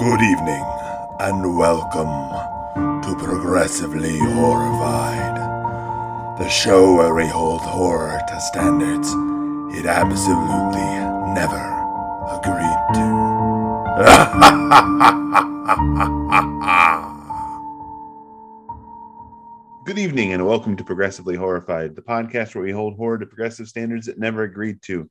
[0.00, 0.64] Good evening,
[1.20, 2.08] and welcome
[3.02, 5.36] to Progressively Horrified,
[6.38, 9.12] the show where we hold horror to standards
[9.76, 10.80] it absolutely
[11.34, 11.60] never
[12.32, 13.10] agreed to.
[19.84, 23.68] Good evening, and welcome to Progressively Horrified, the podcast where we hold horror to progressive
[23.68, 25.10] standards it never agreed to.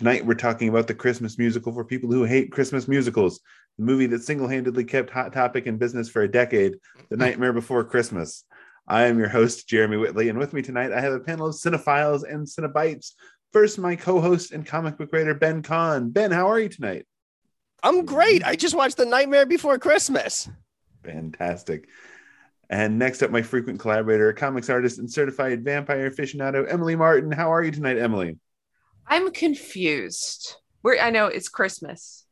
[0.00, 3.40] Tonight, we're talking about the Christmas musical for people who hate Christmas musicals,
[3.76, 6.76] the movie that single handedly kept Hot Topic in business for a decade,
[7.10, 8.44] The Nightmare Before Christmas.
[8.88, 11.54] I am your host, Jeremy Whitley, and with me tonight, I have a panel of
[11.54, 13.12] cinephiles and cinebites.
[13.52, 16.08] First, my co host and comic book writer, Ben Kahn.
[16.08, 17.06] Ben, how are you tonight?
[17.82, 18.42] I'm great.
[18.42, 20.48] I just watched The Nightmare Before Christmas.
[21.04, 21.90] Fantastic.
[22.70, 27.30] And next up, my frequent collaborator, comics artist, and certified vampire aficionado, Emily Martin.
[27.30, 28.38] How are you tonight, Emily?
[29.06, 30.56] I'm confused.
[30.82, 32.24] We're, I know it's Christmas,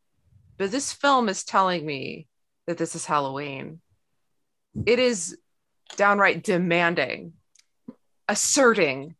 [0.56, 2.26] but this film is telling me
[2.66, 3.80] that this is Halloween.
[4.86, 5.36] It is
[5.96, 7.32] downright demanding,
[8.28, 9.16] asserting,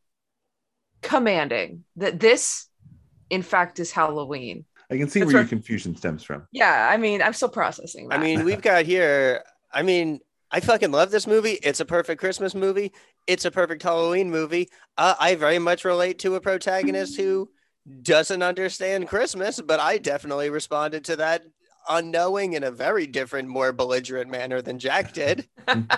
[1.03, 2.67] commanding that this,
[3.31, 4.65] in fact, is Halloween.
[4.91, 5.43] I can see That's where right.
[5.43, 6.47] your confusion stems from.
[6.53, 8.19] Yeah, I mean, I'm still processing that.
[8.19, 9.43] I mean, we've got here.
[9.73, 11.59] I mean, I fucking love this movie.
[11.63, 12.93] It's a perfect Christmas movie.
[13.29, 14.71] It's a perfect Halloween movie.
[14.97, 17.51] Uh, I very much relate to a protagonist who
[18.01, 21.43] doesn't understand Christmas, but I definitely responded to that
[21.91, 25.47] unknowing in a very different, more belligerent manner than Jack did.
[25.69, 25.91] and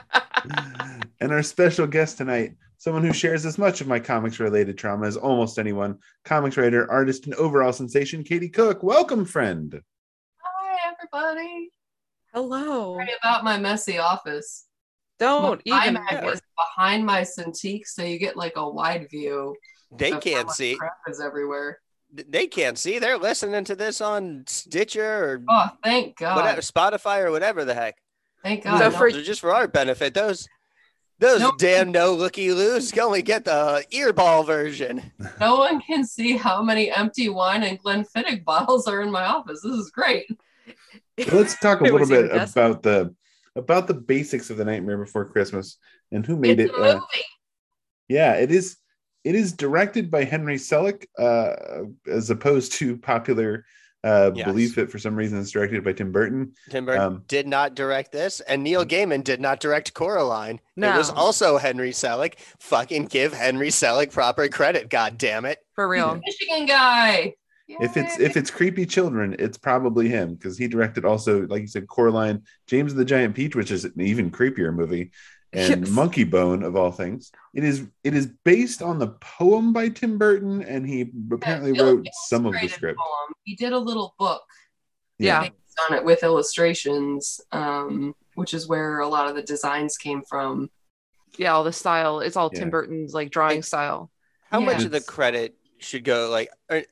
[1.20, 5.16] our special guest tonight, someone who shares as much of my comics related trauma as
[5.16, 8.82] almost anyone, comics writer, artist, and overall sensation, Katie Cook.
[8.82, 9.80] Welcome, friend.
[10.42, 11.70] Hi, everybody.
[12.34, 12.94] Hello.
[12.94, 14.66] Sorry about my messy office.
[15.20, 15.96] Don't my even.
[15.96, 19.54] iMac is behind my Cintiq, so you get like a wide view.
[19.96, 20.76] They can't see.
[20.76, 21.78] Crap is everywhere.
[22.12, 22.98] They can't see.
[22.98, 26.36] They're listening to this on Stitcher or Oh, thank God!
[26.36, 27.96] whatever, Spotify or whatever the heck.
[28.42, 28.78] Thank God!
[28.78, 30.14] So no, for- just for our benefit.
[30.14, 30.48] Those
[31.18, 31.58] those Nope.
[31.58, 35.12] damn no looky loos can only get the earball version.
[35.38, 39.60] no one can see how many empty wine and Glenfiddich bottles are in my office.
[39.62, 40.26] This is great.
[41.30, 43.14] Let's talk a little bit about the
[43.56, 45.76] about the basics of the Nightmare Before Christmas
[46.12, 46.78] and who made it's it.
[46.78, 47.00] a Uh,
[48.08, 48.76] yeah, it is.
[49.22, 53.66] It is directed by Henry Selick, uh, as opposed to popular
[54.02, 54.46] uh, Yes.
[54.46, 56.52] belief that for some reason it's directed by Tim Burton.
[56.70, 60.58] Tim Burton Um, did not direct this, and Neil Gaiman did not direct Coraline.
[60.78, 62.38] It was also Henry Selick.
[62.60, 65.58] Fucking give Henry Selick proper credit, god damn it.
[65.74, 66.18] For real.
[66.24, 67.34] Michigan guy.
[67.80, 71.66] If it's if it's creepy children, it's probably him because he directed also, like you
[71.68, 75.12] said, Coraline, James and the Giant Peach, which is an even creepier movie,
[75.52, 75.90] and Yes.
[75.90, 77.30] Monkey Bone of all things.
[77.54, 81.82] It is it is based on the poem by Tim Burton, and he apparently Yeah,
[81.82, 82.98] wrote some of the script.
[82.98, 83.32] poem.
[83.44, 84.42] He did a little book
[85.18, 85.42] Yeah.
[85.42, 85.54] based
[85.88, 90.70] on it with illustrations, um, which is where a lot of the designs came from.
[91.38, 92.20] Yeah, all the style.
[92.20, 92.60] It's all Yeah.
[92.60, 94.10] Tim Burton's like drawing style.
[94.50, 94.66] How Yeah.
[94.66, 96.82] much of the credit should go like er,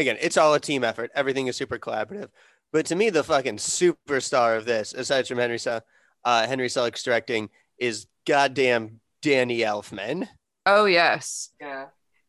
[0.00, 1.10] again, it's all a team effort.
[1.14, 2.28] Everything is super collaborative.
[2.72, 5.80] But to me, the fucking superstar of this, aside from Henry Se-
[6.24, 10.28] uh, Henry Selick's directing, is goddamn Danny Elfman.
[10.66, 11.50] Oh yes.
[11.60, 11.86] Yeah.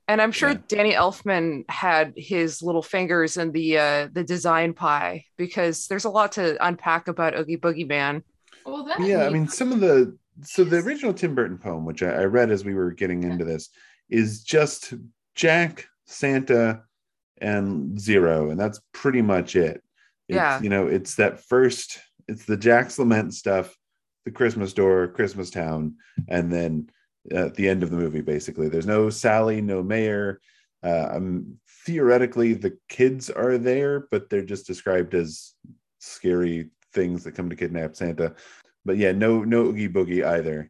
[0.08, 0.58] And I'm sure Yeah.
[0.68, 6.10] Danny Elfman had his little fingers in the uh the design pie because there's a
[6.10, 8.24] lot to unpack about Oogie Boogie Man.
[8.66, 12.02] Well, that yeah, I mean, some of the so the original Tim Burton poem, which
[12.04, 13.70] I, I read as we were getting into this,
[14.10, 14.94] is just
[15.36, 16.84] Jack, Santa,
[17.42, 19.84] and Zero, and that's pretty much it.
[20.28, 20.62] It's, Yeah.
[20.62, 23.76] you know, it's that first, it's the Jack's Lament stuff,
[24.26, 25.96] the Christmas door, Christmas town,
[26.28, 26.90] and then
[27.32, 30.40] at the end of the movie, basically, there's no Sally, no Mayor.
[30.84, 35.54] Uh, um, theoretically, the kids are there, but they're just described as
[36.00, 38.36] scary things that come to kidnap Santa
[38.86, 40.70] but yeah, no no Oogie Boogie either.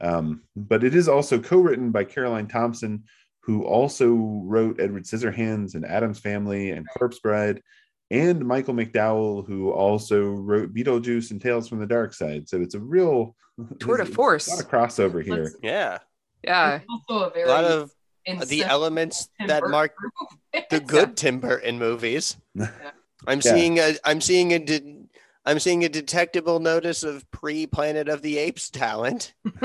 [0.00, 3.04] Um, but it is also co-written by Caroline Thompson,
[3.46, 7.62] who also wrote Edward Scissorhands and Adam's Family and Corpse Bride,
[8.10, 12.48] and Michael McDowell, who also wrote Beetlejuice and Tales from the Dark Side.
[12.48, 13.34] So it's a real
[13.80, 14.48] Tour de force.
[14.48, 15.44] A lot of crossover here.
[15.44, 15.98] Let's- Yeah.
[16.44, 16.80] Yeah.
[16.90, 17.90] Also a very A lot of
[18.48, 19.94] the elements Tim that Burton mark
[20.52, 20.66] movie.
[20.70, 22.36] the good Tim Burton movies.
[22.58, 22.68] I'm
[23.26, 23.40] Yeah.
[23.40, 25.04] seeing a I'm seeing a de-
[25.44, 29.32] I'm seeing a detectable notice of pre Planet of the Apes talent.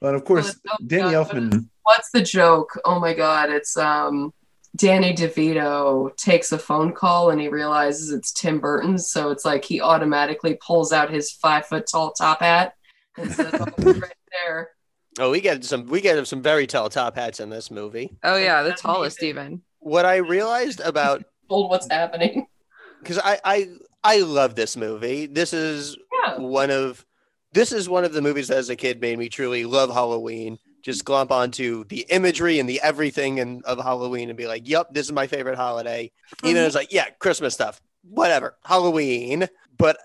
[0.00, 1.68] Well, and of course, Oh, Danny God, Elfman.
[1.88, 2.78] What's the joke?
[2.84, 4.32] Oh my god, it's um
[4.76, 9.64] Danny DeVito takes a phone call and he realizes it's Tim Burton, so it's like
[9.64, 12.74] he automatically pulls out his five foot tall top hat
[13.16, 14.12] and says, oh, right
[14.44, 14.70] there.
[15.20, 18.16] Oh, we get some we get some very tall top hats in this movie.
[18.22, 19.62] Oh yeah, the tallest even.
[19.80, 22.46] What I realized about Told what's happening.
[23.00, 23.68] because I, I
[24.04, 25.26] I love this movie.
[25.26, 26.38] This is Yeah.
[26.38, 27.04] one of
[27.52, 30.58] this is one of the movies that as a kid made me truly love Halloween.
[30.88, 34.94] Just glomp onto the imagery and the everything and of Halloween and be like, "Yep,
[34.94, 36.10] this is my favorite holiday."
[36.42, 36.66] Even mm-hmm.
[36.66, 39.98] it's like, "Yeah, Christmas stuff, whatever, Halloween." But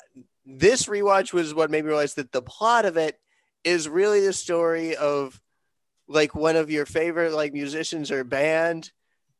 [0.45, 3.17] this rewatch was what made me realize that the plot of it
[3.63, 5.39] is really the story of
[6.09, 8.91] like one of your favorite like musicians or band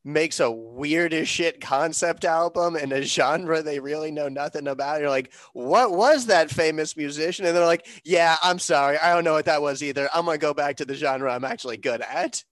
[0.04, 5.00] makes a weird as shit concept album in a genre they really know nothing about.
[5.00, 7.46] You're like, what was that famous musician?
[7.46, 8.98] And they're like, yeah, I'm sorry.
[8.98, 10.10] I don't know what that was either.
[10.14, 12.44] I'm going to go back to the genre I'm actually good at.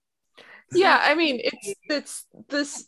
[0.73, 2.87] yeah i mean it's it's this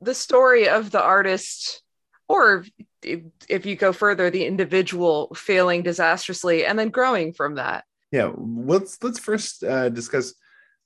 [0.00, 1.82] the story of the artist
[2.28, 2.64] or
[3.04, 8.32] if, if you go further the individual failing disastrously and then growing from that Yeah,
[8.36, 10.34] let's let's first uh, discuss.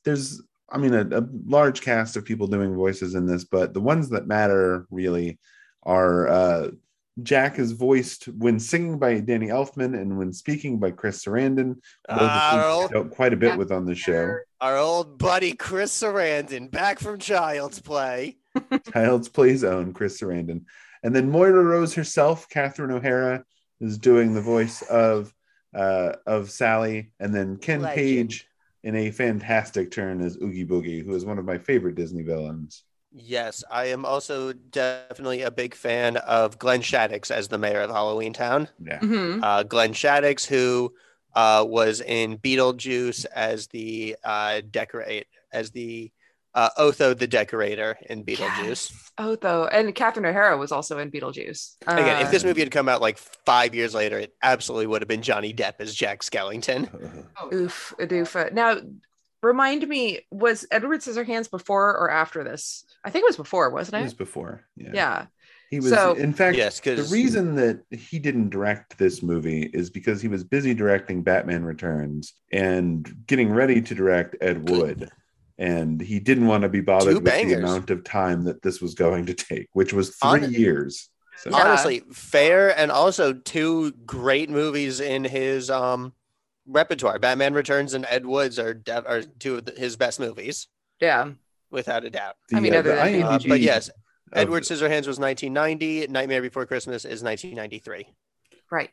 [0.05, 3.81] There's, I mean, a, a large cast of people doing voices in this, but the
[3.81, 5.39] ones that matter really
[5.83, 6.71] are uh,
[7.23, 11.77] Jack is voiced when singing by Danny Elfman and when speaking by Chris Sarandon.
[12.09, 14.39] both of whom Our, dealt quite a bit with on the show.
[14.61, 18.39] our old buddy Chris Sarandon back from Child's Play.
[18.93, 20.65] Child's Play's own Chris Sarandon,
[21.03, 23.45] and then Moira Rose herself, Catherine O'Hara,
[23.81, 25.33] is doing the voice of
[25.75, 27.97] uh, of Sally, and then Ken Legend.
[27.97, 28.49] Page
[28.85, 32.85] in a fantastic turn as Oogie Boogie, who is one of my favorite Disney villains.
[33.17, 37.91] Yes, I am also definitely a big fan of Glenn Shadix as the mayor of
[37.91, 38.69] Halloween Town.
[38.85, 39.41] Yeah, Mhm.
[39.43, 40.93] uh, Glenn Shadix, who
[41.35, 46.11] uh, was in Beetlejuice as the uh, decorate as the
[46.55, 48.93] uh, Otho the decorator in Beetlejuice.
[49.19, 52.89] oh though and catherine o'hara was also in beetlejuice Again, if this movie had come
[52.89, 56.89] out like five years later, it absolutely would have been Johnny Depp as Jack Skellington.
[57.41, 58.77] Oh, oof a doofa now
[59.43, 63.97] remind me was edward scissorhands before or after this i think it was before wasn't
[63.97, 64.65] it it was before.
[64.77, 65.27] Yeah, yeah
[65.71, 65.91] he was.
[65.91, 70.29] So- in fact, Yes, the reason that he didn't direct this movie is because he
[70.29, 75.11] was busy directing Batman Returns and getting ready to direct Ed Wood.
[75.59, 78.81] And he didn't want to be bothered Two with the amount of time that this
[78.81, 81.11] was going to take, which was three Hon- years.
[81.39, 81.57] So, Yeah.
[81.57, 86.13] honestly, fair and also two great movies in his um
[86.67, 87.19] repertoire.
[87.19, 90.69] Batman Returns and Ed Woods are def- are two of the- his best movies,
[91.01, 91.33] yeah
[91.71, 92.37] without a doubt.
[92.53, 93.95] I mean, other than Uh, but yes, of-
[94.33, 96.07] Edward Scissorhands was 1990.
[96.09, 98.07] Nightmare Before Christmas is 1993.
[98.71, 98.91] right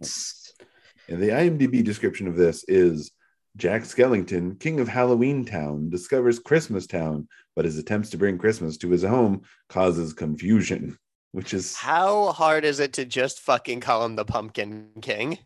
[1.08, 3.12] And the IMDb description of this is
[3.57, 8.77] Jack Skellington, king of Halloween Town, discovers Christmas Town, but his attempts to bring Christmas
[8.77, 10.98] to his home causes confusion,
[11.31, 15.38] which is How hard is it to just fucking call him the Pumpkin King?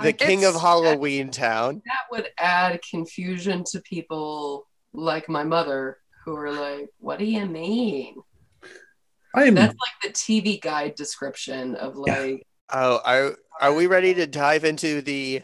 [0.00, 1.82] The I- king of it's- Halloween Town.
[1.86, 7.46] that would add confusion to people like my mother who are like, "What do you
[7.46, 8.16] mean?"
[9.34, 12.18] I am That's like the TV guide description of Yeah.
[12.18, 15.42] like, Oh, are are we ready to dive into the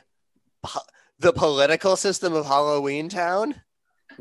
[0.62, 0.80] po-
[1.20, 3.54] the political system of Halloween Town?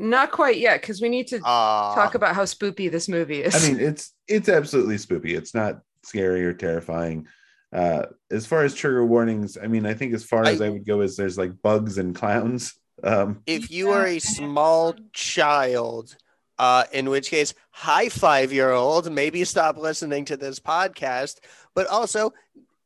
[0.00, 3.52] not quite yet because we need to Uh, talk about how spoopy this movie is
[3.56, 5.36] I mean, it's it's absolutely spoopy.
[5.36, 7.26] It's not scary or terrifying.
[7.72, 10.68] Uh, as far as trigger warnings, I mean, I think as far as I- I
[10.68, 12.74] would go is there's like bugs and clowns.
[13.02, 16.16] Um, if you are a small child,
[16.60, 21.38] uh, in which case, high five year old, maybe stop listening to this podcast.
[21.74, 22.32] But also,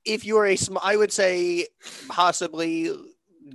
[0.06, 1.66] if you are a small, I would say
[2.08, 2.90] possibly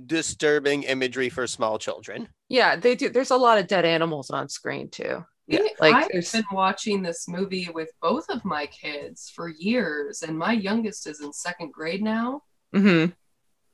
[0.06, 2.28] disturbing imagery for small children.
[2.48, 6.08] yeah they do there's a lot of dead animals on screen too Yeah, like, I've
[6.12, 11.06] there's- been watching this movie with both of my kids for years, and my youngest
[11.06, 12.42] is in second grade now.
[12.74, 13.06] hmm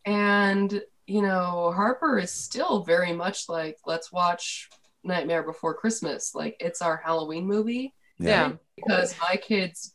[0.06, 4.68] And, you know, Harper is still very much like, let's watch
[5.02, 6.32] Nightmare Before Christmas.
[6.34, 9.94] Like, it's our Halloween movie yeah because my kids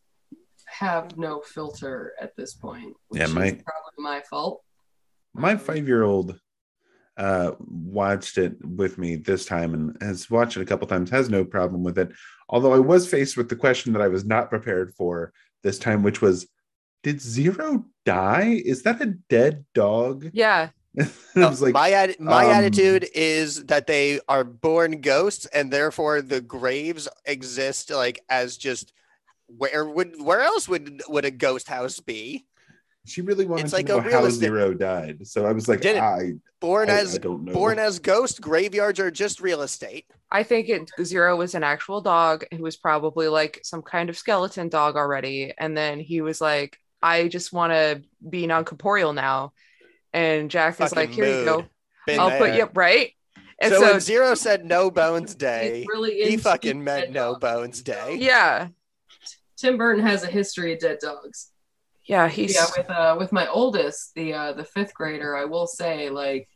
[0.68, 2.94] have no filter at this point.
[3.08, 4.62] Which Yeah, my- is probably my fault.
[5.34, 6.40] My five year old
[7.18, 11.30] uh watched it with me this time and has watched it a couple times has
[11.30, 12.12] no problem with it.
[12.48, 15.34] Although i was faced with the question that i was not prepared for
[15.64, 16.48] this time which was
[17.04, 18.62] did zero die?
[18.66, 20.30] Is that a dead dog?
[20.34, 20.70] Yeah.
[21.36, 25.46] No, i was like my atti- my um, attitude is that they are born ghosts,
[25.46, 28.92] and therefore the graves exist like as just
[29.46, 32.48] where would where else would would a ghost house be?
[33.06, 35.26] She really wanted it's to like know a how realistic- zero died.
[35.28, 37.54] So i was like Didn't- I, Born I, as I don't know.
[37.54, 40.06] born as ghost graveyards are just real estate.
[40.32, 44.18] i think it zero was an actual dog who was probably like some kind of
[44.18, 45.54] skeleton dog already.
[45.58, 49.54] And then he was like i just want to be non-corporeal now.
[50.14, 51.66] And jack is like here you go.
[52.06, 53.12] Been i'll put you up right?
[53.62, 57.36] And so, so, when Zero said no bones day, really he fucking meant no.
[57.36, 58.16] bones day.
[58.20, 58.70] yeah.
[59.58, 61.49] Tim Burton has a history of dead dogs.
[62.10, 65.68] Yeah, he's yeah with uh with my oldest the uh the fifth grader i will
[65.68, 66.50] say like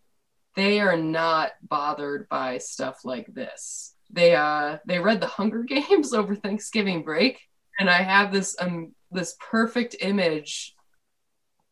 [0.55, 3.95] they are not bothered by stuff like this.
[4.11, 7.39] They uh they read the hunger games over thanksgiving break
[7.79, 10.75] and i have this um this perfect image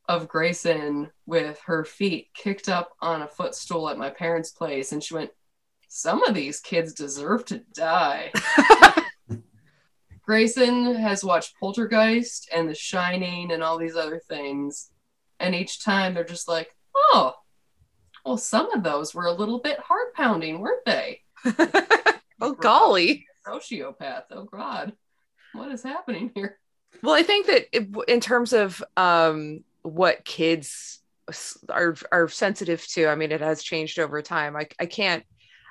[0.08, 5.04] of grayson with her feet kicked up on a footstool at my parents place and
[5.04, 5.32] she went
[5.88, 8.32] some of these kids deserve to die
[10.32, 14.90] Grayson has watched Poltergeist and The Shining and all these other things.
[15.42, 17.34] And each time they're just like, oh,
[18.24, 21.20] well, some of those were a little bit heart pounding, weren't they?
[22.40, 23.28] oh golly.
[23.46, 24.24] Sociopath.
[24.32, 24.94] Oh, God.
[25.52, 26.58] What is happening here?
[27.04, 31.02] Well, I think that it, in terms of um, what kids
[31.68, 34.56] are are sensitive to, I mean, it has changed over time.
[34.56, 35.26] I I can't.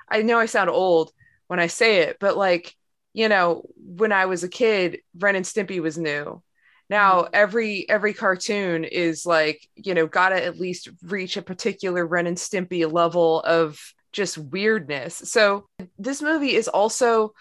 [0.07, 1.11] I know I sound old
[1.47, 2.75] when I say it, but like
[3.13, 6.41] you know, when I was a kid, Ren and Stimpy was new.
[6.89, 7.31] Now Mm-hmm.
[7.33, 12.37] every every cartoon is like, you know, gotta at least reach a particular Ren and
[12.37, 13.79] Stimpy level of
[14.11, 15.15] just weirdness.
[15.15, 15.65] So
[15.97, 17.33] this movie is also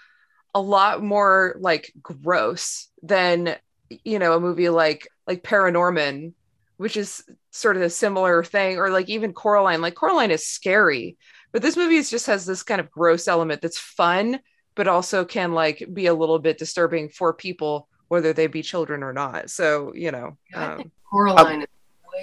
[0.55, 3.57] a lot more like gross than
[4.05, 6.33] you know a movie like like Paranorman,
[6.77, 9.81] which is sort of a similar thing, or like even Coraline.
[9.81, 11.17] Like Coraline is scary,
[11.53, 14.41] but this movie is just has this kind of gross element that's fun,
[14.81, 19.03] but also can like be a little bit disturbing for people, whether they be children
[19.03, 19.51] or not.
[19.51, 21.69] So you know, I um, think Coraline is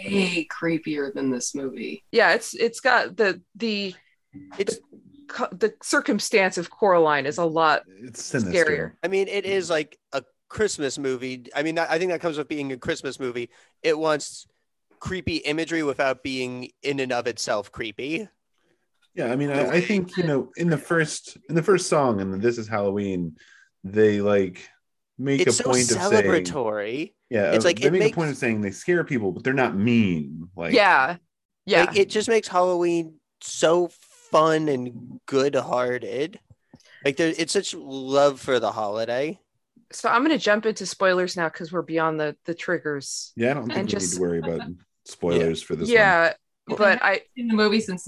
[0.01, 2.03] way creepier than this movie.
[2.11, 3.93] yeah, it's it's got the the
[4.57, 4.79] It's
[5.27, 8.65] co- the circumstance of Coraline is a lot It's sinister.
[8.65, 8.93] scarier.
[9.03, 11.45] I mean, it is like a Christmas movie.
[11.55, 13.51] I mean, I think that comes with being a Christmas movie.
[13.83, 14.47] It wants
[14.99, 18.27] creepy imagery without being in and of itself creepy.
[19.17, 22.21] Yeah, I mean, I, I think you know, in the first in the first song,
[22.21, 23.35] and this is Halloween,
[23.83, 24.69] they like
[25.17, 27.13] make It's a so point of saying, celebratory.
[27.31, 29.43] yeah, It's like they it make makes- a point of saying they scare people, but
[29.43, 30.49] they're not mean.
[30.55, 31.17] Like, yeah,
[31.65, 31.81] yeah.
[31.85, 33.89] Like it just makes Halloween so
[34.29, 36.39] fun and good-hearted.
[37.03, 39.39] Like there, it's such love for the holiday.
[39.91, 43.33] so I'm going to jump into spoilers now because we're beyond the the triggers.
[43.35, 44.61] yeah, I don't think And we just- need to worry about
[45.05, 45.89] spoilers for this.
[45.89, 46.33] yeah,
[46.69, 48.05] If but I haven't seen the movie since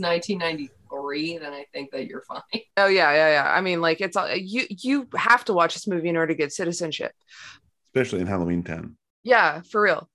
[0.92, 2.42] 1993, then I think that you're fine.
[2.78, 3.52] oh yeah yeah yeah.
[3.52, 6.38] I mean like it's all you you have to watch this movie in order to
[6.38, 7.14] get citizenship.
[7.88, 8.98] especially in Halloween Town.
[9.24, 10.10] Yeah, for real.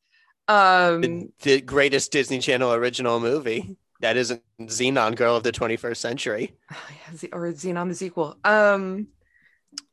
[0.48, 5.96] Um, The, the greatest Disney Channel original movie that isn't Zenon Girl of the 21st
[5.96, 6.54] century
[7.32, 8.36] or Zenon the sequel.
[8.44, 9.08] Um,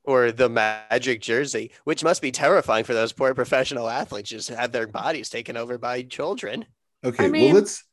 [0.04, 4.56] or The Magic Jersey, which must be terrifying for those poor professional athletes just to
[4.58, 6.66] have their bodies taken over by children.
[7.04, 7.84] Okay, mean- well let's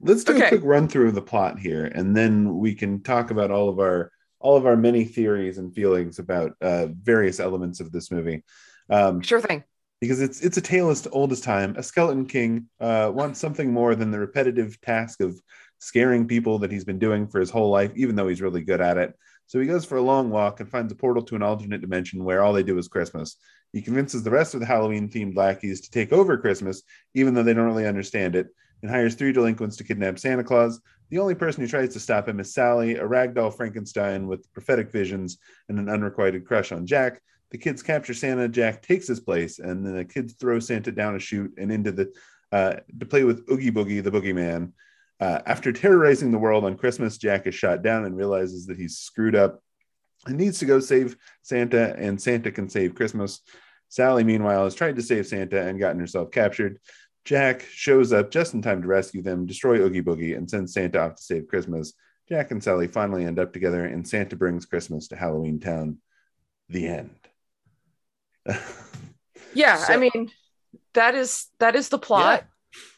[0.00, 0.46] let's do Okay.
[0.46, 3.68] a quick run through of the plot here, and then we can talk about all
[3.68, 8.10] of our all of our many theories and feelings about uh, various elements of this
[8.12, 8.44] movie.
[8.88, 9.64] Um, sure thing.
[10.00, 11.74] because it's it's a tale as old as time.
[11.76, 15.40] A skeleton king uh, wants something more than the repetitive task of
[15.80, 18.80] scaring people that he's been doing for his whole life, even though he's really good
[18.80, 19.12] at it.
[19.46, 22.22] So he goes for a long walk and finds a portal to an alternate dimension
[22.22, 23.36] where all they do is Christmas.
[23.72, 26.82] He convinces the rest of the Halloween themed lackeys to take over Christmas,
[27.14, 28.48] even though they don't really understand it,
[28.82, 30.80] and hires three delinquents to kidnap Santa Claus.
[31.10, 34.90] The only person who tries to stop him is Sally, a ragdoll Frankenstein with prophetic
[34.90, 37.20] visions and an unrequited crush on Jack.
[37.50, 38.48] The kids capture Santa.
[38.48, 41.92] Jack takes his place, and then the kids throw Santa down a chute and into
[41.92, 42.12] the
[42.52, 44.72] uh, to play with Oogie Boogie, the boogeyman.
[45.20, 48.98] Uh, after terrorizing the world on Christmas, Jack is shot down and realizes that he's
[48.98, 49.62] screwed up
[50.26, 53.40] and needs to go save Santa, and Santa can save Christmas.
[53.88, 56.78] Sally, meanwhile, has tried to save Santa and gotten herself captured.
[57.28, 60.98] Jack shows up just in time to rescue them, destroy Oogie Boogie, and send Santa
[60.98, 61.92] off to save Christmas.
[62.26, 65.98] Jack and Sally finally end up together, and Santa brings Christmas to Halloween Town.
[66.70, 67.10] The end.
[69.54, 70.30] Yeah, I mean
[70.94, 72.44] that is that is the plot.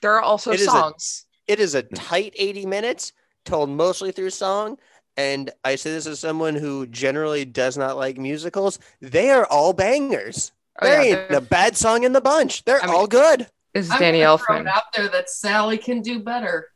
[0.03, 1.27] There are also It is a- songs.
[1.47, 3.13] It is a tight 80 minutes
[3.45, 4.79] told mostly through song.
[5.17, 8.79] And I say this as someone who generally does not like musicals.
[9.01, 10.53] They are all bangers.
[10.81, 12.65] Oh, there yeah, ain't a bad song in the bunch.
[12.65, 13.47] They're I mean- all good.
[13.75, 14.67] Is I'm Danny Elfman.
[14.67, 16.69] out there that Sally can do better.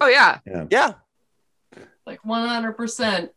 [0.00, 0.38] Oh yeah,
[0.70, 0.94] Yeah.
[2.06, 3.28] Like 100%.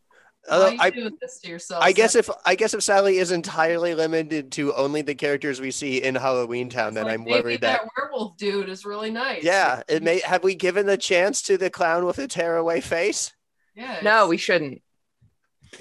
[0.50, 1.82] Although Why are you I, doing this to yourself?
[1.84, 5.72] I guess if I guess if Sally is entirely limited to only the characters we
[5.72, 9.42] see in Halloween Town, then Like, I'm worried that, that werewolf dude is really nice.
[9.44, 13.32] yeah, it may have we given the chance to the clown with a tearaway face?
[13.76, 14.00] Yeah.
[14.04, 14.82] no, we shouldn't.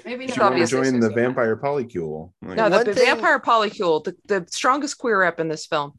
[0.04, 0.34] maybe You not.
[0.34, 0.82] should obviously.
[0.90, 2.32] join the vampire polycule.
[2.40, 5.98] Like, No, the, the thing- vampire polycule, the, the strongest queer rep in this film.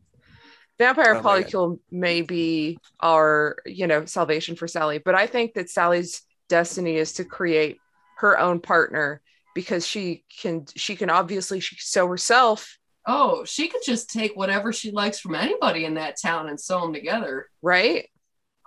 [0.83, 5.69] Vampire Oh polycule may be our, you know, salvation for Sally, but I think that
[5.69, 7.77] Sally's destiny is to create
[8.17, 9.21] her own partner
[9.55, 14.71] because she can she can obviously she sew herself Oh, she could just take whatever
[14.71, 17.47] she likes from anybody in that town and sew them together.
[17.61, 18.07] right?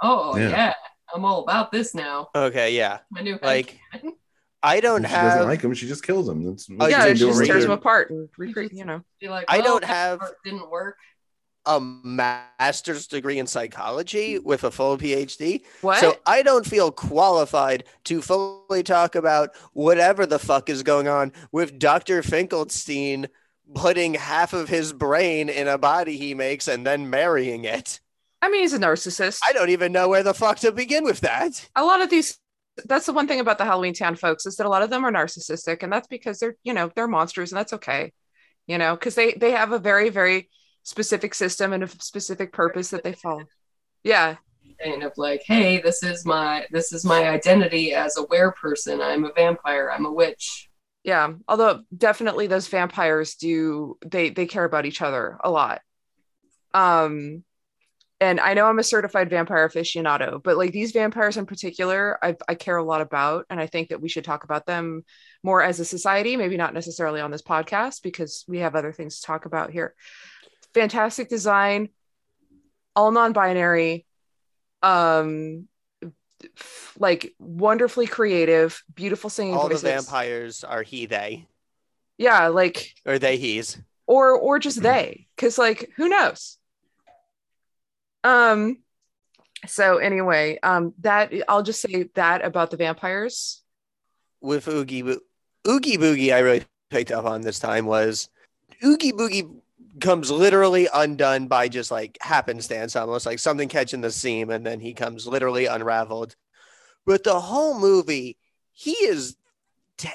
[0.02, 0.48] Oh Yeah.
[0.50, 0.74] yeah,
[1.14, 2.28] I'm all about this now.
[2.34, 2.98] Okay, yeah.
[3.10, 3.78] My new Like.
[4.62, 6.44] I don't If she doesn't have like him, she just kills him.
[6.44, 7.60] That's Oh, yeah, you she just tears there.
[7.62, 9.00] them apart and recreate, you know.
[9.20, 10.96] Be like, I don't that have- didn't work.
[11.66, 15.62] A master's degree in psychology with a full PhD.
[15.82, 15.98] What?
[15.98, 21.32] So I don't feel qualified to fully talk about whatever the fuck is going on
[21.52, 22.22] with Dr.
[22.22, 23.28] Finkelstein
[23.74, 28.00] putting half of his brain in a body he makes and then marrying it.
[28.40, 29.40] I mean, he's a narcissist.
[29.48, 31.68] I don't even know where the fuck to begin with that.
[31.74, 32.38] a lot of these
[32.84, 35.04] that's the one thing about the Halloween Town folks is that a lot of them
[35.04, 38.12] are narcissistic, and that's because they're you know they're monsters, and that's okay,
[38.66, 40.50] you know, because they they have a very very
[40.86, 43.44] specific system and a specific purpose that they follow.
[44.04, 44.36] Yeah,
[44.82, 49.00] Kind of like, hey, this is my this is my identity as a were person.
[49.00, 49.90] I'm a vampire.
[49.90, 50.68] I'm a witch.
[51.04, 51.32] yeah.
[51.48, 55.80] Although definitely those vampires do they they care about each other a lot.
[56.74, 57.44] Um,
[58.20, 62.36] and I know I'm a certified vampire aficionado, but like these vampires in particular, I,
[62.48, 65.04] I care a lot about, and I think that we should talk about them
[65.42, 66.36] more as a society.
[66.36, 69.94] Maybe not necessarily on this podcast because we have other things to talk about here.
[70.76, 71.88] Fantastic design,
[72.94, 74.04] all non-binary,
[74.82, 75.66] um,
[76.58, 81.46] f- like wonderfully creative, beautiful singing All the vampires are he, they,
[82.18, 83.78] Yeah, like or they, he's.
[84.06, 86.58] or or just they because like who knows?
[88.22, 88.82] Um
[89.66, 93.62] so anyway um that i'll just say that about the vampires.
[94.42, 95.22] With Oogie Boo-
[95.66, 98.28] Oogie Boogie, I really picked up on this time was
[98.84, 99.48] Oogie Boogie
[100.00, 104.80] comes literally undone by just like happenstance, almost like something catching the seam, and then
[104.80, 106.36] he comes literally unraveled.
[107.04, 108.36] But the whole movie,
[108.72, 109.36] he is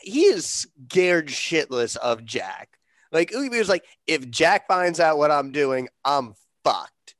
[0.03, 2.77] he is scared shitless of Jack.
[3.11, 6.33] Like Oogie Boogie's like, if Jack finds out what I'm doing, I'm
[6.63, 7.15] fucked.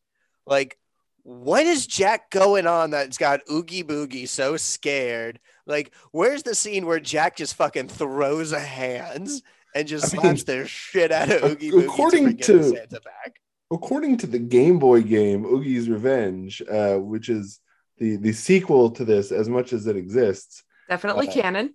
[0.46, 0.78] Like,
[1.24, 5.40] what is Jack going on that's got Oogie Boogie so scared?
[5.66, 9.44] Like, where's the scene where Jack just fucking throws a hands
[9.76, 13.02] and just I mean, slaps the shit out of Oogie Boogie according to, to- Santa
[13.02, 13.36] back?
[13.72, 17.60] according to the Game Boy game Oogie's Revenge, uh, which is
[17.98, 21.74] the the sequel to this, as much as it exists, definitely Uh, canon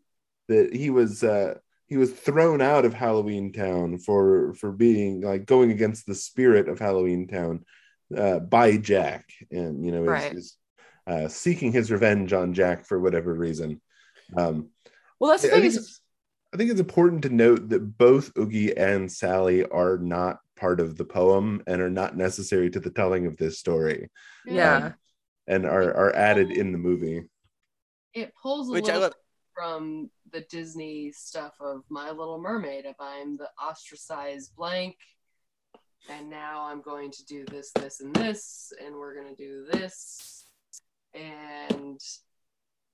[0.49, 1.55] that he was uh,
[1.87, 6.69] he was thrown out of Halloween Town for for being like going against the spirit
[6.69, 7.65] of Halloween Town
[8.17, 10.35] uh, by Jack, and you know is, Right.
[10.35, 10.57] is
[11.07, 13.81] uh, seeking his revenge on Jack for whatever reason.
[14.37, 14.71] Um,
[15.21, 16.01] well that's I the thing think, is it's,
[16.57, 20.97] I think it's important to note that both Oogie and Sally are not part of
[20.97, 24.09] the poem and are not necessary to the telling of this story
[24.47, 24.95] yeah um,
[25.47, 27.25] and are, are added in the movie.
[28.15, 29.13] It pulls a Which I little love.
[29.55, 32.87] from the Disney stuff of My Little Mermaid.
[32.87, 34.97] If I'm the ostracized blank,
[36.09, 40.47] and now I'm going to do this, this, and this, and we're gonna do this,
[41.13, 42.01] and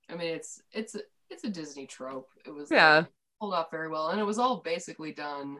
[0.09, 0.99] I mean it's it's a
[1.29, 2.27] it's a Disney trope.
[2.45, 3.05] It was like, Yeah.
[3.43, 5.57] Pulled off very well, and it was all basically done.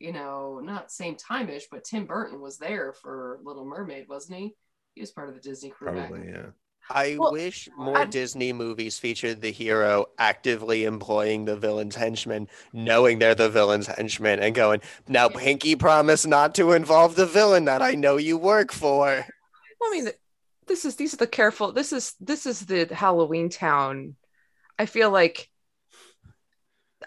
[0.00, 4.54] You know, not same time-ish, but Tim Burton was there for Little Mermaid, wasn't he?
[4.96, 5.92] He was part of the Disney crew.
[5.94, 6.46] back Probably, yeah.
[6.90, 12.48] I Well, wish more I- Disney movies featured the hero actively employing the villain's henchmen,
[12.72, 17.64] knowing they're the villain's henchmen, and going, Now, Pinky, promise not to involve the villain
[17.66, 19.06] that I know you work for.
[19.80, 20.08] well, i mean
[20.66, 24.16] this is these are the careful this is this is the halloween town
[24.80, 25.48] i feel like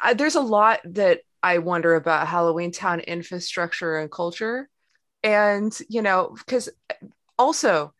[0.02, 4.69] I, there's a lot that i wonder about halloween town infrastructure and culture.
[5.23, 6.69] And you know because
[7.38, 7.93] also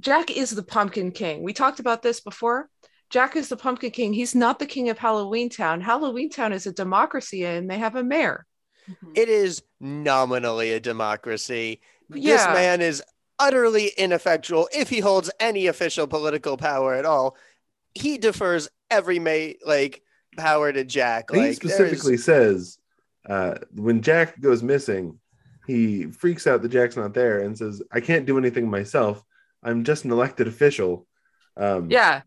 [0.00, 1.42] jack is the pumpkin king.
[1.42, 2.68] We talked about this before.
[3.10, 4.12] Jack is the pumpkin king.
[4.12, 5.80] He's not the king of halloween town.
[5.80, 8.46] Halloween town is a democracy and they have a mayor.
[8.88, 9.16] Mhm.
[9.16, 11.80] It is nominally a democracy.
[12.08, 13.02] This man is
[13.38, 17.36] utterly ineffectual if he holds any official political power at all.
[17.94, 20.02] He defers every may like
[20.38, 21.26] power to Jack.
[21.30, 22.78] I think he Like there's- specifically says
[23.28, 25.18] uh, when Jack goes missing,
[25.66, 29.22] he freaks out that Jack's not there and says, "I can't do anything myself.
[29.62, 31.06] I'm just an elected official."
[31.56, 32.22] Um, yeah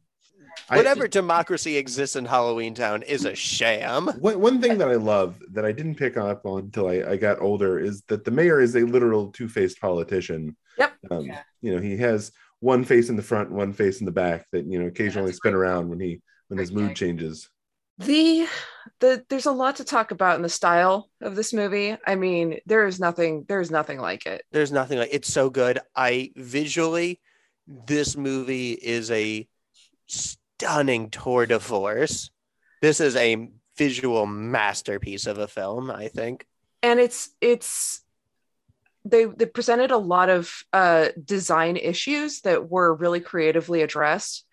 [0.69, 4.08] I- whatever democracy exists in Halloween Town is a sham.
[4.19, 7.17] One, one thing that I love that I didn't pick up on until I, I
[7.17, 10.56] got older is that the mayor is a literal two faced politician.
[10.78, 10.93] Yep.
[11.10, 11.41] Um, Yeah.
[11.62, 14.65] You know, he has one face in the front, one face in the back that
[14.65, 15.62] you know occasionally that's spin great.
[15.62, 17.50] around when he when his mood changes.
[18.06, 18.48] The
[19.00, 22.60] the there's a lot to talk about in the style of this movie i mean
[22.66, 25.80] there is nothing there's nothing like it There's nothing like it's so good.
[25.96, 27.20] I visually,
[27.68, 29.48] this movie is a
[30.08, 32.30] stunning tour de force.
[32.82, 36.46] This is a visual masterpiece of a film, I think.
[36.84, 38.02] and it's it's
[39.06, 44.46] they they presented a lot of uh design issues that were really creatively addressed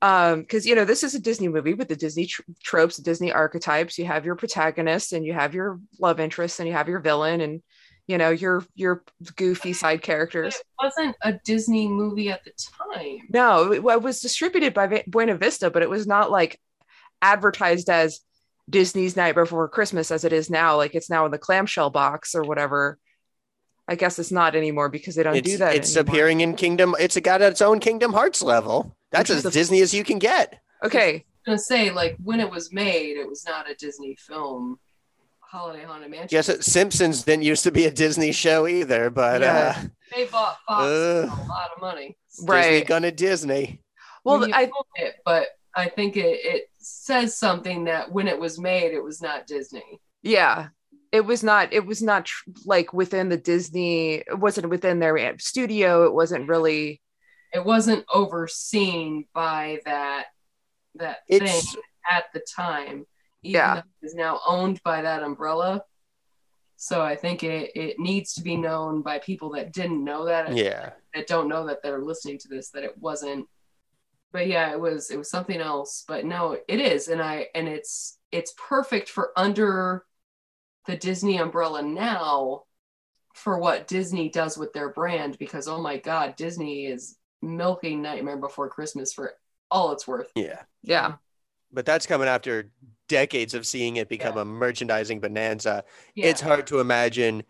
[0.00, 3.32] um because you know this is a disney movie with the disney tr- tropes disney
[3.32, 3.98] archetypes.
[3.98, 7.40] You have your protagonist and you have your love interest and you have your villain
[7.40, 7.62] and
[8.06, 9.02] you know your your
[9.36, 10.54] goofy side characters.
[10.54, 12.52] It wasn't a Disney movie at the
[12.94, 13.18] time.
[13.28, 16.60] no it, it was distributed by buena vista but it was not like
[17.20, 18.20] advertised as
[18.70, 20.76] disney's night before christmas as it is now.
[20.76, 22.98] Like it's now in the clamshell box or whatever
[23.88, 26.10] i guess it's not anymore because they don't it's, do that it's anymore.
[26.12, 26.94] appearing in Kingdom.
[27.00, 28.94] It's got its own Kingdom Hearts level.
[29.10, 30.60] That's as the- Disney as you can get.
[30.84, 31.10] okay
[31.46, 34.78] I was gonna say, like when it was made, it was not a Disney film.
[35.40, 36.28] Holiday Haunted Mansion.
[36.36, 39.74] Yes, Simpsons didn't used to be a Disney show either, but Yeah.
[39.78, 39.82] uh,
[40.14, 41.28] they bought Fox Ugh.
[41.30, 42.18] for a lot of money.
[42.36, 43.80] Disney right gonna Disney.
[44.24, 48.38] well When i own it, but I think it, it says something that when it
[48.38, 50.00] was made, it was not Disney.
[50.22, 50.68] yeah
[51.12, 55.38] it was not it was not tr- like within the disney it wasn't within their
[55.38, 57.00] studio it wasn't really
[57.52, 60.26] It wasn't overseen by that
[60.96, 63.06] that It's thing at the time.
[63.42, 63.74] Even Yeah.
[63.74, 65.82] though it is now owned by that umbrella.
[66.76, 70.54] So I think it, it needs to be known by people that didn't know that
[70.56, 70.90] yeah.
[71.14, 73.46] that don't know that they're listening to this that it wasn't
[74.32, 77.66] but yeah it was it was something else but no it is and i and
[77.66, 80.04] it's it's perfect for under
[80.88, 82.64] the disney umbrella now
[83.34, 88.36] for what disney does with their brand because oh my god disney is milking nightmare
[88.38, 89.34] before christmas for
[89.70, 90.62] all it's worth Yeah.
[90.82, 91.12] yeah
[91.72, 92.70] But that's coming after
[93.08, 94.42] decades of seeing it become Yeah.
[94.42, 95.84] a merchandising bonanza.
[96.14, 96.26] yeah.
[96.26, 97.42] It's hard to imagine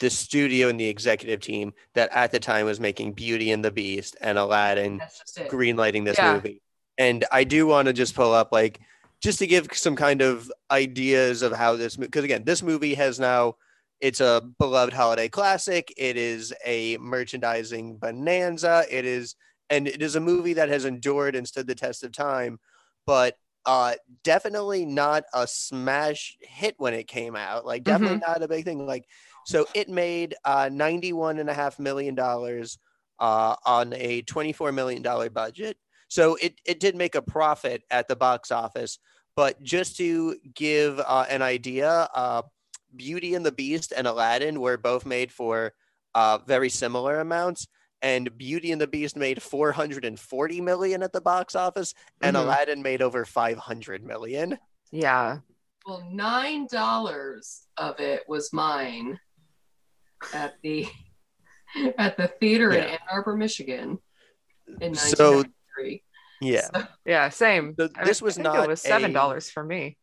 [0.00, 3.70] the studio and the executive team that at the time was making Beauty and the
[3.70, 6.34] Beast and Aladdin that's just it greenlighting this Yeah.
[6.34, 6.60] movie.
[6.98, 8.80] And I do want to just pull up like
[9.22, 13.20] just to give some kind of ideas of how this because again, this movie has
[13.20, 13.54] now
[14.00, 15.94] it's a beloved holiday classic.
[15.96, 18.84] It is a merchandising bonanza.
[18.90, 19.36] It is
[19.70, 22.58] and it is a movie that has endured and stood the test of time,
[23.06, 27.64] but uh definitely not a smash hit when it came out.
[27.64, 28.84] Like definitely not a big thing.
[28.84, 29.04] Like
[29.46, 32.78] so it made uh 91 and a half million dollars
[33.20, 35.76] uh on a 24 million dollar budget.
[36.08, 38.98] So it it did make a profit at the box office,
[39.36, 42.42] but just to give uh, an idea, uh
[42.94, 45.72] Beauty and the Beast and Aladdin were both made for
[46.14, 47.66] uh very similar amounts
[48.02, 52.40] and Beauty and the Beast made 440 million at the box office and Mhm.
[52.42, 54.58] Aladdin made over 500 million.
[54.90, 55.38] yeah
[55.86, 59.18] well nine dollars of it was mine
[60.34, 60.86] at the
[61.98, 63.98] at the theater in ann arbor michigan
[64.82, 66.02] in So 1993
[66.42, 66.68] yeah.
[66.74, 69.50] So- yeah same So I this mean, was I think not it was seven dollars
[69.50, 69.96] for me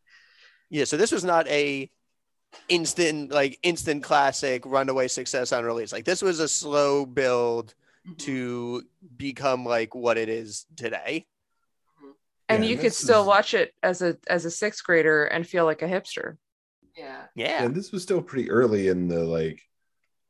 [0.70, 1.90] Yeah, so this was not a
[2.68, 5.92] instant like instant classic runaway success on release.
[5.92, 7.74] Like this was a slow build
[8.08, 8.18] Mhm.
[8.26, 8.82] to
[9.16, 11.26] become like what it is today.
[12.48, 15.46] and Yeah, you could still is- watch it as a as a sixth grader and
[15.46, 16.36] feel like a hipster
[16.96, 17.62] yeah Yeah.
[17.64, 19.60] And this was still pretty early in the like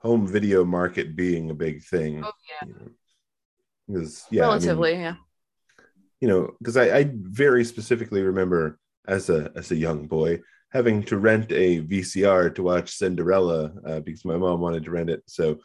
[0.01, 2.23] home video market being a big thing.
[2.25, 2.91] oh yeah you know.
[4.01, 5.17] 'Cause, yeah, I mean, relatively yeah
[6.21, 8.79] you know, because I, I very specifically remember
[9.09, 14.01] as a as a young boy having to rent a VCR to watch Cinderella uh,
[14.01, 15.21] because my mom wanted to rent it.
[15.27, 15.59] So,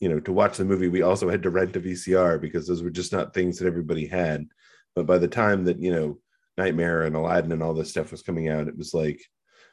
[0.00, 2.82] you know, to watch the movie, we also had to rent a VCR because those
[2.82, 4.46] were just not things that everybody had.
[4.94, 6.18] But by the time that you know
[6.56, 9.20] Nightmare and Aladdin and all this stuff was coming out, it was like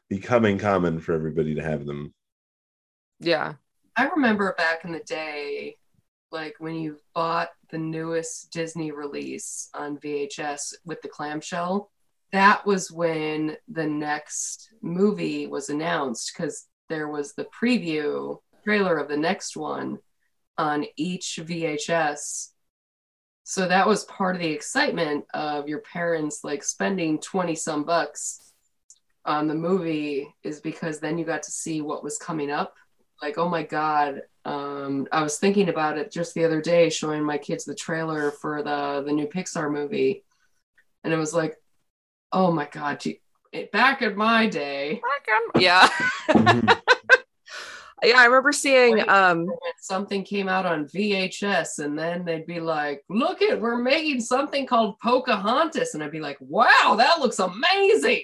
[0.10, 2.14] becoming common for everybody to have them.
[3.20, 3.54] yeah
[3.96, 5.78] I remember back in the day,
[6.34, 11.92] like when you bought the newest Disney release on VHS with the clamshell,
[12.32, 19.08] that was when the next movie was announced because there was the preview trailer of
[19.08, 20.00] the next one
[20.58, 22.50] on each VHS.
[23.44, 28.52] So that was part of the excitement of your parents like spending 20 some bucks
[29.26, 32.74] on the movie is because then you got to see what was coming up
[33.24, 37.24] like oh my god um i was thinking about it just the other day showing
[37.24, 40.26] my kids the trailer for the the new pixar movie.
[41.06, 41.56] And it was like
[42.34, 43.22] oh my god gee,
[43.54, 45.02] it, back in my day.
[45.58, 45.88] Yeah
[46.28, 46.80] Mhm.
[48.04, 48.18] yeah.
[48.18, 49.48] I remember seeing um
[49.80, 54.66] something came out on vhs and then they'd be like look it we're making something
[54.66, 55.94] called pocahontas.
[55.94, 58.24] And i'd be like wow that looks amazing.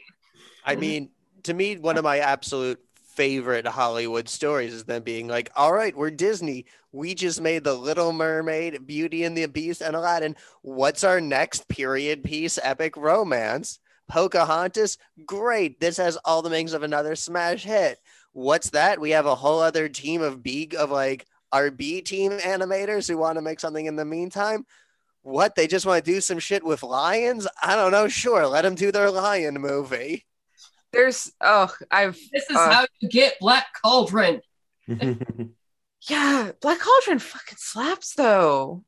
[0.66, 1.12] I mean,
[1.44, 2.80] to me, one of my absolute
[3.20, 6.66] favorite Hollywood stories is them being like, all right, we're Disney.
[6.94, 10.38] We just made The Little Mermaid, Beauty and the Beast, and Aladdin.
[10.62, 13.80] What's our next period piece epic romance?
[14.08, 14.98] Pocahontas?
[15.26, 15.82] Great.
[15.82, 18.00] This has all the makings of another smash hit.
[18.32, 19.02] What's that?
[19.02, 23.18] We have a whole other team of big of like our B team animators who
[23.18, 24.66] want to make something in the meantime.
[25.24, 27.50] What they just want to do some shit with lions?
[27.62, 28.08] I don't know.
[28.08, 30.26] Sure, let them do their lion movie.
[30.91, 34.41] There's oh, I've This is Uh, how you get Black Cauldron.
[34.88, 38.84] yeah, Black Cauldron fucking slaps though.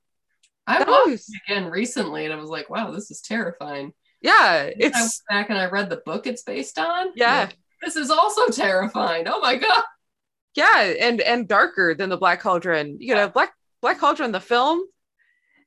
[0.67, 3.93] I That watched was- it again recently and I was like, wow, this is terrifying.
[4.21, 7.07] Yeah, I went it's back and I read the book it's based on.
[7.15, 7.41] Yeah.
[7.41, 9.25] Like, this is also terrifying.
[9.27, 9.83] Oh my god.
[10.55, 12.97] yeah, and and darker than the Black Cauldron.
[12.99, 14.83] You know, Black Black Cauldron, the film,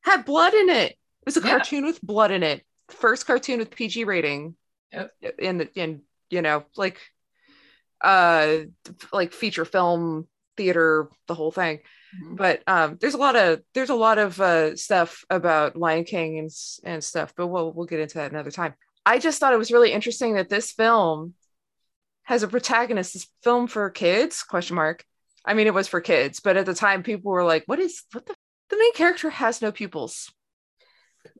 [0.02, 0.92] had blood in it.
[0.92, 1.50] It was a Yeah.
[1.56, 2.62] cartoon with blood in it.
[2.88, 4.54] First cartoon with PG rating.
[4.92, 5.10] Yep.
[5.40, 7.00] In the in you know like
[8.02, 8.58] uh
[9.12, 11.80] like feature film theater the whole thing.
[12.14, 12.36] Mhm.
[12.36, 16.38] but um there's a lot of there's a lot of uh stuff about lion king
[16.38, 16.50] and
[16.84, 18.74] and stuff but we'll we'll get into that another time.
[19.06, 21.34] I just thought it was really interesting that this film
[22.22, 25.04] has a protagonist this film for kids question mark.
[25.44, 28.02] I mean it was for kids but at the time people were like what is
[28.12, 28.34] what the
[28.70, 30.32] the main character has no pupils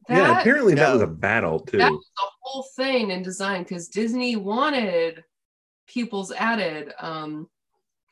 [0.09, 0.93] yeah, apparently that No.
[0.95, 1.79] was a battle too.
[1.79, 5.25] That was the whole thing in design because Disney wanted
[5.87, 6.93] pupils added.
[6.99, 7.49] Um,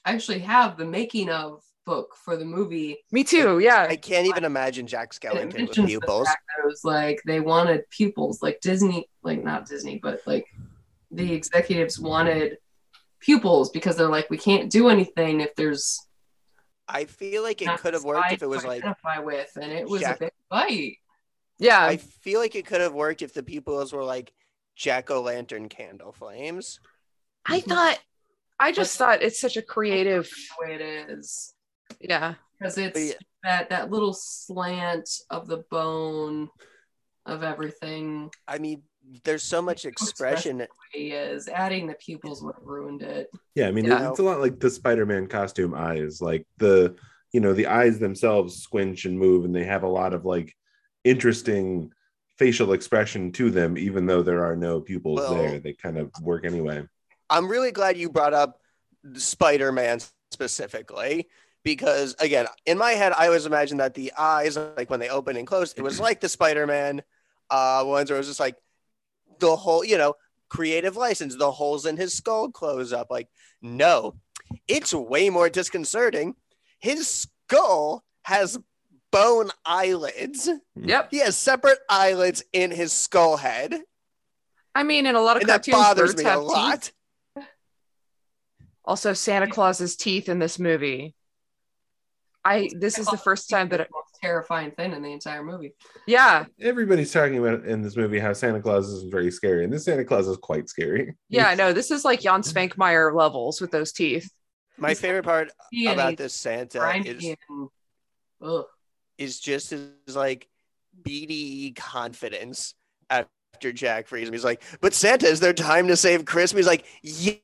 [0.04, 2.96] I actually have the making of book for the movie.
[3.10, 6.28] me too yeah I can't even imagine Jack And Skellington with mentions the pupils.
[6.28, 10.46] it was like they wanted pupils, like Disney, like not Disney, but like
[11.10, 12.58] the executives wanted
[13.20, 15.98] pupils because they're like, we can't do anything if there's
[16.88, 19.88] I feel like it could have worked if it was like identify with, and it
[19.88, 20.96] was Jack- a big fight.
[21.62, 24.32] Yeah I feel like it could have worked if the pupils were like
[24.76, 26.80] jack o' lantern candle flames.
[27.46, 27.70] i mm-hmm.
[27.70, 27.98] thought
[28.58, 31.54] i just thought it's such a creative The way it is,
[32.00, 33.14] yeah because it's yeah.
[33.44, 36.48] that that little slant of the bone
[37.26, 38.30] of everything.
[38.48, 38.82] I mean,
[39.24, 40.66] there's so much expression.
[40.92, 43.30] He is adding the pupils would have ruined it.
[43.54, 44.10] Yeah, I mean Yeah.
[44.10, 46.20] it's a lot like the Spider-Man costume eyes.
[46.20, 46.96] Like the
[47.32, 50.54] you know the eyes themselves squinch and move, and they have a lot of like
[51.04, 51.92] interesting
[52.38, 55.60] facial expression to them, even though there are no pupils Well- there.
[55.60, 56.86] They kind of work anyway.
[57.30, 58.60] I'm really glad you brought up
[59.14, 61.28] Spider-Man specifically
[61.64, 65.36] because again, in my head, I always imagined that the eyes, like when they open
[65.36, 67.02] and close, it was like the Spider-Man
[67.50, 68.56] uh, ones where it was just like
[69.38, 70.14] the whole, you know,
[70.48, 73.08] creative license, the holes in his skull close up.
[73.10, 73.28] Like,
[73.60, 74.16] no,
[74.68, 76.34] it's way more disconcerting.
[76.80, 78.58] His skull has
[79.12, 80.48] bone eyelids.
[80.74, 83.74] yep He has separate eyelids in his skull head,
[84.74, 86.48] i mean in a lot of and that cartoons bothers birds me a have teeth
[86.48, 86.92] lot.
[88.84, 91.14] Also, Santa Claus's teeth in this movie.
[92.44, 95.44] I this is the first time that I, the most terrifying thing in the entire
[95.44, 95.74] movie.
[96.08, 99.84] yeah Everybody's talking about in this movie how Santa Claus is very scary, and this
[99.84, 101.14] Santa Claus is quite scary.
[101.28, 104.28] yeah no this is like Jan Svankmajer levels with those teeth.
[104.76, 105.50] My favorite part
[105.86, 107.68] about this Santa is and
[108.42, 108.64] ugh.
[109.18, 110.48] Is just his like
[111.02, 112.74] BDE confidence
[113.10, 114.32] after Jack frees him.
[114.34, 116.84] He's like, "But Santa, is there time to save Christmas?" He's like,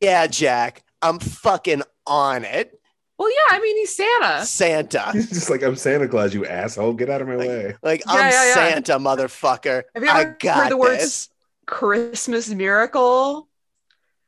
[0.01, 2.81] "Yeah, Jack, I'm fucking on it,
[3.19, 4.45] Well, yeah, I mean he's Santa.
[4.47, 5.11] Santa.
[5.13, 6.93] He's just like, I'm Santa Claus, you asshole.
[6.95, 7.75] Get out of my Like- way.
[7.83, 8.55] Like Yeah, I'm yeah, yeah.
[8.55, 9.83] Santa, motherfucker.
[9.95, 11.29] Have you I ever got heard the words this."
[11.67, 13.49] Christmas miracle?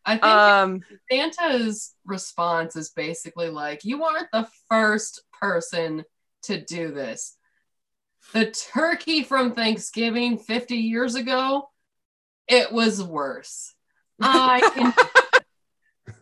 [0.05, 6.05] I think Um, Santa's response is basically like, "You aren't the first person
[6.44, 7.37] to do this.
[8.33, 11.68] The turkey from Thanksgiving 50 years ago,
[12.48, 13.74] it was worse.
[14.20, 14.61] I
[16.07, 16.14] can."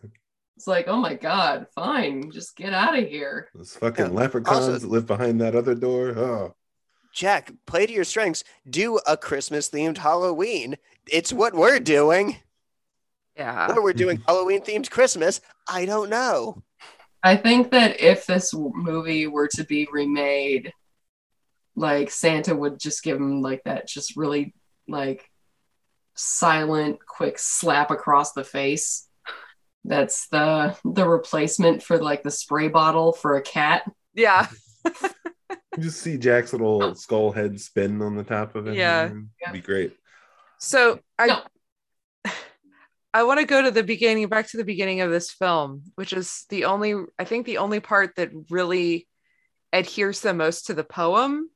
[0.55, 3.49] it's like, oh my god, fine, just get out of here.
[3.53, 4.11] Those fucking Yeah.
[4.11, 6.09] leprechauns Also- that live behind that other door.
[6.17, 6.55] Oh,
[7.13, 8.43] Jack, play to your strengths.
[8.69, 10.77] Do a Christmas themed Halloween.
[11.11, 12.37] It's what we're doing.
[13.35, 13.73] yeah.
[13.75, 15.41] Or we're doing Halloween themed Christmas.
[15.67, 16.61] I don't know.
[17.21, 20.73] I think that if this movie were to be remade,
[21.75, 24.53] like Santa would just give him like that, just really
[24.87, 25.29] like
[26.15, 29.07] silent, quick slap across the face.
[29.85, 33.83] That's the the replacement for like the spray bottle for a cat.
[34.13, 34.47] Yeah.
[34.85, 38.75] you just see Jack's little skull head spin on the top of it.
[38.75, 39.05] Yeah.
[39.41, 39.95] It'd be great.
[40.57, 41.41] So I No.
[43.13, 46.13] I want to go to the beginning, back to the beginning of this film, which
[46.13, 49.07] is the only I think the only part that really
[49.73, 51.49] adheres the most to the poem,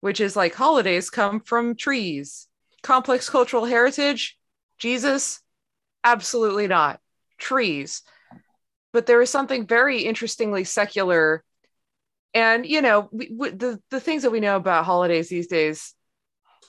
[0.00, 2.48] which is like holidays come from trees.
[2.82, 4.38] Complex cultural heritage,
[4.78, 5.40] Jesus,
[6.04, 7.00] absolutely not.
[7.36, 8.02] Trees.
[8.92, 11.44] But there is something very interestingly secular.
[12.32, 15.94] And you know, we, we, the the things that we know about holidays these days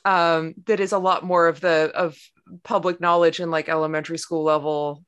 [0.06, 2.18] um that is a lot more of the of
[2.64, 5.04] public knowledge and like elementary school level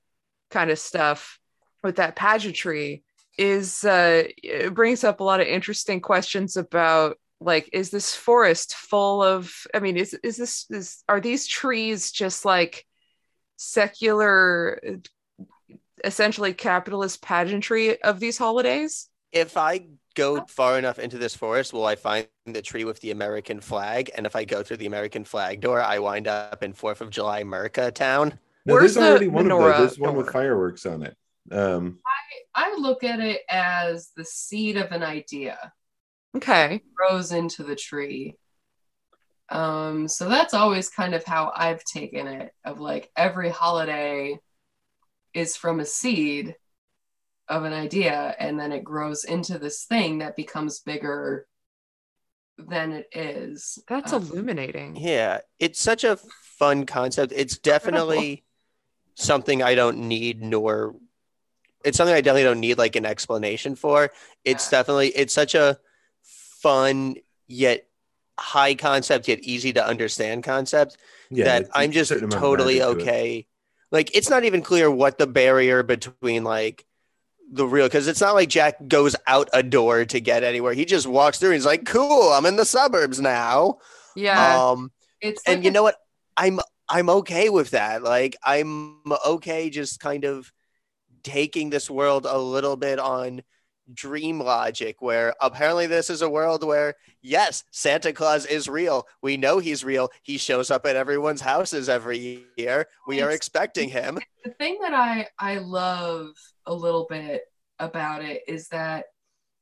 [0.49, 1.39] kind of stuff
[1.84, 3.04] with that pageantry
[3.38, 8.75] is uh it brings up a lot of interesting questions about like is this forest
[8.75, 12.86] full of i mean is is this is are these trees just like
[13.56, 14.80] secular
[16.04, 19.08] essentially capitalist pageantry of these holidays?
[19.32, 23.12] If I go far enough into this forest, will I find the tree with the
[23.12, 24.12] American flag?
[24.15, 27.10] And if I go through the American flag door, I wind up in Fourth of
[27.10, 28.39] July Merca town.
[28.65, 29.78] No, Where's there's already the one of those.
[29.78, 31.15] There's one with fireworks on it.
[31.52, 32.00] Um,
[32.54, 35.74] I look at it as the seed of an idea
[36.36, 38.38] okay grows into the tree.
[39.50, 44.39] Um, so that's always kind of how I've taken it of like every holiday
[45.34, 46.56] is from a seed
[47.51, 51.47] of an idea and then it grows into this thing that becomes bigger
[52.57, 53.79] than it is.
[53.87, 56.17] that's Um, illuminating Yeah, it's such a
[56.57, 57.33] fun concept.
[57.35, 58.43] It's definitely
[59.15, 60.95] something I don't need, nor
[61.83, 64.11] it's something I definitely don't need like an explanation for.
[64.45, 64.79] It's Yeah.
[64.79, 65.79] definitely it's such a
[66.23, 67.15] fun
[67.47, 67.87] yet
[68.39, 70.97] high concept yet easy to understand concept
[71.29, 73.01] yeah, that I'm just certain amount of totally magic to it.
[73.01, 73.47] okay.
[73.91, 76.85] Like it's not even clear what the barrier between like
[77.51, 80.73] the real because it's not like Jack goes out a door to get anywhere.
[80.73, 83.77] He just walks through and he's like, "Cool, I'm in the suburbs now."
[84.15, 85.95] yeah Um, It's and like you a- know what?
[86.37, 86.59] I'm
[86.89, 88.03] I'm okay with that.
[88.03, 90.51] Like I'm okay just kind of
[91.23, 93.41] taking this world a little bit on
[93.93, 99.35] dream logic where apparently this is a world where yes santa claus is real we
[99.35, 104.17] know he's real he shows up at everyone's houses every year we are expecting him
[104.45, 106.29] the thing that I I love
[106.65, 107.41] a little bit
[107.80, 109.06] about it is that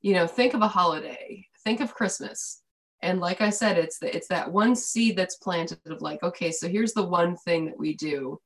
[0.01, 2.61] you know think of a holiday, think of Christmas,
[3.01, 6.51] and like I said, it's the, it's that one seed that's planted of like okay,
[6.51, 8.39] so here's the one thing that we do,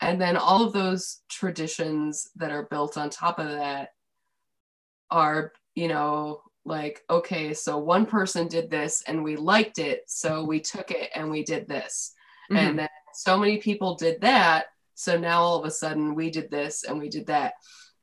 [0.00, 3.90] and then all of those traditions that are built on top of that
[5.10, 10.44] are you know like okay, so one person did this and we liked it, so
[10.44, 12.12] we took it and we did this.
[12.50, 12.58] Mhm.
[12.58, 16.50] and then so many people did that so now all of a sudden we did
[16.50, 17.54] this and we did that.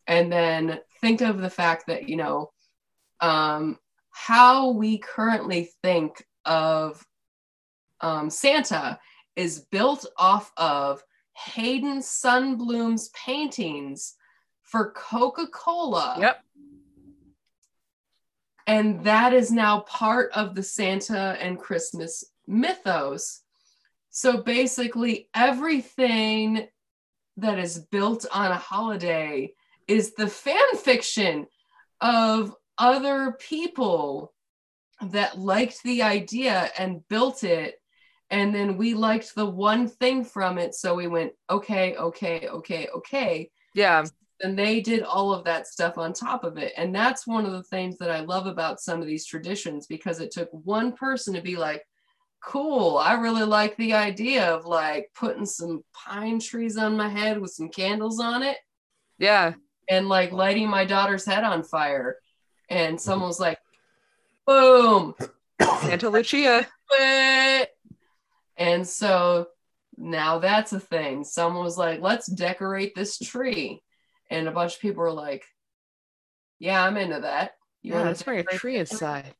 [0.08, 2.52] And then think of the fact that you know
[3.20, 3.78] um,
[4.10, 7.06] how we currently think of
[8.02, 9.00] um, santa
[9.36, 14.16] is built off of Haddon Sundblom's paintings
[14.62, 16.18] for coca-cola.
[16.20, 16.44] Yep.
[18.68, 23.42] And that is now part of the Santa and Christmas mythos.
[24.12, 26.68] So basically, everything
[27.38, 29.54] that is built on a holiday
[29.88, 31.48] is the fan fiction
[32.00, 34.34] of other people
[35.10, 37.76] that liked the idea and built it.
[38.30, 40.74] And then we liked the one thing from it.
[40.74, 44.04] So we went, okay, okay, okay, okay yeah
[44.44, 47.52] and they did all of that stuff on top of it and that's one of
[47.52, 51.34] the things that i love about some of these traditions because it took one person
[51.34, 51.86] to be like
[52.44, 52.98] cool.
[52.98, 57.52] I really like the idea of like putting some pine trees on my head with
[57.52, 58.58] some candles on it.
[59.18, 59.54] Yeah.
[59.90, 62.18] And like lighting my daughter's head on fire.
[62.70, 63.60] And someone was like
[64.46, 65.16] boom.
[65.82, 66.68] Santa lucia.
[68.58, 69.48] And so
[69.98, 71.24] now that's a thing.
[71.24, 73.82] Someone was like, let's decorate this tree.
[74.30, 75.44] And a bunch of people were like,
[76.60, 77.54] yeah, I'm into that.
[77.82, 79.34] You yeah wanna let's bring a tree inside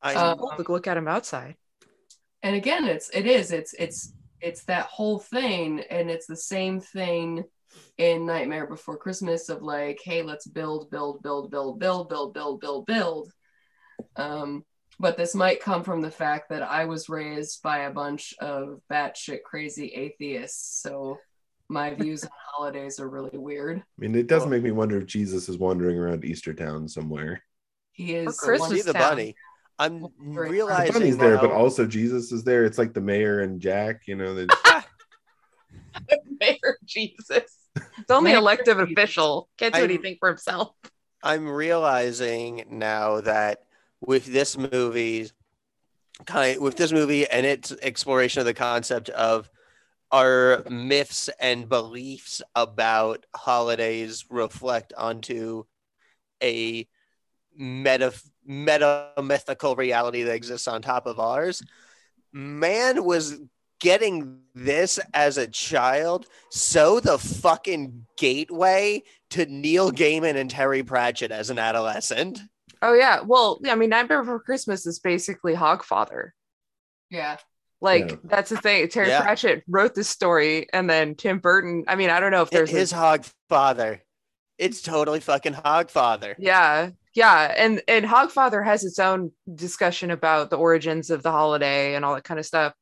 [0.00, 1.56] I, Uh, Cool look at him outside
[2.42, 6.80] and again it's it is it's it's it's that whole thing and it's the same
[6.80, 7.44] thing
[7.98, 12.60] in nightmare before christmas of like hey let's build build build build build build build
[12.60, 13.32] build build
[14.16, 14.64] um
[15.00, 18.80] but this might come from the fact that i was raised by a bunch of
[18.90, 21.18] batshit crazy atheists so
[21.68, 25.06] my views on holidays are really weird I mean, it does make me wonder if
[25.06, 27.42] Jesus is wandering around Easter Town somewhere.
[27.92, 29.10] he is For Christmas see the town.
[29.10, 29.36] bunny
[29.78, 32.64] i'm Very The realizing bunny's there, but also Jesus is there.
[32.64, 34.02] It's like the mayor and Jack.
[34.06, 34.48] You know, The...
[36.40, 38.92] mayor jesus it's only Mayor elective Jesus.
[38.92, 40.74] official can't do I'm- anything for himself
[41.22, 43.64] I'm realizing now that
[44.00, 45.28] with this movie,
[46.26, 49.50] kind with this movie and its exploration of the concept of
[50.12, 55.64] our myths and beliefs about holidays reflect onto
[56.42, 56.86] a
[57.58, 58.14] meta
[58.46, 61.62] meta mythical reality that exists on top of ours.
[62.32, 63.38] Man was
[63.80, 71.30] getting this as a child so the fucking gateway to Neil Gaiman and Terry Pratchett
[71.30, 72.40] as an adolescent.
[72.82, 76.30] oh yeah well i mean nightmare before christmas is basically hogfather
[77.10, 77.36] yeah
[77.80, 78.16] like Yeah.
[78.24, 79.22] that's the thing terry Yeah.
[79.22, 82.70] pratchett wrote this story and then tim burton i mean i don't know if there's
[82.70, 84.02] His a, hog father.
[84.58, 86.34] It's totally fucking Hogfather.
[86.36, 86.90] Yeah.
[87.18, 87.52] Yeah.
[87.56, 92.14] And and Hogfather has its own discussion about the origins of the holiday and all
[92.14, 92.74] that kind of stuff.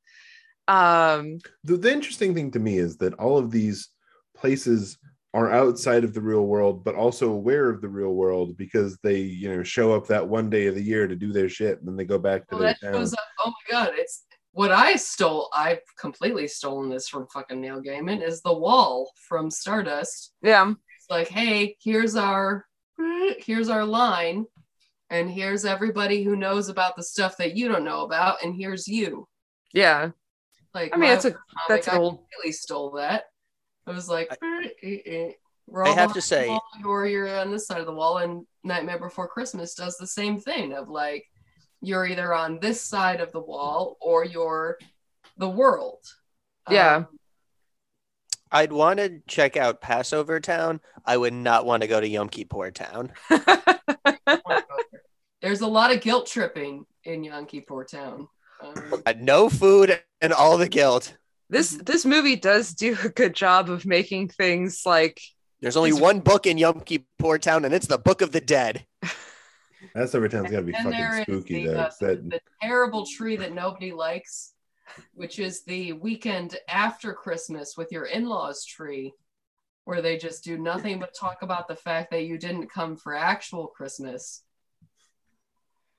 [0.69, 3.89] Um the, the interesting thing to me is that all of these
[4.37, 4.99] places
[5.33, 9.21] are outside of the real world but also aware of the real world because they
[9.21, 11.89] you know show up that one day of the year to do their shit and
[11.89, 13.11] then they go back to Well, their town up.
[13.41, 15.49] Oh my god, it's what I stole.
[15.55, 18.23] I've completely stolen this from fucking Neil Gaiman.
[18.23, 20.35] Is the wall from Stardust?
[20.43, 20.75] yeah.
[20.99, 22.66] It's like, hey, here's our
[23.39, 24.47] here's our line,
[25.11, 28.89] and here's everybody who knows about the stuff that you don't know about, and here's
[28.89, 29.29] you.
[29.73, 30.11] Yeah.
[30.75, 31.35] Like, I mean that's a
[31.69, 33.25] that's I an old completely stole that.
[33.87, 35.31] I was like, eh, eh, eh.
[35.69, 38.47] We're I have to say- wall, or you're on this side of the wall, and
[38.63, 41.25] Nightmare Before Christmas does the same thing of like,
[41.81, 44.79] you're either on this side of the wall or you're
[45.39, 46.01] the world.
[46.71, 46.97] Yeah.
[46.97, 47.09] Um,
[48.53, 50.81] I'd want to check out Passover Town.
[51.05, 53.13] I would not want to go to Yom Kippur Town.
[55.43, 58.29] there's a lot of guilt tripping in Yom Kippur Town.
[58.63, 61.17] Um, No food and all the guilt.
[61.51, 65.21] this this movie does do a good job of making things like
[65.61, 68.87] There's only one book in Yom Kippur Town, and it's the Book of the Dead.
[69.95, 73.07] that's every town's got to be fucking spooky the, though uh, 'cause that- the terrible
[73.07, 74.53] tree that nobody likes,
[75.15, 79.13] which is the weekend after Christmas with your in-laws tree,
[79.85, 83.15] where they just do nothing but talk about the fact that you didn't come for
[83.15, 84.43] actual Christmas.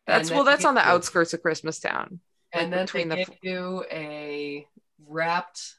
[0.06, 2.20] that's well that's on the you- outskirts of Christmas Town.
[2.54, 4.68] And like, then between they the give you a
[5.06, 5.76] wrapped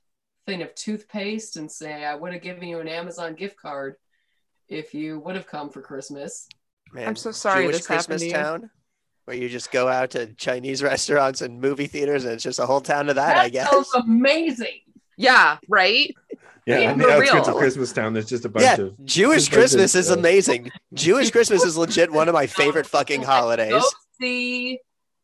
[0.46, 3.96] thing of toothpaste and say, "I would have given you an Amazon gift card
[4.68, 6.46] if you would have come for Christmas."
[6.92, 8.32] Man, I'm so sorry Jewish this happened Christmas to you.
[8.32, 8.70] Town,
[9.28, 12.64] where you just go out to Chinese restaurants and movie theaters, and it's just a
[12.66, 13.70] whole town of that, I guess.
[13.70, 14.80] sounds amazing.
[15.18, 16.14] Yeah, right?
[16.64, 17.58] yeah yeah, on the for outskirts of real.
[17.62, 20.14] christmas town there's just a bunch Yeah, of Jewish just a of, Christmas is uh,
[20.18, 20.70] amazing.
[20.94, 23.72] Jewish Christmas is legit one of my favorite fucking holidays.
[23.72, 23.82] Go
[24.20, 24.78] see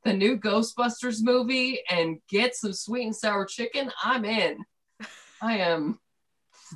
[0.05, 3.91] the new Ghostbusters movie and get some sweet and sour chicken.
[4.03, 4.59] I'm in.
[5.41, 5.99] I am.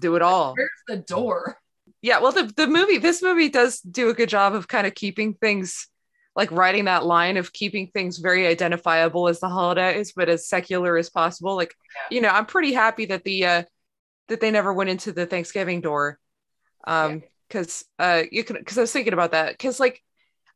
[0.00, 0.54] Do it all.
[0.56, 1.58] Where's the door?
[2.02, 4.94] Yeah, well the the movie this movie does do a good job of kind of
[4.94, 5.88] keeping things
[6.38, 10.96] like writing that line of keeping things very identifiable as the holidays but as secular
[10.96, 11.56] as possible.
[11.56, 11.74] Like,
[12.12, 13.62] you know, I'm pretty happy that the uh
[14.28, 16.18] that they never went into the Thanksgiving door.
[16.86, 20.00] Um cuz uh you can cuz I was thinking about that cuz like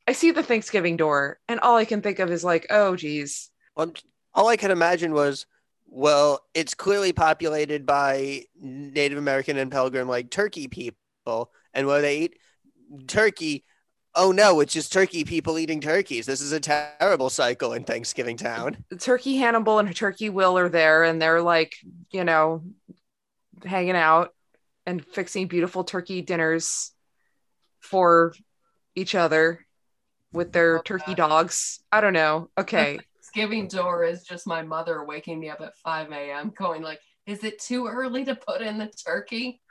[0.07, 3.51] I see the Thanksgiving door and all I can think of is like, oh geez.
[3.77, 3.93] Well,
[4.35, 5.47] all I could imagine was,
[5.87, 12.19] well, it's clearly populated by Native American and Pilgrim, like turkey people, and what they
[12.19, 12.39] eat
[13.09, 13.65] turkey.
[14.15, 16.27] Oh no, it's just turkey people eating turkeys.
[16.27, 18.85] This is a terrible cycle in Thanksgiving Town.
[18.99, 21.75] Turkey Hannibal and Turkey Will are there and they're like,
[22.11, 22.63] you know,
[23.65, 24.35] hanging out
[24.85, 26.91] and fixing beautiful turkey dinners
[27.81, 28.35] for
[28.95, 29.65] each other
[30.33, 31.29] with their Oh, turkey God.
[31.29, 31.81] dogs.
[31.91, 32.51] I don't know.
[32.59, 32.99] Okay.
[33.15, 36.53] Thanksgiving door is just my mother waking me up at 5 a.m.
[36.55, 39.63] going like, is it too early to put in the turkey?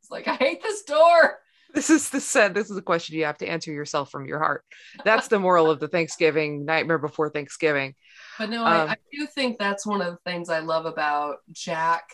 [0.00, 1.38] It's like, I hate this door.
[1.74, 4.38] This is the said this is a question you have to answer yourself from your
[4.38, 4.64] heart.
[5.04, 7.94] That's the moral of the Thanksgiving nightmare before Thanksgiving.
[8.38, 11.36] But no, Um, I, I do think that's one of the things I love about
[11.52, 12.04] Jack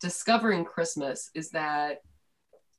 [0.00, 1.98] discovering Christmas is that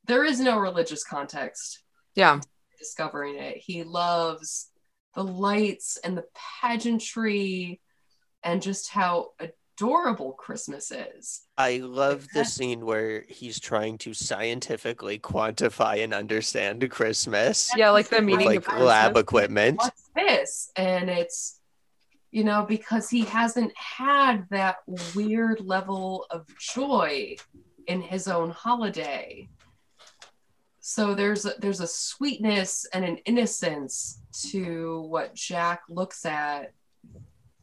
[0.06, 1.84] there is no religious context
[2.16, 2.40] Yeah.
[2.78, 3.58] discovering it.
[3.58, 4.72] He loves
[5.16, 6.26] the lights and the
[6.62, 7.82] pageantry
[8.44, 9.32] and just how
[9.80, 11.42] adorable Christmas is.
[11.58, 18.10] I love the scene where he's trying to scientifically quantify and understand Christmas Yeah, like
[18.10, 19.22] the meaning with of like lab Christmas.
[19.22, 19.78] equipment.
[19.78, 20.72] What's this?
[20.76, 21.60] And it's,
[22.32, 24.78] you know, because he hasn't had that
[25.16, 27.38] weird level of joy
[27.88, 29.48] in his own holiday.
[30.82, 36.74] So there's a, there's a sweetness and an innocence to what Jack looks at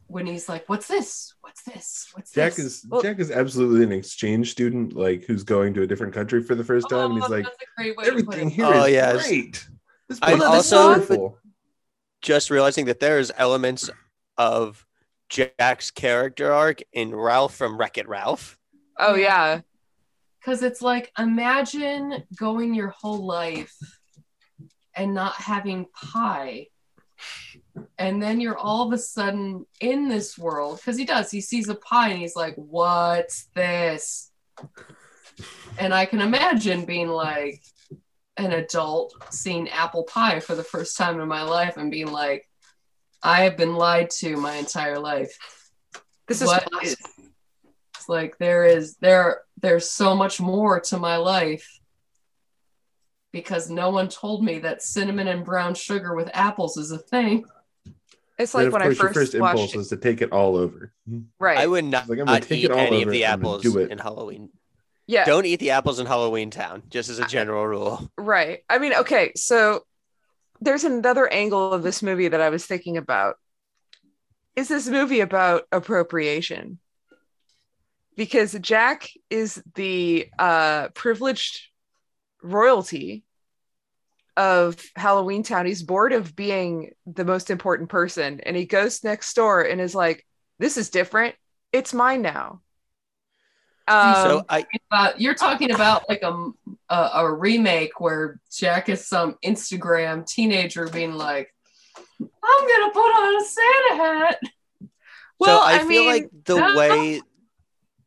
[0.09, 1.35] when he's like, "What's this?
[1.41, 2.09] What's this?
[2.13, 5.83] What's Jack this?" is Well- Jack is absolutely an exchange student, like who's going to
[5.83, 8.49] a different country for the first time, and he's Oh, like, that's great way everything
[8.51, 8.53] it.
[8.55, 9.27] here oh, is Oh, yes.
[9.29, 9.69] great.
[10.09, 11.39] This I'm also- wonderful.
[12.23, 13.91] just realizing that there's elements
[14.37, 14.85] of
[15.29, 18.59] Jack's character arc in Ralph from Wreck It Ralph.
[18.99, 19.61] Oh yeah.
[20.41, 23.75] Because it's like, imagine going your whole life
[24.95, 26.69] and not having pie.
[27.99, 30.79] And then you're all of a sudden in this world.
[30.79, 34.31] Because he does, he sees a pie and he's like, what's this?
[35.79, 37.63] And I can imagine being like
[38.37, 42.49] an adult seeing apple pie for the first time in my life and being like,
[43.23, 45.37] I have been lied to my entire life
[46.29, 46.97] This is what is
[47.97, 51.81] it's like there is there there's so much more to my life
[53.33, 57.45] because no one told me that cinnamon and brown sugar with apples is a thing.
[58.39, 59.79] It's like when I course, your first, first watched impulse it.
[59.79, 60.93] is to take it all over.
[61.39, 61.57] Right.
[61.59, 63.77] I would not, Like, I'm gonna not eat any of the and I'm gonna apples
[63.77, 64.51] in Halloween.
[65.07, 65.25] yeah.
[65.25, 68.11] Don't eat the apples in Halloween Town, just as a general rule.
[68.19, 68.61] Right.
[68.69, 69.85] I mean, okay, so
[70.61, 73.37] there's another angle of this movie that I was thinking about.
[74.55, 76.79] Is this movie about appropriation?
[78.17, 81.61] Because Jack is the uh, privileged
[82.43, 83.25] royalty
[84.37, 85.67] of Halloween Town.
[85.67, 89.95] He's bored of being the most important person, and he goes next door and is
[89.95, 90.27] like,
[90.59, 91.35] "This is different.
[91.73, 92.61] It's mine now."
[93.89, 96.51] Um, so I, But you're talking about like a,
[96.89, 101.55] a a remake where Jack is some Instagram teenager being like,
[102.21, 104.41] "I'm gonna put on a Santa hat."
[105.39, 107.21] well, so I, I, feel mean, like the way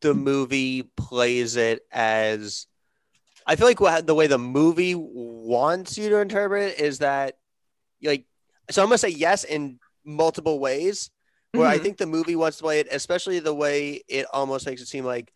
[0.00, 2.66] the movie plays it as
[3.50, 7.34] I feel like what, the way the movie wants you to interpret it is that
[8.00, 8.24] like
[8.70, 11.10] so I'm gonna say yes in multiple ways.
[11.52, 11.82] Where I Mhm.
[11.82, 15.04] think the movie wants to play it, especially the way it almost makes it seem
[15.04, 15.32] like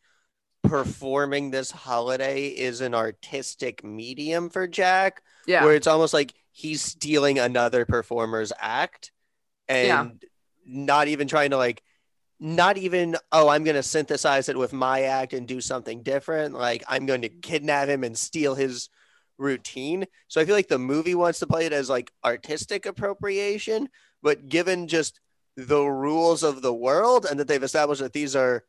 [0.62, 6.82] performing this holiday is an artistic medium for Jack yeah, where it's almost like he's
[6.82, 9.10] stealing another performer's act
[9.68, 10.06] and Yeah.
[10.64, 11.82] not even trying to like
[12.40, 16.54] not even oh i'm going to synthesize it with my act and do something different
[16.54, 17.40] like i'm going to mm-hmm.
[17.40, 18.88] kidnap him and steal his
[19.36, 20.06] routine.
[20.28, 23.88] So i feel like the movie wants to play it as like artistic appropriation
[24.22, 25.20] but given just
[25.56, 28.64] the rules of the world and that they've established that these are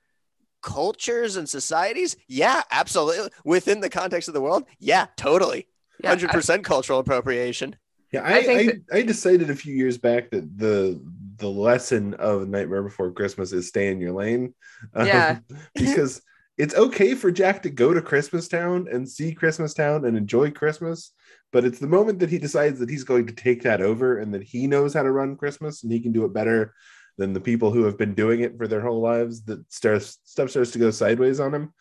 [0.61, 3.30] cultures and societies yeah absolutely.
[3.43, 5.68] Within the context of the world yeah totally.
[6.01, 7.76] Yeah, hundred percent cultural appropriation.
[8.11, 10.99] Yeah, I I think I, I decided a few years back that the
[11.38, 14.54] the lesson of Nightmare Before Christmas is stay in your lane.
[14.94, 15.38] Um, Yeah.
[15.76, 16.22] because
[16.58, 20.52] it's okay for Jack to go to Christmas Town and see Christmas Town and enjoy
[20.52, 21.12] Christmas,
[21.52, 24.34] but it's the moment that he decides that he's going to take that over and
[24.34, 26.74] that he knows how to run Christmas and he can do it better
[27.18, 30.50] than the people who have been doing it for their whole lives that starts stuff
[30.50, 31.74] starts to go sideways on him.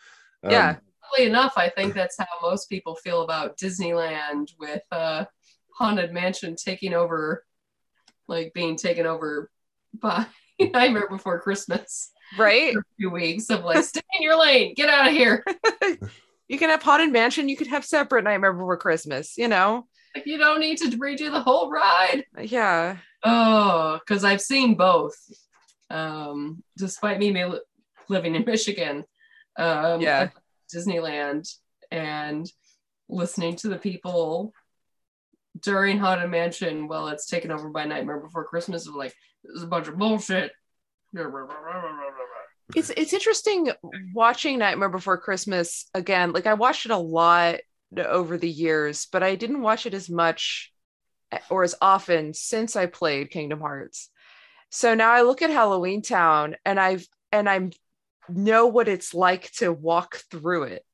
[0.42, 0.76] Um, Yeah.
[1.12, 5.26] Funnily enough, I think that's how most people feel about Disneyland with uh,
[5.76, 7.44] Haunted Mansion taking over,
[8.28, 9.50] like being taken over
[9.92, 10.26] by
[10.60, 12.10] Nightmare Before Christmas.
[12.38, 12.72] right.
[12.72, 15.44] For a few weeks of like, stay in your lane, get out of here.
[16.46, 17.48] You can have Haunted Mansion.
[17.48, 19.38] You could have separate Nightmare Before Christmas.
[19.38, 19.86] You know.
[20.14, 22.24] Like, you don't need to redo the whole ride.
[22.38, 22.98] Yeah.
[23.24, 25.16] Oh, because I've seen both.
[25.90, 27.34] Um, despite me
[28.10, 29.04] living in Michigan,
[29.58, 30.28] um, Yeah.
[30.72, 31.48] Disneyland,
[31.90, 32.46] and
[33.08, 34.52] listening to the people
[35.64, 39.62] during Haunted Mansion while it's taken over by Nightmare Before Christmas of like, this is
[39.62, 40.52] a bunch of bullshit.
[42.74, 43.70] It's it's interesting
[44.14, 46.32] watching Nightmare Before Christmas again.
[46.32, 47.56] Like I watched it a lot
[47.96, 50.72] over the years, but I didn't watch it as much
[51.30, 54.10] eh, or as often since I played Kingdom Hearts.
[54.70, 57.70] So now I look at Halloween Town and I've and I
[58.28, 60.84] know what it's like to walk through it.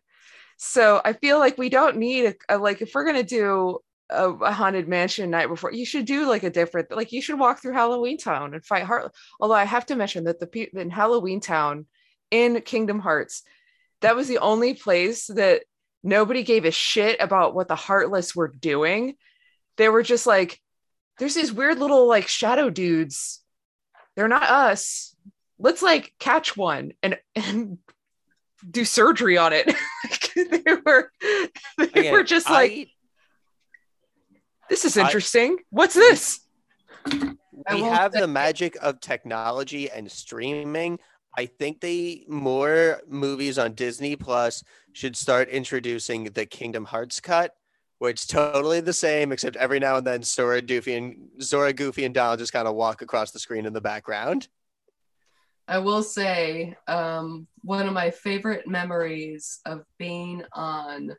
[0.58, 3.78] So I feel like we don't need a, a like if we're gonna do
[4.10, 7.38] a, a haunted mansion night before, you should do like a different like you should
[7.38, 9.12] walk through Halloween Town and fight Heart.
[9.40, 11.86] Although I have to mention that the people in Halloween Town
[12.30, 13.42] in Kingdom Hearts,
[14.00, 15.62] that was the only place that
[16.02, 19.14] nobody gave a shit about what the Heartless were doing.
[19.76, 20.60] They were just like,
[21.18, 23.42] there's these weird little like shadow dudes.
[24.16, 25.14] They're not us.
[25.58, 27.78] Let's like catch one and and
[28.68, 29.74] do surgery on it.
[30.36, 31.10] they were
[31.78, 32.86] they Again, were just like, I-
[34.70, 35.58] this is I- interesting.
[35.68, 36.40] What's this?
[37.70, 40.98] We have the magic of technology and streaming.
[41.36, 47.54] I think they more movies on Disney Plus should start introducing the Kingdom Hearts cut,
[47.98, 52.04] where it's totally the same, except every now and then Sora, Doofy, and Zora, Goofy,
[52.04, 54.48] and Donald just kind of walk across the screen in the background.
[55.68, 61.14] I will say, um, one of my favorite memories of being on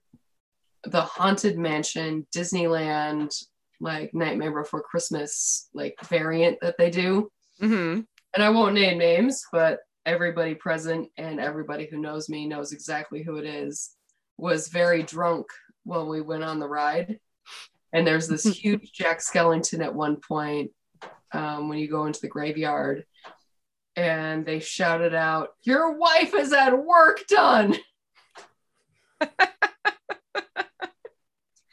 [0.84, 3.36] the Haunted Mansion Disneyland,
[3.79, 7.32] like Nightmare Before Christmas, like variant that they do.
[7.61, 8.05] Mhm.
[8.34, 13.23] And I won't name names, but everybody present and everybody who knows me knows exactly
[13.23, 13.95] who it is,
[14.38, 15.47] was very drunk
[15.84, 17.19] when we went on the ride.
[17.93, 20.71] And there's this huge Jack Skellington at one point
[21.34, 23.05] um, when you go into the graveyard.
[23.97, 27.75] And they shouted out, Your wife has had work done.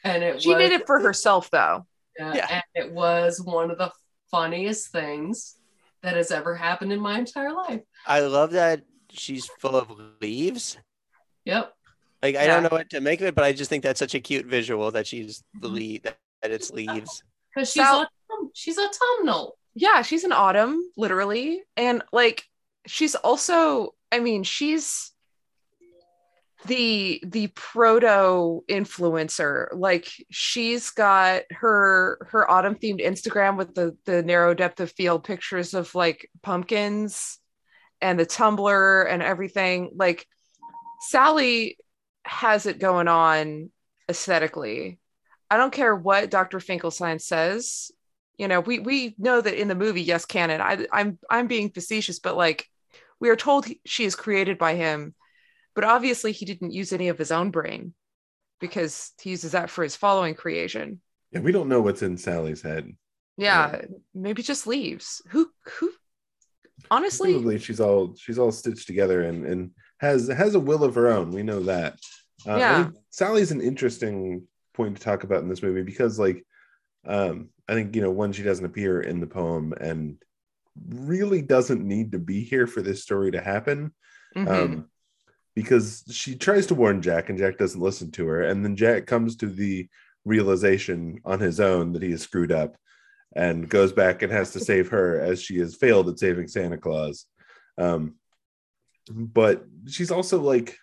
[0.03, 1.85] and it She was, did it for herself though.
[2.17, 2.47] yeah, Yeah.
[2.49, 3.91] and it was one of the
[4.31, 5.55] funniest things
[6.03, 7.81] that has ever happened in my entire life.
[8.07, 9.91] I love that she's full of
[10.21, 10.77] leaves.
[11.45, 11.73] Yep.
[12.21, 12.47] Like I Yeah.
[12.47, 14.45] don't know what to make of it, but I just think that's such a cute
[14.45, 15.73] visual that she's the Mhm.
[15.73, 17.23] lead that, that it's leaves.
[17.53, 19.57] Because she's Sal- autumn- she's autumnal.
[19.75, 22.43] yeah she's an autumn literally and like
[22.87, 25.08] she's also i mean she's
[26.65, 34.21] the the proto influencer like she's got her her autumn themed instagram with the the
[34.23, 37.39] narrow depth of field pictures of like pumpkins
[38.01, 39.91] and the tumblr and everything.
[39.95, 40.27] Like
[41.01, 41.77] sally
[42.23, 43.71] has it going on
[44.09, 44.99] aesthetically.
[45.49, 47.91] I don't care what dr finkelstein says.
[48.37, 51.71] You know we we know that in the movie yes canon I, i'm i'm being
[51.71, 52.67] facetious but like
[53.19, 55.13] we are told he, she is created by him
[55.75, 57.93] but obviously he didn't use any of his own brain
[58.59, 60.99] because he uses that for his following creation
[61.31, 62.91] Yeah, we don't know what's in Sally's head.
[63.37, 63.81] yeah
[64.13, 65.49] maybe just leaves who
[65.79, 65.91] who
[66.91, 70.95] honestly Presumably, she's all she's all stitched together and and has has a will of
[70.95, 71.31] her own.
[71.31, 71.99] We know that.
[72.47, 72.89] Uh, I Yeah.
[73.09, 76.45] Sally's an interesting point to talk about in this movie because, like,
[77.05, 80.15] um, I think you know, one she doesn't appear in the poem and
[80.87, 83.93] really doesn't need to be here for this story to happen.
[84.37, 84.47] Mhm.
[84.47, 84.89] um,
[85.59, 88.43] because she tries to warn Jack and Jack doesn't listen to her.
[88.43, 89.89] And then Jack comes to the
[90.23, 92.77] realization on his own that he is screwed up
[93.35, 96.77] and goes back and has to save her as she has failed at saving Santa
[96.77, 97.25] Claus.
[97.77, 98.15] Um,
[99.11, 100.77] but she's also like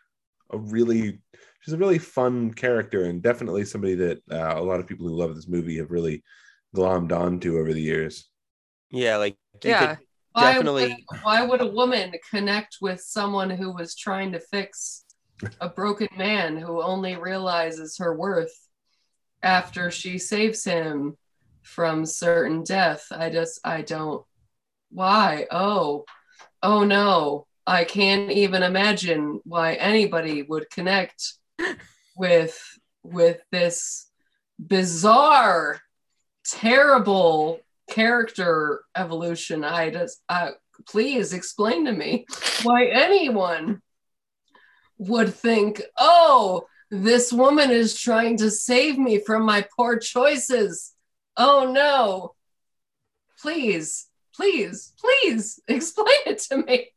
[0.50, 1.20] a really
[1.62, 5.16] she's a really fun character and definitely somebody that uh, a lot of people who
[5.16, 6.22] love this movie have really
[6.74, 8.28] glommed onto over the years.
[8.90, 10.05] Yeah, like you yeah could
[10.36, 15.06] Why definitely would, why would a woman connect with someone who was trying to fix
[15.62, 18.54] a broken man who only realizes her worth
[19.42, 21.16] after she saves him
[21.62, 23.06] from certain death?
[23.10, 24.26] I just, I don't.
[24.90, 25.46] Why?
[25.50, 26.04] Oh,
[26.62, 27.46] oh no.
[27.66, 31.32] I can't even imagine why anybody would connect
[32.14, 32.62] with
[33.02, 34.10] with this
[34.58, 35.80] bizarre
[36.44, 40.50] terrible character evolution i just uh,
[40.86, 42.26] please explain to me
[42.62, 43.80] why anyone
[44.98, 50.92] would think oh this woman is trying to save me from my poor choices.
[51.36, 52.34] Oh no.
[53.40, 56.88] Please please please explain it to me.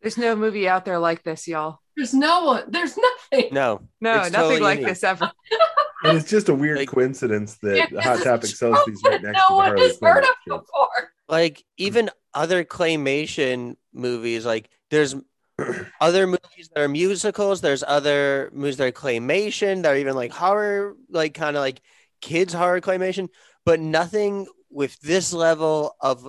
[0.00, 1.80] There's no movie out there like this y'all.
[1.96, 3.48] There's no one there's nothing.
[3.52, 3.80] No.
[4.00, 4.94] no It's nothing totally like unique.
[4.94, 5.32] this ever
[6.04, 9.20] And it's just a weird Like- coincidence that Yeah, Hot Topic is sells these right
[9.22, 10.60] next no to the one Harley has Quinn heard of strip.
[10.60, 11.10] before.
[11.28, 15.14] Like even other claymation movies, like there's
[16.00, 20.30] other movies that are musicals, there's other movies that are claymation, that are even like
[20.32, 21.80] horror, like kind of like
[22.20, 23.28] kids horror claymation,
[23.64, 26.28] but nothing with this level of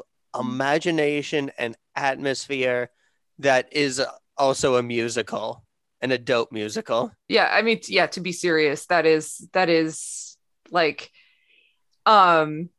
[0.59, 2.89] imagination and atmosphere
[3.39, 4.01] that is
[4.37, 5.63] also a musical
[6.01, 7.11] and a dope musical.
[7.27, 10.37] yeah i mean yeah to be serious that is that is
[10.71, 11.11] like
[12.05, 12.69] um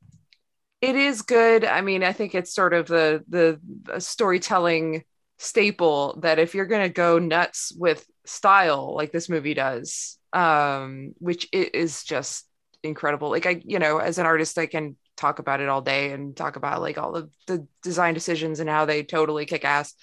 [0.80, 1.64] it is good.
[1.64, 3.60] I mean i think it's sort of the the
[4.00, 5.04] storytelling
[5.38, 11.14] staple that if you're going to go nuts with style like this movie does um
[11.18, 12.46] which it is just
[12.82, 13.30] incredible.
[13.30, 16.34] Like i you know as an artist i can talk about it all day and
[16.34, 19.94] talk about like all of the design decisions and how they totally kick ass.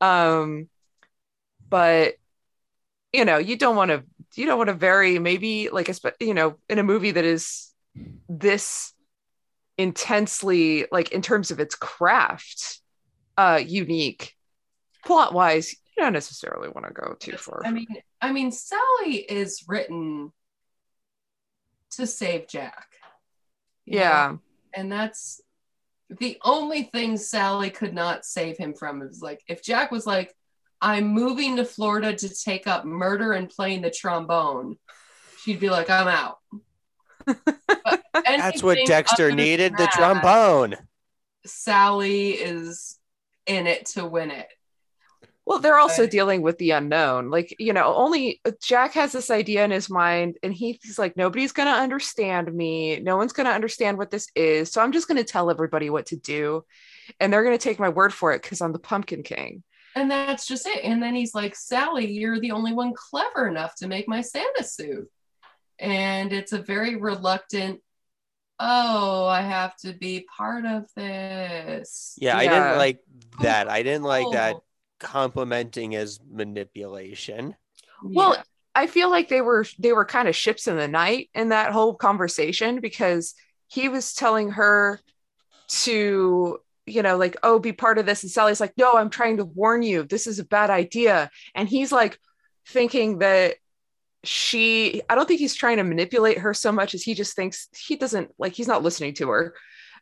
[0.00, 0.68] Um
[1.68, 2.14] but
[3.12, 4.02] you know you don't want to
[4.34, 7.72] you don't want to vary maybe like a you know in a movie that is
[8.28, 8.92] this
[9.76, 12.80] intensely like in terms of its craft
[13.36, 14.34] uh unique
[15.04, 17.86] plot wise you don't necessarily want to go too far I mean,
[18.20, 20.32] I mean, Sally is written
[21.92, 22.86] to save Jack.
[23.84, 24.40] yeah know?
[24.74, 25.40] and that's
[26.10, 29.02] the only thing Sally could not save him from.
[29.02, 30.34] Is like if Jack was like,
[30.80, 34.76] "I'm moving to Florida to take up murder and playing the trombone,"
[35.42, 36.38] she'd be like, "I'm out."
[38.14, 40.76] That's what Dexter other than needed the trombone.
[41.46, 42.98] Sally is
[43.46, 44.48] in it to win it.
[45.44, 46.10] Well, they're also Right.
[46.10, 47.30] dealing with the unknown.
[47.30, 51.16] Like, you know, only Jack has this idea in his mind, and he- he's like,
[51.16, 53.00] nobody's going to understand me.
[53.00, 54.70] No one's going to understand what this is.
[54.70, 56.64] So I'm just going to tell everybody what to do.
[57.18, 59.62] And they're going to take my word for it because I'm the Pumpkin King.
[59.98, 60.84] And that's just it.
[60.84, 64.62] And then he's like, Sally, you're the only one clever enough to make my Santa
[64.62, 65.10] suit.
[65.78, 67.80] And it's a very reluctant,
[68.60, 72.16] oh, I have to be part of this.
[72.20, 73.00] Yeah, I didn't like
[73.42, 73.68] that.
[73.68, 74.62] I didn't like that Oh,
[75.00, 77.56] complimenting as manipulation.
[78.02, 78.42] Well, yeah.
[78.74, 81.72] I feel like they were they were kind of ships in the night in that
[81.72, 83.34] whole conversation because
[83.66, 85.00] he was telling her
[85.68, 86.58] to
[86.90, 89.44] you know like oh be part of this and Sally's like no I'm trying to
[89.44, 92.18] warn you this is a bad idea and he's like
[92.66, 93.56] thinking that
[94.24, 97.68] she I don't think he's trying to manipulate her so much as he just thinks
[97.76, 99.54] he doesn't like he's not listening to her.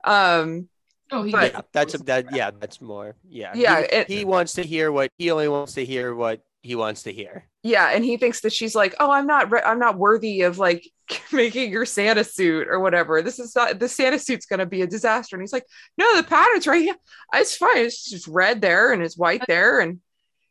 [0.05, 0.69] Um
[1.13, 2.35] Oh, he But- yeah, that's a, that.
[2.35, 3.15] Yeah, that's more.
[3.29, 6.41] Yeah, Yeah, He, it- he wants to hear what he only wants to hear what
[6.67, 7.49] he wants to hear.
[7.63, 10.59] yeah, and he thinks that she's like, "Oh, I'm not re- I'm not worthy of
[10.59, 10.87] like
[11.33, 13.23] making your Santa suit or whatever.
[13.23, 16.17] This is not the Santa suit's going to be a disaster." And he's like, "No,
[16.17, 16.97] the pattern's right here.
[17.35, 17.79] It's fine.
[17.79, 20.01] It's just red there and it's white there and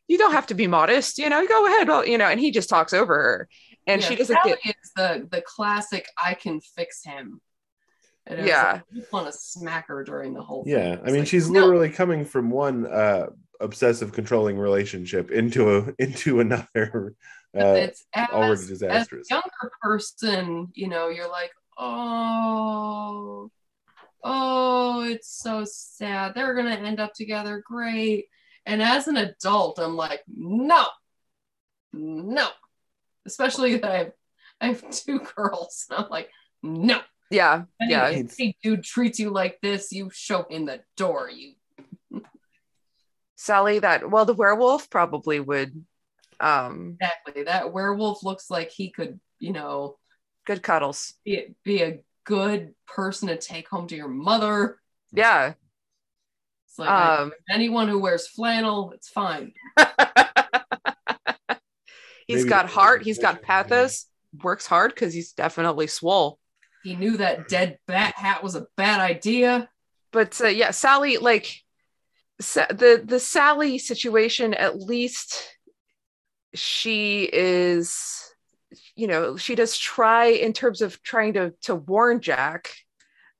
[0.08, 1.46] you don't have to be modest, you know.
[1.46, 3.48] Go ahead, well, you know." And he just talks over her
[3.86, 7.40] and Yeah, she doesn't Sally get is the the classic I can fix him.
[8.26, 8.72] And it was Yeah.
[8.72, 10.98] like, you want to smack her during the whole Yeah, thing.
[10.98, 11.60] I It's mean, like, she's no.
[11.60, 13.26] literally coming from one uh,
[13.60, 17.14] obsessive controlling relationship into a into another.
[17.56, 19.30] Uh, it's as, already as a disastrous.
[19.30, 23.50] younger person, you know, you're like, oh,
[24.24, 26.34] oh, it's so sad.
[26.34, 28.26] They're gonna end up together, great.
[28.66, 30.84] And as an adult, I'm like, no,
[31.92, 32.48] no.
[33.26, 34.12] Especially that I have,
[34.60, 36.30] I have two girls, and I'm like,
[36.62, 37.00] no.
[37.30, 38.08] Yeah, yeah.
[38.08, 41.30] If any dude treats you like this, you show him the door.
[41.30, 41.54] You
[43.36, 45.84] Sally that well the werewolf probably would
[46.40, 49.96] um exactly that werewolf looks like he could, you know,
[50.46, 51.14] good cuddles.
[51.24, 54.78] be, be a good person to take home to your mother.
[55.12, 55.54] Yeah.
[56.66, 59.52] It's like Um anyone who wears flannel, it's fine.
[62.26, 64.06] he's Maybe- got heart, he's got pathos,
[64.42, 66.38] works hard because he's definitely swole.
[66.86, 69.68] He knew that dead bat hat was a bad idea.
[70.12, 71.52] But uh, yeah, Sally, like
[72.40, 75.52] Sa- the the Sally situation, at least
[76.54, 78.32] she is,
[78.94, 82.72] you know, she does try in terms of trying to to warn Jack.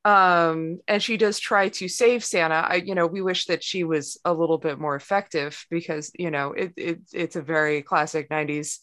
[0.05, 2.55] Um, and she does try to save Santa.
[2.55, 6.33] I, you know, we wish that she was a little bit more effective because, you
[6.33, 8.81] know, it, it it's a very classic 90s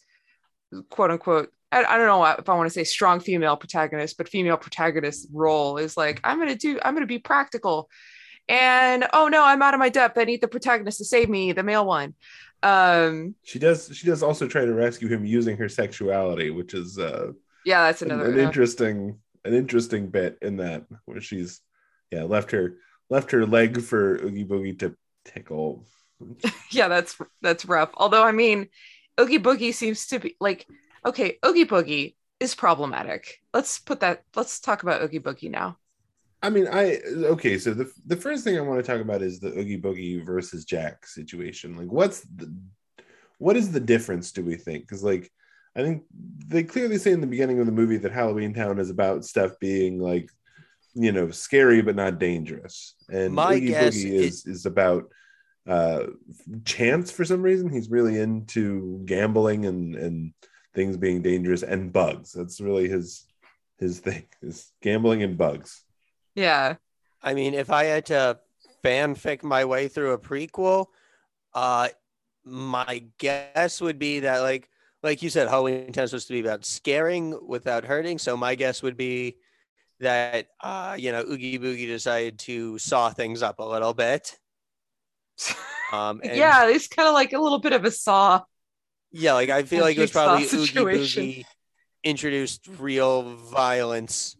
[0.88, 4.28] quote unquote I, I don't know if I want to say strong female protagonist, but
[4.28, 7.90] female protagonist role is like, I'm going to do, I'm going to be practical.
[8.48, 10.16] And oh no, I'm out of my depth.
[10.18, 12.14] I need the protagonist to save me, the male one.
[12.62, 13.90] Um, she does.
[13.94, 17.32] She does also try to rescue him using her sexuality, which is uh,
[17.64, 18.30] yeah, that's an, another.
[18.30, 18.44] an yeah.
[18.44, 21.60] interesting an interesting bit in that where she's
[22.10, 22.76] yeah left her
[23.08, 24.94] left her leg for Oogie Boogie to
[25.24, 25.86] tickle.
[26.70, 27.90] yeah, that's that's rough.
[27.94, 28.68] Although I mean,
[29.18, 30.66] Oogie Boogie seems to be like
[31.04, 33.40] okay, Oogie Boogie is problematic.
[33.52, 34.22] Let's put that.
[34.34, 35.78] Let's talk about Oogie Boogie now.
[36.42, 37.58] I mean, I okay.
[37.58, 40.64] So the the first thing I want to talk about is the Oogie Boogie versus
[40.64, 41.76] Jack situation.
[41.76, 42.54] Like, what's the
[43.38, 44.30] what is the difference?
[44.32, 44.84] Do we think?
[44.84, 45.30] Because like,
[45.74, 46.04] I think
[46.46, 49.58] they clearly say in the beginning of the movie that Halloween Town is about stuff
[49.58, 50.28] being like,
[50.94, 55.04] you know, scary but not dangerous, and My Oogie guess Boogie is- is is about
[55.66, 56.08] uh
[56.66, 60.34] chance for some reason he's really into gambling and and
[60.74, 63.24] things being dangerous and bugs that's really his
[63.78, 65.84] his thing is gambling and bugs
[66.34, 66.76] Yeah,
[67.22, 68.38] I mean, if I had to
[68.84, 70.86] fanfic my way through a prequel,
[71.54, 71.88] uh,
[72.44, 74.68] my guess would be that like
[75.02, 78.18] like you said, Halloween Town is supposed to be about scaring without hurting.
[78.18, 79.36] So my guess would be
[80.00, 84.38] that uh, you know, Oogie Boogie decided to saw things up a little bit.
[85.92, 88.40] Um, and yeah, it's kind of like a little bit of a saw.
[89.14, 91.22] Yeah, like I feel like it was probably Oogie situation.
[91.22, 91.44] Boogie
[92.02, 94.36] introduced real violence,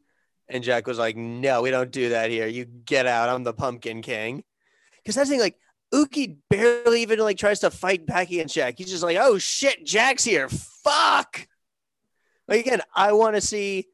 [0.49, 2.49] and Jack was like, "No, we don't do that here.
[2.49, 3.29] You get out.
[3.29, 4.43] I'm the Pumpkin King."
[4.97, 5.59] Because that's the thing, like
[5.95, 8.75] Oogie barely even like tries to fight back against Jack.
[8.77, 10.49] He's just like, "Oh shit, Jack's here.
[10.49, 11.47] Fuck!"
[12.49, 13.87] Like again, I want to see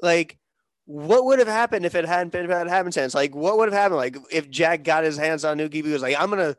[0.00, 0.38] like
[0.86, 3.14] what would have happened if it hadn't been about happenstance.
[3.14, 3.98] Like what would have happened?
[3.98, 6.56] Like if Jack got his hands on Oogie Boogie, was like, "I'm gonna."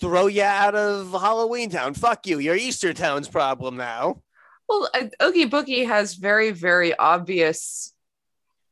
[0.00, 1.94] Throw you out of Halloween Town.
[1.94, 2.38] Fuck you.
[2.38, 4.22] You're Easter Town's problem now.
[4.68, 7.92] Well, uh, Oogie Boogie has very, very obvious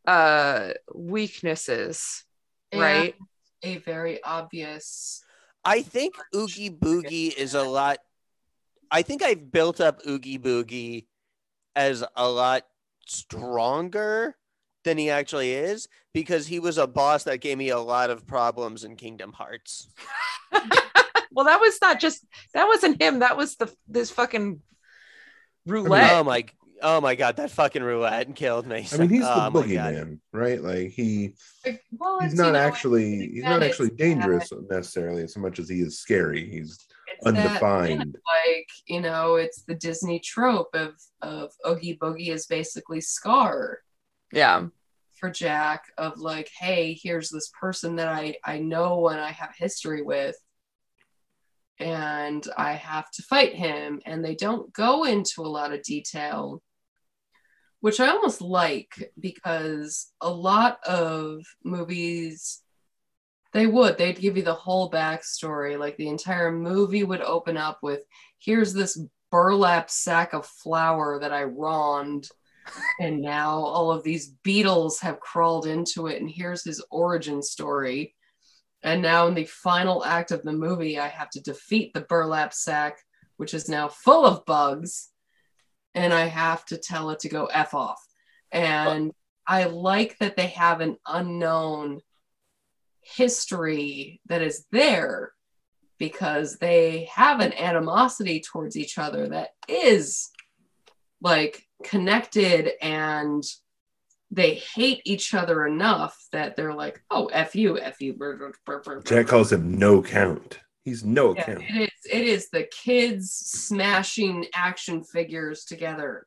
[0.06, 2.24] uh weaknesses,
[2.72, 3.14] And right?
[3.62, 5.22] A very obvious.
[5.64, 7.98] I think Oogie Boogie is a lot.
[8.90, 11.06] I think I've built up Oogie Boogie
[11.74, 12.66] as a lot
[13.06, 14.36] stronger
[14.84, 18.26] than he actually is because he was a boss that gave me a lot of
[18.26, 19.88] problems in Kingdom Hearts.
[21.34, 22.24] Well, that was not just
[22.54, 23.20] that wasn't him.
[23.20, 24.60] That was the this fucking
[25.66, 26.12] roulette.
[26.12, 26.44] Oh my!
[26.82, 27.36] Oh my God!
[27.36, 28.86] That fucking roulette killed me.
[28.92, 30.60] I mean, he's Oh the my boogeyman, right?
[30.62, 31.34] Like he
[31.98, 35.68] well, he's not you know, actually he's not actually it's dangerous necessarily as much as
[35.68, 36.48] he is scary.
[36.48, 36.78] He's
[37.08, 38.16] it's that, undefined.
[38.26, 43.78] like you know, it's the Disney trope of of Oogie Boogie is basically Scar
[44.32, 44.66] yeah,
[45.14, 49.54] for Jack of like, hey, here's this person that I I know and I have
[49.56, 50.36] history with,
[51.80, 54.00] and I have to fight him.
[54.06, 56.62] And they don't go into a lot of detail,
[57.80, 62.60] which I almost like because a lot of movies
[63.52, 63.96] they would.
[63.96, 65.78] They'd give you the whole backstory.
[65.78, 68.00] Like the entire movie would open up with
[68.40, 69.00] here's this
[69.30, 72.28] burlap sack of flour that I rawned.
[72.98, 78.14] And now all of these beetles have crawled into it, and here's his origin story.
[78.84, 82.52] And now, in the final act of the movie, I have to defeat the burlap
[82.52, 82.98] sack,
[83.38, 85.08] which is now full of bugs,
[85.94, 88.00] and I have to tell it to go F off.
[88.52, 89.12] And
[89.46, 92.00] I like that they have an unknown
[93.00, 95.32] history that is there
[95.98, 100.30] because they have an animosity towards each other that is
[101.22, 103.42] like connected and
[104.34, 108.16] they hate each other enough that they're like, oh, F you, F you.
[109.04, 110.58] Jack calls him no count.
[110.84, 111.62] He's no Yeah, count.
[111.68, 111.90] it is.
[112.12, 116.26] It is the kids smashing action figures together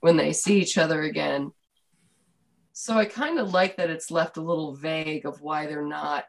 [0.00, 1.50] when they see each other again.
[2.72, 6.24] So I kind of like that it's left a little vague of why they're not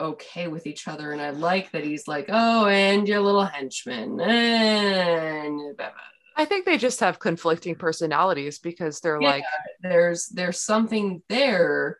[0.00, 4.20] okay with each other, and I like that he's like, "Oh, and your little henchman,"
[4.20, 6.11] and blah, blah.
[6.36, 9.28] I think they just have conflicting personalities because they're Yeah.
[9.30, 9.44] like,
[9.82, 11.98] there's there's something there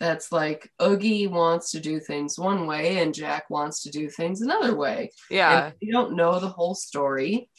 [0.00, 4.40] that's like Oogie wants to do things one way and Jack wants to do things
[4.40, 5.10] another way.
[5.30, 7.50] yeah, And we don't know the whole story,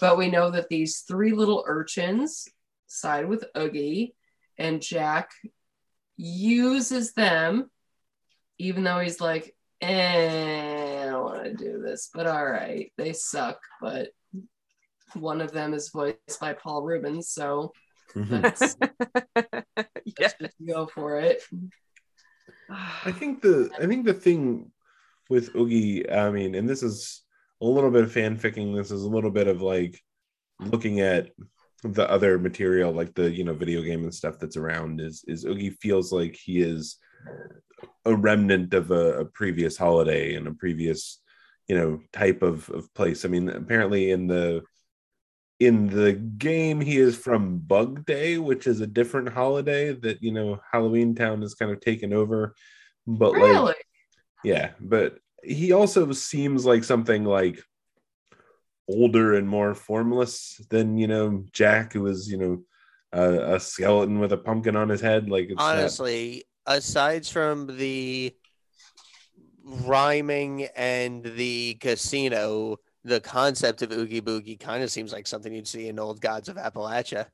[0.00, 2.48] but we know that these three little urchins
[2.86, 4.14] side with Oogie,
[4.58, 5.30] and Jack
[6.16, 7.70] uses them,
[8.58, 13.12] even though he's like, eh, I don't want to do this, but all right, they
[13.12, 13.58] suck.
[13.80, 14.10] But
[15.14, 17.72] one of them is voiced by Paul Reubens, so
[18.14, 18.42] Mhm.
[18.42, 18.76] let's,
[20.20, 21.42] let's just go for it.
[22.70, 24.70] I think the I think the thing
[25.30, 27.22] with Oogie, I mean, and this is
[27.60, 28.74] a little bit of fanficking.
[28.76, 29.98] This is a little bit of like
[30.60, 31.30] looking at
[31.84, 35.00] the other material, like the you know video game and stuff that's around.
[35.00, 36.98] Is is Oogie feels like he is
[38.04, 41.20] a remnant of a, a previous holiday and a previous
[41.68, 43.24] you know type of of place.
[43.24, 44.62] I mean, apparently in the
[45.66, 50.32] in the game he is from bug day which is a different holiday that you
[50.32, 52.54] know halloween town has kind of taken over.
[53.06, 53.76] But like
[54.44, 57.60] yeah but he also seems like something like
[58.88, 62.62] older and more formless than you know jack who was you know
[63.12, 65.28] a, a skeleton with a pumpkin on his head.
[65.28, 68.34] Like it's not- Honestly, aside from the
[69.64, 75.68] rhyming and the casino, the concept of Oogie Boogie kind of seems like something you'd
[75.68, 77.26] see in Old Gods of Appalachia.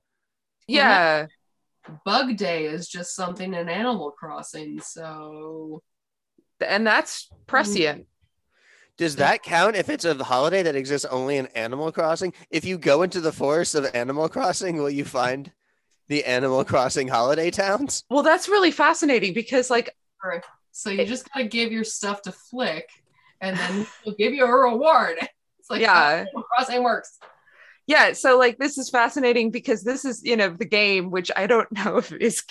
[0.67, 1.27] yeah.
[2.05, 5.83] Bug Day is just something in Animal Crossing, so
[6.61, 8.03] And that's prescient.
[8.03, 8.07] Mm.
[8.99, 12.35] Does that count if it's a holiday that exists only in Animal Crossing?
[12.51, 15.53] If you go into the forest of Animal Crossing, will you find
[16.09, 18.05] the Animal Crossing holiday towns?
[18.11, 19.95] Well, that's really fascinating because, like,
[20.73, 22.89] so you just gotta give your stuff to Flick,
[23.41, 25.17] and then he'll give you a reward.
[25.71, 26.25] It's like Yeah.
[26.27, 27.19] Animal Crossing works.
[27.87, 31.47] yeah, so like this is fascinating because this is, you know, the game, which I
[31.47, 32.43] don't know if is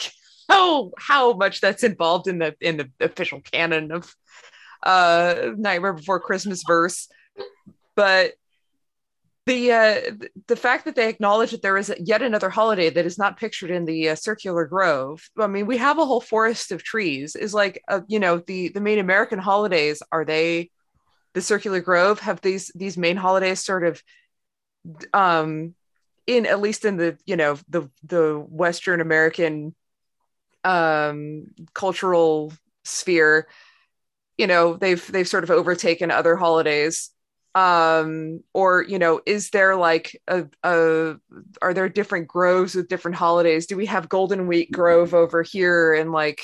[0.50, 4.14] how how much that's involved in the in the official canon of
[4.84, 7.08] uh Nightmare Before Christmas verse,
[7.96, 8.34] but
[9.46, 10.02] the uh
[10.48, 13.72] the fact that they acknowledge that there is yet another holiday that is not pictured
[13.72, 17.54] in the uh, circular grove i mean we have a whole forest of trees is
[17.54, 20.70] like uh, you know the the main american holidays are they
[21.38, 24.02] the circular grove have these these main holidays sort of
[25.14, 25.76] um
[26.26, 29.76] in at least in the you know the the western american
[30.64, 32.52] um cultural
[32.86, 33.48] sphere
[34.40, 37.12] you know they've they've sort of overtaken other holidays.
[37.54, 41.16] Um or you know is there like a, a
[41.62, 43.68] are there different groves with different holidays?
[43.68, 46.42] Do we have golden week grove over here and like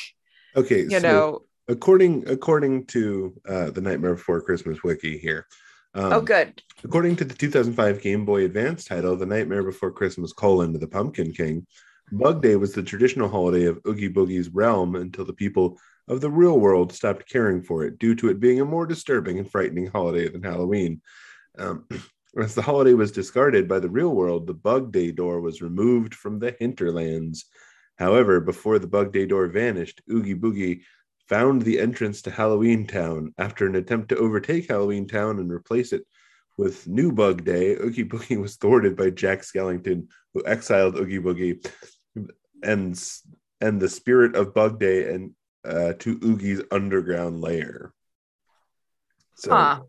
[0.56, 1.42] okay you so know
[1.74, 5.46] according according to uh the nightmare before christmas wiki here
[5.96, 10.34] um, oh good According to the 2005 Game Boy Advance title, The Nightmare Before Christmas:
[10.34, 11.66] colon, The Pumpkin King,
[12.12, 16.30] Bug Day was the traditional holiday of Oogie Boogie's realm until the people of the
[16.30, 19.88] real world stopped caring for it due to it being a more disturbing and frightening
[19.88, 21.02] holiday than Halloween.
[21.58, 21.88] Um,
[22.38, 26.14] as the holiday was discarded by the real world, the Bug Day door was removed
[26.14, 27.46] from the hinterlands.
[27.98, 30.82] However, before the Bug Day door vanished, Oogie Boogie
[31.34, 35.92] found the entrance to Halloween Town after an attempt to overtake Halloween Town and replace
[35.92, 36.06] it
[36.60, 40.06] with New Bug Day, Oogie Boogie was thwarted by Jack Skellington,
[40.36, 41.68] who exiled Oogie Boogie
[42.62, 43.04] and
[43.62, 45.32] and the spirit of Bug Day and
[45.66, 47.96] uh, to Oogie's underground lair.
[49.34, 49.80] So huh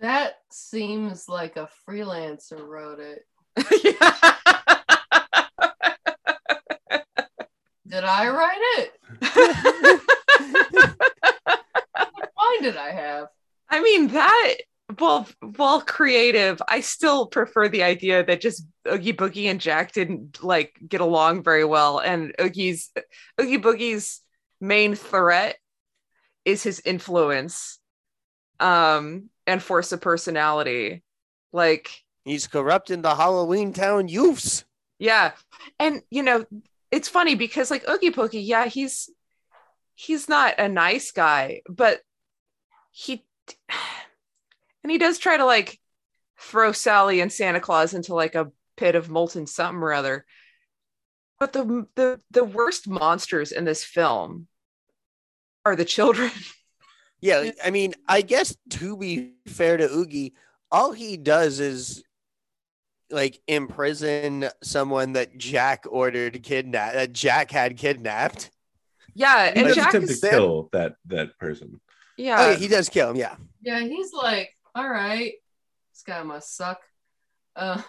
[0.00, 3.24] That seems like a freelancer wrote it.
[7.88, 8.90] Did I write
[9.22, 10.02] it?
[12.56, 13.28] What did I have?
[13.68, 14.54] I mean that
[14.98, 20.42] well while creative, I still prefer the idea that just Oogie Boogie and Jack didn't
[20.42, 21.98] like get along very well.
[21.98, 22.90] And Oogie's
[23.38, 24.22] Oogie Boogie's
[24.58, 25.56] main threat
[26.46, 27.78] is his influence
[28.58, 31.02] um and force of personality.
[31.52, 31.90] Like
[32.24, 34.64] He's corrupting the Halloween Town youths.
[34.98, 35.32] Yeah.
[35.78, 36.46] And you know,
[36.90, 39.10] it's funny because like Oogie Boogie, yeah, he's
[39.94, 42.00] he's not a nice guy, but
[42.96, 43.22] he
[44.82, 45.78] and he does try to like
[46.40, 50.24] throw Sally and Santa Claus into like a pit of molten something or other.
[51.38, 54.46] But the the the worst monsters in this film
[55.64, 56.30] are the children.
[57.22, 60.34] Yeah, I mean, I guess to be fair to Oogie,
[60.70, 62.04] all he does is
[63.10, 68.50] like imprison someone that Jack ordered kidnapped, that Jack had kidnapped.
[69.14, 71.80] Yeah, and does Jack attempt is to kill that that person.
[72.16, 72.36] Yeah.
[72.38, 73.16] oh, yeah, he does kill him.
[73.16, 73.36] Yeah.
[73.62, 75.32] Yeah, he's like, all right,
[75.92, 76.80] this guy must suck.
[77.54, 77.80] Uh,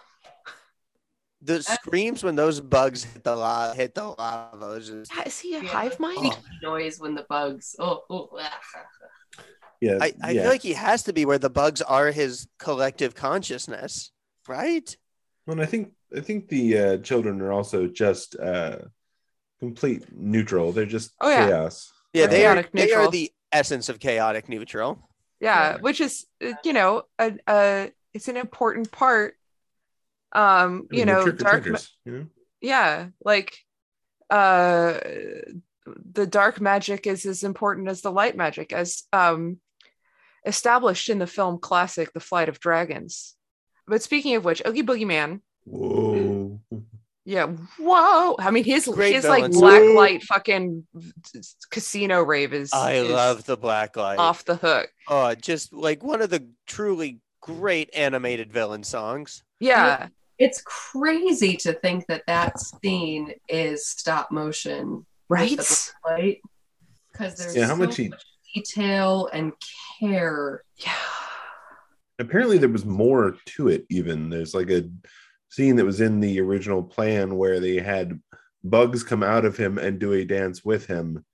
[1.42, 4.66] The screams when those bugs hit the lava, hit the lava.
[4.78, 5.70] is just- Yeah, is he a Yeah.
[5.70, 6.18] hive mind?
[6.22, 6.40] Oh.
[6.64, 7.76] noise when the bugs.
[7.80, 8.60] Oh, oh ah.
[9.80, 10.42] Yeah, I, I yeah.
[10.42, 14.12] feel like he has to be where the bugs are his collective consciousness,
[14.48, 14.98] right?
[15.46, 18.78] Well, and I think I think the uh, children are also just uh,
[19.60, 20.72] complete neutral.
[20.72, 21.46] They're just Oh, yeah.
[21.48, 21.92] chaos.
[22.12, 22.56] Yeah, they are.
[22.74, 23.12] They are neutral.
[23.12, 24.92] the essence of chaotic neutral.
[25.40, 25.78] yeah, Yeah.
[25.82, 29.36] which is uh, you know a, a it's an important part
[30.34, 32.26] um I mean, you know dark ma- trick-or-treaters, you know?
[32.62, 33.58] yeah like
[34.30, 35.00] uh
[36.20, 39.60] the dark magic is as important as the light magic as um
[40.46, 43.36] established in the film classic the flight of dragons
[43.88, 46.60] but speaking of which oogie boogie man Whoa.
[47.30, 47.46] Yeah
[47.78, 49.60] whoa i mean his Great his like villains.
[49.60, 50.88] black light fucking
[51.70, 54.18] casino rave is I is love the black light.
[54.18, 59.44] off the hook Oh, just like one of the truly great animated villain songs.
[59.60, 60.08] yeah
[60.40, 65.06] It's crazy to think that that scene is stop motion.
[65.28, 65.60] right
[66.08, 66.40] Right?
[67.12, 68.14] Because there's Yeah, how so much he-
[68.56, 69.52] detail and
[70.00, 70.64] care.
[70.78, 70.94] yeah
[72.20, 73.86] Apparently, there was more to it.
[73.92, 74.90] Even there's like a
[75.58, 78.22] scene that was in the original plan where they had
[78.64, 81.26] bugs come out of him and do a dance with him,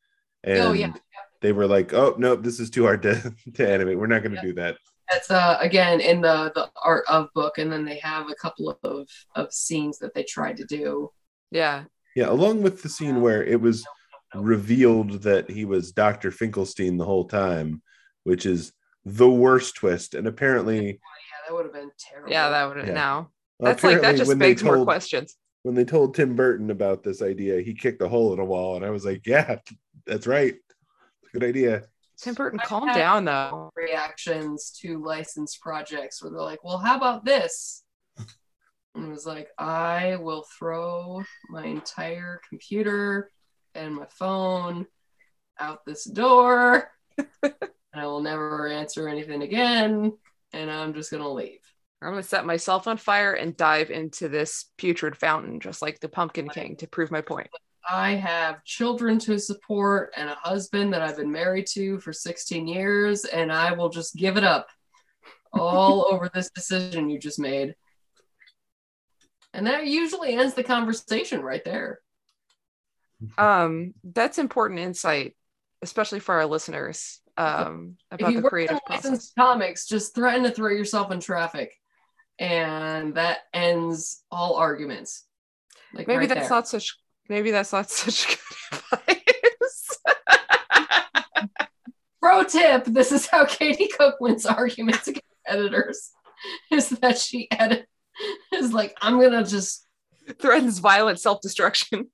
[0.45, 0.93] and Oh, yeah.
[1.41, 3.13] they were like, "Oh nope, this is too hard to
[3.55, 3.99] to animate.
[3.99, 4.77] We're not going to do that."
[5.11, 8.79] That's uh again in the the art of book, and then they have a couple
[8.83, 11.11] of of scenes that they tried to do.
[11.51, 11.83] yeah
[12.15, 13.85] Yeah, along with the scene where it was
[14.33, 16.31] revealed that he was Dr.
[16.31, 17.81] Finkelstein the whole time,
[18.23, 18.71] which is
[19.05, 20.15] the worst twist.
[20.15, 22.31] And apparently, Yeah, that would have been terrible.
[22.31, 22.93] yeah that would have Yeah.
[22.93, 23.29] now
[23.63, 27.03] that's like that just when they begs more questions When they told Tim Burton about
[27.03, 29.59] this idea, he kicked a hole in a wall, and I was like, "Yeah,
[30.05, 30.55] that's right.
[31.31, 31.83] Good idea."
[32.23, 36.95] tim burton I calm down though reactions to licensed projects where they're like, well, how
[36.95, 37.83] about this?
[38.95, 43.31] And it was like, I will throw my entire computer
[43.73, 44.85] and my phone
[45.59, 46.91] out this door,
[47.41, 47.53] and
[47.93, 50.13] I will never answer anything again,
[50.53, 51.62] and I'm just gonna leave.
[52.03, 56.09] I'm gonna set myself on fire and dive into this putrid fountain just like the
[56.09, 57.49] pumpkin king to prove my point
[57.89, 62.65] I have children to support and a husband that I've been married to for 16
[62.65, 64.67] years, and I will just give it up
[65.51, 67.75] all over this decision you just made.
[69.53, 71.99] And that usually ends the conversation right there.
[73.37, 75.35] um that's important insight
[75.81, 80.51] especially for our listeners um If about you the creative process comics, just threaten to
[80.51, 81.73] throw yourself in traffic,
[82.39, 85.25] and that ends all arguments.
[85.93, 86.57] Like maybe right that's there.
[86.57, 86.97] not such
[87.29, 89.97] maybe that's not such good advice
[92.21, 96.11] Pro tip: This is how Katie Cook wins arguments against editors.
[96.71, 97.87] Is that she edit
[98.53, 99.85] is like, I'm gonna just
[100.39, 102.09] threatens violent self-destruction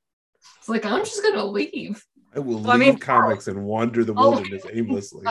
[0.60, 2.04] it's like I'm just gonna leave.
[2.36, 5.24] I will Well, I leave mean- comics and wander the wilderness aimlessly.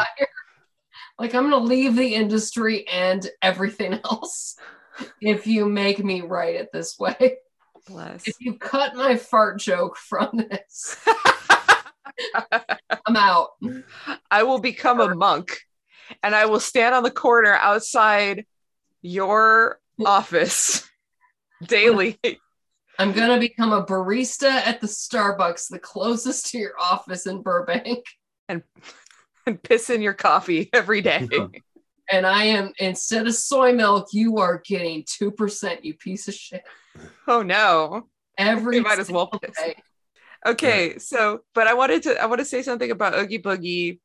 [1.18, 4.56] Like I'm gonna leave the industry and everything else
[5.20, 7.36] if you make me write it this way.
[7.86, 10.96] bless If you cut my fart joke from this,
[13.06, 13.50] I'm out.
[14.30, 15.58] I will become a monk
[16.22, 18.44] and I will stand on the corner outside
[19.02, 20.88] your office
[21.66, 22.18] daily.
[22.98, 28.04] I'm gonna become a barista at the Starbucks, the closest to your office in Burbank.
[28.48, 28.62] and
[29.62, 31.28] piss in your coffee every day.
[32.10, 35.84] And I am instead of soy milk, you are getting two percent.
[35.84, 36.62] You piece of shit.
[37.26, 38.08] Oh no.
[38.36, 39.76] Every We might as well single day.
[40.46, 43.98] Okay, so but I wanted to I want to say something about Oogie Boogie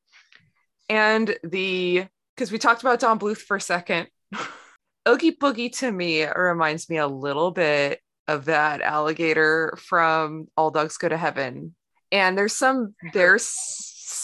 [0.89, 4.07] and the because we talked about Don Bluth for a second.
[5.07, 10.97] Oogie Boogie to me reminds me a little bit of that alligator from All Dogs
[10.97, 11.75] Go to Heaven.
[12.11, 13.45] And there's some there's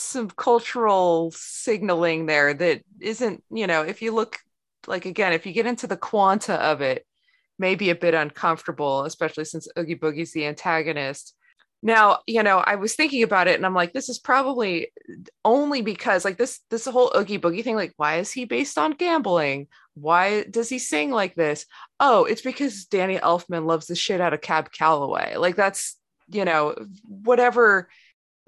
[0.10, 4.39] some cultural signaling there that isn't, you know, if you look
[4.88, 7.05] like again, if you get into the quanta of it,
[7.57, 11.36] maybe a bit uncomfortable, especially since Oogie Boogie's the antagonist.
[11.82, 14.91] Now, you know, I was thinking about it and I'm like, this is probably
[15.45, 18.91] only because like this this whole Oogie Boogie thing, like, why is he based on
[18.91, 19.68] gambling?
[19.93, 21.66] Why does he sing like this?
[21.99, 25.36] Oh, it's because Danny Elfman loves the shit out of Cab Calloway.
[25.36, 25.97] Like that's,
[26.28, 27.89] you know, whatever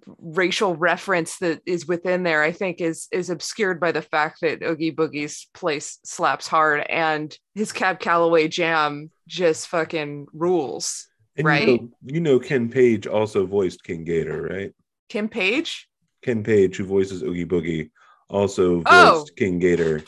[0.06, 4.64] racial reference that is within there, I think is is obscured by the fact that
[4.64, 11.08] Oogie Boogie's place slaps hard and his Cab Calloway jam just fucking rules.
[11.38, 11.68] And Right.
[11.68, 14.74] You know, you know Ken Page also voiced King Gator, right?
[15.10, 15.88] Kim Page?
[16.22, 17.90] Ken Page, who voices Oogie Boogie,
[18.30, 19.20] also oh!
[19.20, 19.36] voiced Oh.
[19.38, 20.04] King Gator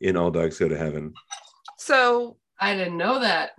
[0.00, 1.14] in All Dogs Go to Heaven.
[1.76, 3.50] So I didn't know that.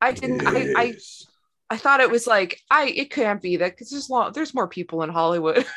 [0.00, 1.26] I didn't I, I Yes.
[1.68, 4.68] I thought it was like I it can't be that because there's long there's more
[4.68, 5.64] people in Hollywood.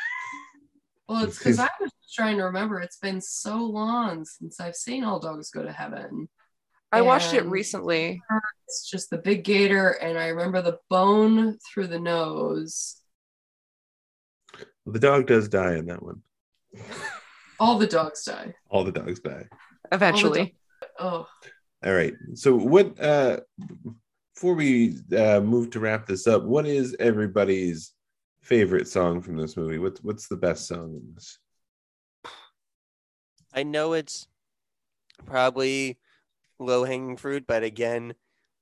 [1.08, 2.78] Well, it's because I was trying to remember.
[2.78, 6.28] It's been so long since I've seen All Dogs Go to Heaven.
[6.92, 8.22] I watched it recently.
[8.68, 12.96] It's just the big gator, and I remember the bone through the nose.
[14.86, 16.22] the dog does die in that one.
[17.58, 18.54] All the dogs die.
[18.68, 19.48] All the dogs die.
[19.90, 20.54] Eventually.
[21.00, 21.26] Oh,
[21.84, 22.14] All right.
[22.34, 23.40] So what uh
[24.40, 27.92] before we uh move to wrap this up, what is everybody's
[28.40, 29.76] favorite song from this movie?
[29.76, 31.38] What's what's the best song in this?
[33.52, 34.26] I know it's
[35.26, 35.98] probably
[36.58, 38.14] low hanging fruit, but again,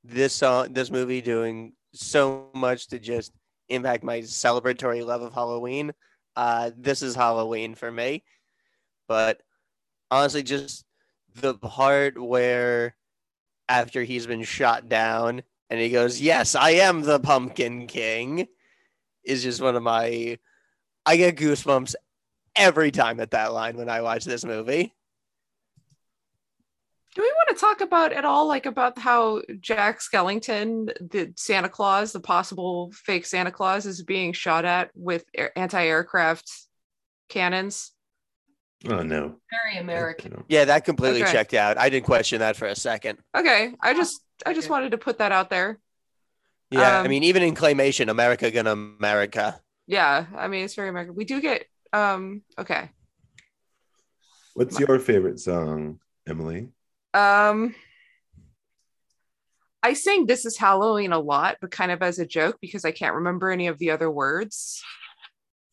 [0.02, 3.30] this song, this movie doing so much to just
[3.68, 5.92] impact my celebratory love of Halloween.
[6.34, 8.24] Uh, this is Halloween for me.
[9.06, 9.42] But
[10.10, 10.84] honestly, just
[11.36, 12.96] the part where
[13.68, 18.46] after he's been shot down and he goes, Yes, I am the Pumpkin King,
[19.24, 20.38] is just one of my.
[21.06, 21.94] I get goosebumps
[22.56, 24.94] every time at that line when I watch this movie.
[27.14, 31.68] Do we want to talk about at all like about how Jack Skellington, the Santa
[31.68, 36.48] Claus, the possible fake Santa Claus, is being shot at with air- anti-aircraft
[37.28, 37.92] cannons?
[38.88, 39.36] Oh no.
[39.50, 40.44] very American.
[40.48, 41.32] Yeah, that completely Okay.
[41.32, 41.78] checked out.
[41.78, 43.18] I didn't question that for a second.
[43.36, 45.78] Okay, I just I just wanted to put that out there.
[46.70, 49.60] Yeah, I Um, mean, even in claymation, America gonna America.
[49.86, 51.14] Yeah, I mean it's very American.
[51.14, 52.90] We do get um okay.
[54.54, 56.68] What's your favorite song, Emily?
[57.14, 57.74] Um
[59.82, 62.90] I sing This is Halloween a lot, but kind of as a joke because I
[62.90, 64.82] can't remember any of the other words.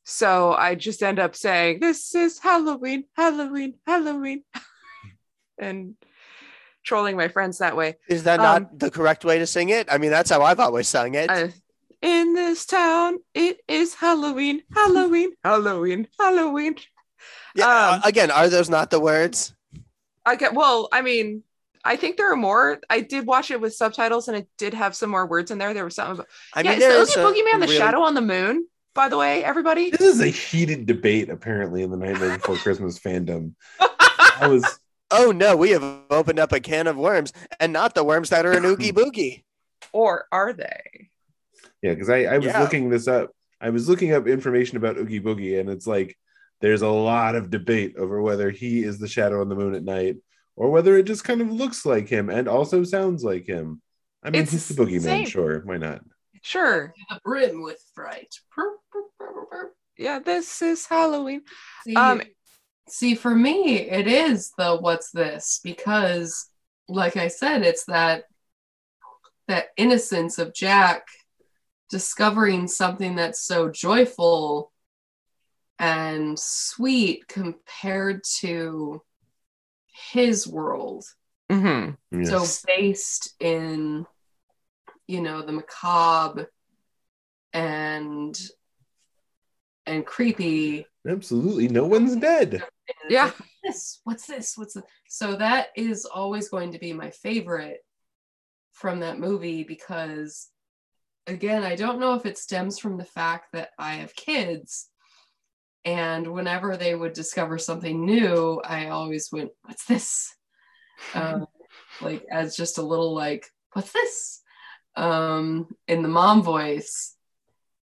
[0.06, 4.44] So I just end up saying, This is Halloween, Halloween, Halloween,
[5.58, 5.96] and
[6.86, 7.98] trolling my friends that way.
[8.08, 9.88] Is that Um, not the correct way to sing it?
[9.92, 11.30] I mean, that's how I've always sung it.
[11.30, 11.48] Uh,
[12.02, 16.76] in this town, it is Halloween, Halloween, Halloween, Halloween.
[17.56, 17.66] yeah.
[17.66, 19.54] um, uh, again, are those not the words?
[20.26, 21.44] I get well, I mean,
[21.84, 22.80] I think there are more.
[22.90, 25.74] I did watch it with subtitles and it did have some more words in there.
[25.74, 27.78] There was something about I yeah, mean, is there's the a Oogie Boogeyman the really-
[27.78, 29.92] shadow on the moon, by the way, everybody?
[29.92, 33.54] This is a heated debate apparently in the Nightmare Before Christmas fandom.
[33.80, 34.80] I was
[35.18, 38.46] Oh no, we have opened up a can of worms, and not the worms that
[38.46, 39.44] are in Oogie Boogie.
[39.94, 41.10] or are they?
[41.82, 42.62] yeah, because I, I was Yeah.
[42.62, 43.32] looking this up.
[43.62, 46.18] I was looking up information about Oogie Boogie, and it's like
[46.62, 49.84] there's a lot of debate over whether he is the shadow on the moon at
[49.84, 50.18] night
[50.58, 53.82] or whether it just kind of looks like him and also sounds like him.
[54.24, 55.26] I mean, It's he's the boogeyman, same.
[55.26, 56.02] sure, why not?
[56.42, 56.94] Sure.
[57.10, 58.34] The brim with fright.
[59.98, 61.42] Yeah, this is Halloween.
[61.84, 62.22] See, Um,
[62.88, 66.50] see, for me, it is the what's this because,
[66.88, 68.26] like I said, it's that
[69.48, 71.08] that innocence of Jack
[71.90, 74.72] discovering something that's so joyful
[75.78, 79.02] and sweet compared to
[80.12, 81.06] his world.
[81.52, 82.22] Mm-hmm.
[82.22, 82.30] Yes.
[82.30, 84.08] So based in,
[85.06, 86.50] you know, the macabre
[87.54, 88.38] and
[89.86, 92.64] and creepy Absolutely, no one's dead.
[93.10, 93.26] Yeah.
[93.26, 94.84] like, this what's this what's this?
[95.08, 97.80] so that is always going to be my favorite
[98.74, 100.50] from that movie because
[101.28, 104.90] again i don't know if it stems from the fact that i have kids
[105.86, 110.34] And whenever they would discover something new, I always went, What's this?
[111.14, 111.46] Um,
[112.02, 114.42] like, as just a little, like, What's this?
[114.96, 117.15] Um, in the mom voice.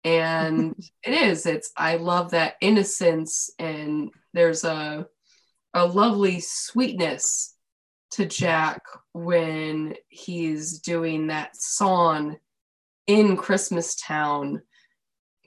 [0.05, 5.07] And it is, it's, I love that innocence, and there's a,
[5.75, 7.55] a lovely sweetness
[8.13, 12.39] to Jack when he's doing that song
[13.07, 14.61] in Christmastown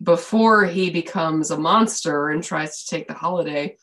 [0.04, 3.78] before he becomes a monster and tries to take the holiday,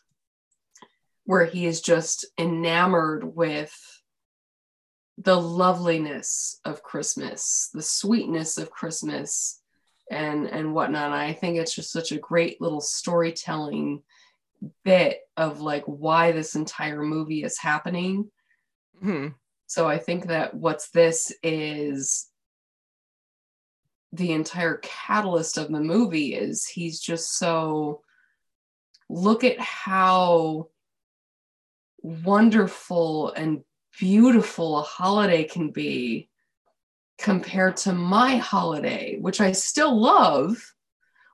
[1.25, 3.75] where he is just enamored with
[5.17, 9.61] the loveliness of Christmas, the sweetness of Christmas,
[10.11, 11.07] and and whatnot.
[11.07, 14.03] And I think it's just such a great little storytelling
[14.85, 18.31] bit of like why this entire movie is happening.
[19.03, 19.35] Mhm.
[19.67, 22.29] So I think that what's this is
[24.13, 28.03] the entire catalyst of the movie is he's just so
[29.11, 30.71] look at how
[32.03, 33.63] wonderful and
[33.99, 36.31] beautiful a holiday can be
[37.19, 40.57] compared to my holiday, which I still love,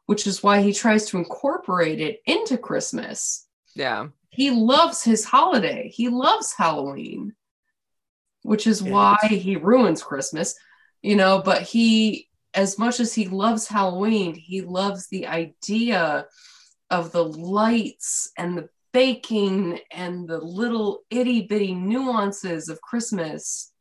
[0.07, 3.47] which is why he tries to incorporate it into Christmas.
[3.75, 4.09] Yeah.
[4.31, 7.35] He loves his holiday, he loves Halloween,
[8.43, 10.55] which is Yeah, why he ruins Christmas,
[11.03, 16.27] you know, but he, as much as he loves Halloween, he loves the idea
[16.91, 23.73] of the lights and the baking and the little itty bitty nuances of Christmas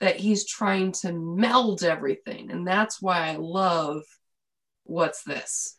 [0.00, 2.50] that he's trying to meld everything.
[2.50, 4.02] And that's why I love
[4.84, 5.74] what's this.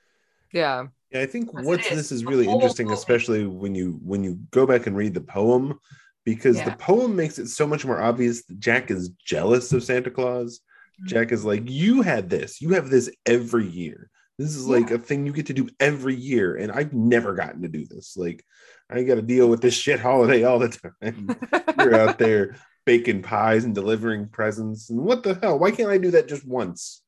[0.51, 0.87] Yeah.
[1.11, 1.97] Yeah, I think Yes, what's is.
[1.97, 2.97] this is really interesting, movie.
[2.97, 5.79] especially when you when you go back and read the poem,
[6.25, 6.69] because Yeah.
[6.69, 10.59] the poem makes it so much more obvious that Jack is jealous of Santa Claus.
[10.59, 11.07] Mm-hmm.
[11.07, 14.09] Jack is like, you had this, you have this every year.
[14.37, 17.61] This is like a thing you get to do every year, and I've never gotten
[17.63, 18.15] to do this.
[18.15, 18.45] Like,
[18.89, 20.69] I got to deal with this shit holiday all the
[21.01, 21.35] time.
[21.77, 22.55] You're out there
[22.89, 25.59] baking pies and delivering presents, and what the hell?
[25.59, 27.03] Why can't I do that just once?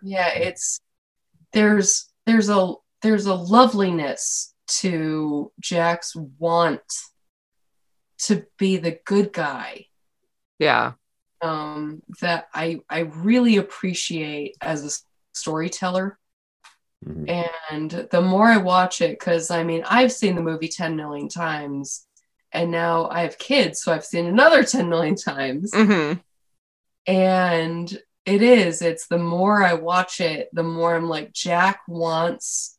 [0.00, 0.80] Yeah, it's
[1.52, 2.72] there's there's a
[3.02, 6.80] there's a loveliness to Jack's want
[8.20, 9.84] to be the good guy
[10.58, 10.92] Yeah.
[11.42, 14.90] um, that I I really appreciate as a
[15.36, 16.18] storyteller.
[17.06, 17.52] Mhm.
[17.70, 21.28] And the more I watch it, because I mean, I've seen the movie 10 million
[21.28, 22.06] times,
[22.52, 25.72] and now I have kids, so I've seen another 10 million times.
[25.74, 26.14] hmm
[27.06, 32.78] And it is, it's the more I watch it, the more I'm like, Jack wants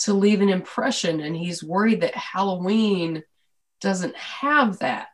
[0.00, 3.22] to leave an impression, and he's worried that Halloween
[3.80, 5.08] doesn't have that.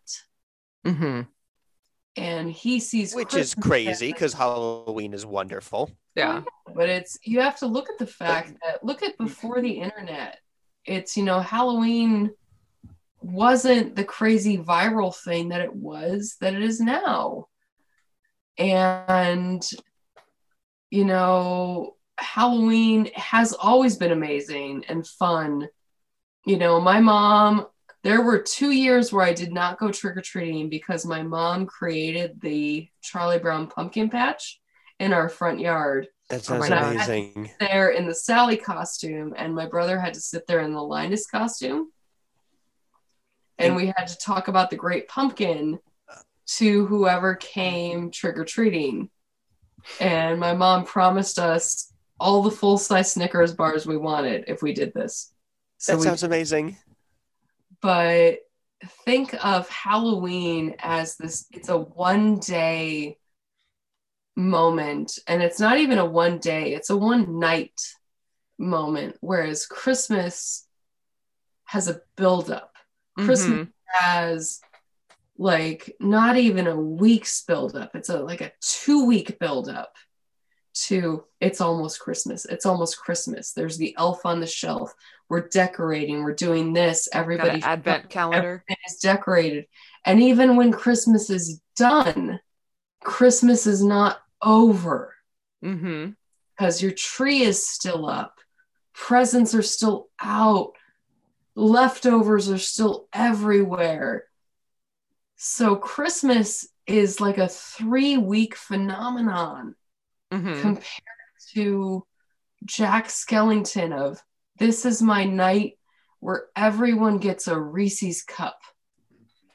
[0.84, 1.22] hmm
[2.16, 5.90] And he sees Which is crazy because Halloween is wonderful.
[6.14, 6.42] Yeah.
[6.74, 10.38] but it's you have to look at the fact that look at before the internet
[10.86, 12.30] it's you know halloween
[13.26, 17.46] wasn't the crazy viral thing that it was that it is now
[18.56, 19.68] and
[20.90, 25.68] you know halloween has always been amazing and fun
[26.46, 27.66] you know my mom
[28.04, 32.88] there were two years where i did not go trick-or-treating because my mom created the
[33.02, 34.60] charlie brown pumpkin patch
[35.00, 37.50] in our front yard That sounds amazing.
[37.60, 41.26] there in the Sally costume, and my brother had to sit there in the Linus
[41.26, 41.92] costume.
[43.58, 45.78] And we had to talk about the great pumpkin
[46.46, 49.10] to whoever came trick or treating.
[50.00, 54.72] And my mom promised us all the full size Snickers bars we wanted if we
[54.72, 55.32] did this.
[55.78, 56.76] So that we sounds amazing.
[57.80, 58.38] but
[59.04, 63.18] think of Halloween as this it's a one day
[64.36, 67.80] moment and it's not even a one day it's a one night
[68.58, 70.66] moment whereas Christmas
[71.64, 72.75] has a build up
[73.16, 73.72] Christmas Mhm.
[73.86, 74.60] has
[75.38, 79.92] like not even a week's build up it's a like a two week build up
[80.74, 82.44] to it's almost christmas.
[82.44, 83.52] It's almost christmas.
[83.52, 84.92] There's the elf on the shelf.
[85.30, 86.22] We're decorating.
[86.22, 87.08] We're doing this.
[87.12, 88.62] Everybody advent calendar.
[88.86, 89.66] is decorated.
[90.04, 92.40] And even when christmas is done
[93.02, 95.14] christmas is not over.
[95.62, 98.34] Because your tree is still up,
[98.94, 100.72] presents are still out,
[101.56, 104.26] leftovers are still everywhere.
[105.36, 109.74] So Christmas is like a three week phenomenon
[110.32, 110.84] hmm compared
[111.54, 112.06] to
[112.64, 114.22] Jack Skellington of
[114.58, 115.78] this is my night
[116.20, 118.58] where everyone gets a Reese's cup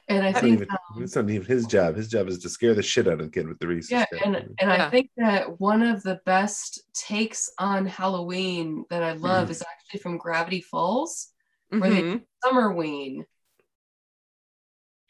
[0.08, 0.68] And I It's not, think even,
[1.04, 1.96] it's not even his job.
[1.96, 3.90] His job is to scare the shit out of the kid with the Reese's.
[3.92, 4.86] yeah, and and Yeah.
[4.86, 10.00] I think that one of the best takes on Halloween that I love is actually
[10.00, 11.28] from Gravity Falls,
[11.80, 12.26] Where they- Mhm.
[12.44, 13.24] Summerween,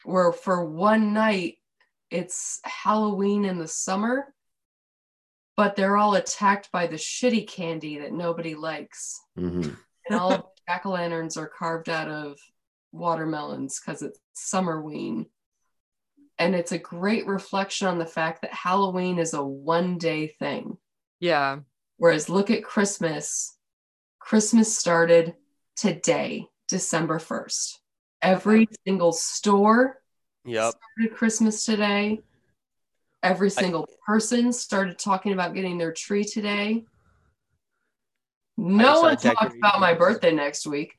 [0.03, 1.59] where for one night
[2.09, 4.33] it's Halloween in the summer,
[5.55, 9.19] but they're all attacked by the shitty candy that nobody likes.
[9.37, 9.77] Mhm.
[10.09, 12.39] and all of the jack o' lanterns are carved out of
[12.91, 15.29] watermelons because it's Summerween.
[16.37, 20.77] And it's a great reflection on the fact that Halloween is a one day thing.
[21.19, 21.59] Yeah.
[21.97, 23.57] Whereas look at Christmas.
[24.19, 25.35] Christmas started
[25.75, 27.79] today, December 1st.
[28.23, 29.99] Every single store
[30.43, 30.73] Yep.
[30.73, 32.23] started Christmas today.
[33.21, 36.83] Every single person started talking about getting their tree today.
[38.57, 40.95] No one talks about my birthday next week,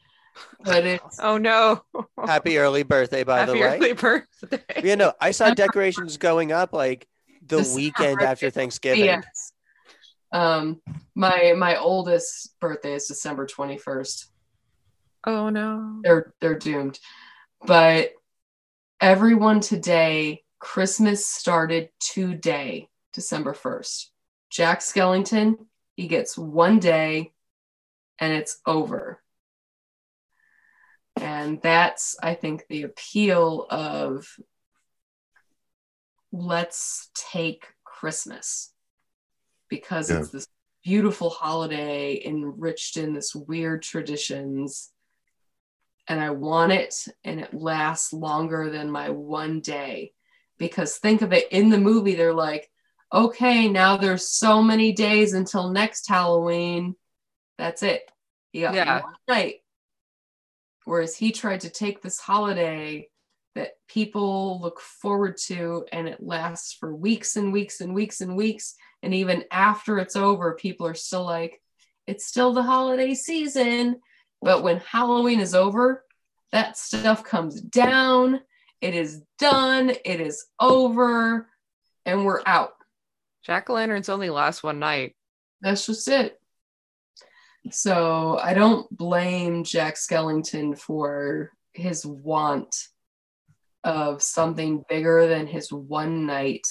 [0.63, 1.83] but it's Oh no.
[2.25, 3.63] Happy early birthday, by Happy the way.
[3.63, 4.89] Happy early birthday.
[4.89, 7.09] You know, I saw decorations going up like
[7.47, 9.05] the December weekend after Thanksgiving.
[9.07, 9.53] yes.
[10.33, 10.81] Um,
[11.17, 14.31] my my oldest birthday is December twenty first.
[15.27, 16.01] Oh no.
[16.03, 16.99] They're they're doomed,
[17.67, 18.13] but
[19.01, 24.11] everyone today, Christmas started today, December first.
[24.51, 25.57] Jack Skellington,
[25.97, 27.33] he gets one day,
[28.19, 29.21] and it's over.
[31.17, 34.27] And that's, I think, the appeal of
[36.33, 38.73] let's take Christmas
[39.69, 40.49] because it's this
[40.83, 44.91] beautiful holiday enriched in this weird traditions.
[46.07, 46.95] And I want it,
[47.25, 50.13] and it lasts longer than my one day.
[50.59, 52.71] Because think of it in the movie, they're like,
[53.13, 56.95] okay, now there's so many days until next Halloween.
[57.59, 58.03] That's it.
[58.53, 59.03] Yeah.
[59.03, 59.57] one night.
[60.85, 63.09] Whereas he tried to take this holiday
[63.55, 68.37] that people look forward to and it lasts for weeks and weeks and weeks and
[68.37, 68.75] weeks.
[69.03, 71.61] And even after it's over, people are still like,
[72.07, 74.01] it's still the holiday season.
[74.45, 76.05] But when Halloween is over,
[76.53, 78.41] that stuff comes down.
[78.83, 79.91] It is done.
[80.05, 81.49] It is over.
[82.05, 82.75] And we're out.
[83.43, 85.17] Jack o' lanterns only last one night.
[85.63, 86.39] That's just it.
[87.71, 92.77] So I don't blame Jack Skellington for his want
[93.83, 96.67] of something bigger than his one night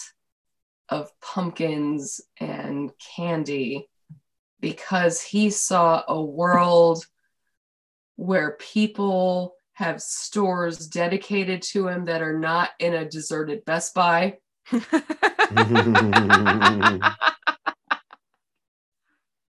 [0.90, 3.90] of pumpkins and candy
[4.60, 7.04] because he saw a world
[8.16, 14.38] where people have stores dedicated to him that are not in a deserted Best Buy.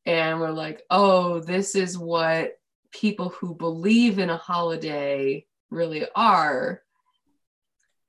[0.07, 2.53] and we're like, oh, this is what
[2.93, 6.83] people who believe in a holiday really are.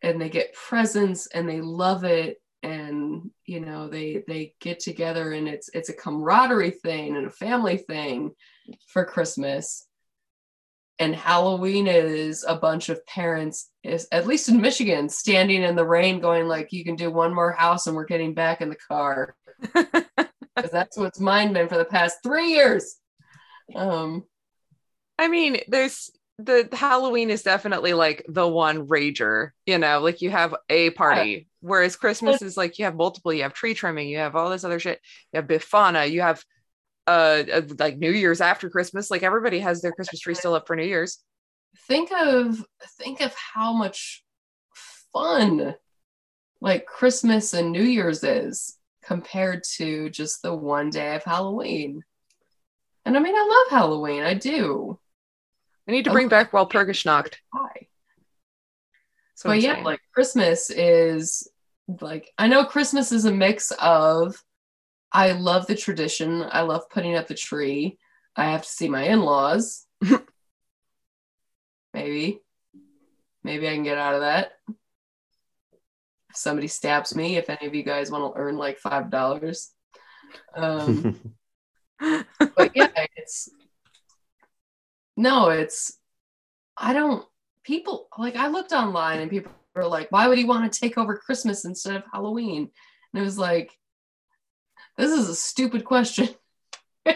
[0.02, 2.42] And they get presents and they love it.
[2.62, 7.32] And you know, they they get together and it's it's a camaraderie thing and a
[7.32, 8.32] family thing
[8.88, 9.88] for Christmas.
[10.99, 15.86] And Halloween is a bunch of parents, is at least in Michigan, standing in the
[15.86, 18.76] rain, going like, "You can do one more house, and we're getting back in the
[18.76, 19.36] car."
[20.56, 22.98] because that's what's mine been for the past three years.
[23.76, 24.24] Um,
[25.18, 30.32] I mean, there's the Halloween is definitely like the one rager, you know, like you
[30.32, 34.18] have a party, whereas Christmas is like you have multiple, you have tree trimming, you
[34.18, 34.99] have all this other shit,
[35.32, 36.44] you have Befana, you have
[37.08, 40.68] uh, uh like New Year's after Christmas, like everybody has their Christmas tree still up
[40.68, 41.20] for New Year's.
[41.88, 42.64] think of
[43.00, 44.24] think of how much
[45.12, 45.76] fun
[46.62, 52.04] like Christmas and New Year's is compared to just the one day of Halloween.
[53.06, 54.24] And I mean, I love Halloween.
[54.24, 54.98] I do.
[55.88, 57.36] I need to bring back Walpurgisnacht.
[57.54, 57.88] Hi.
[59.36, 61.50] So but yeah, like Christmas is
[62.00, 64.42] like I know Christmas is a mix of
[65.14, 66.44] I love the tradition.
[66.49, 67.99] I love putting up the tree.
[68.35, 69.85] I have to see my in-laws.
[71.94, 72.41] Maybe.
[73.44, 74.53] Maybe I can get out of that.
[76.30, 79.72] If somebody stabs me, if any of you guys want to earn like five dollars.
[80.56, 81.19] Um
[81.99, 83.49] but yeah, it's
[85.15, 85.99] no, it's
[86.76, 87.23] I don't
[87.64, 90.98] people like I looked online and people were like, why would he want to take
[90.98, 92.72] over Christmas instead of Halloween?
[93.14, 93.72] And it was like,
[94.98, 96.30] this is a stupid question.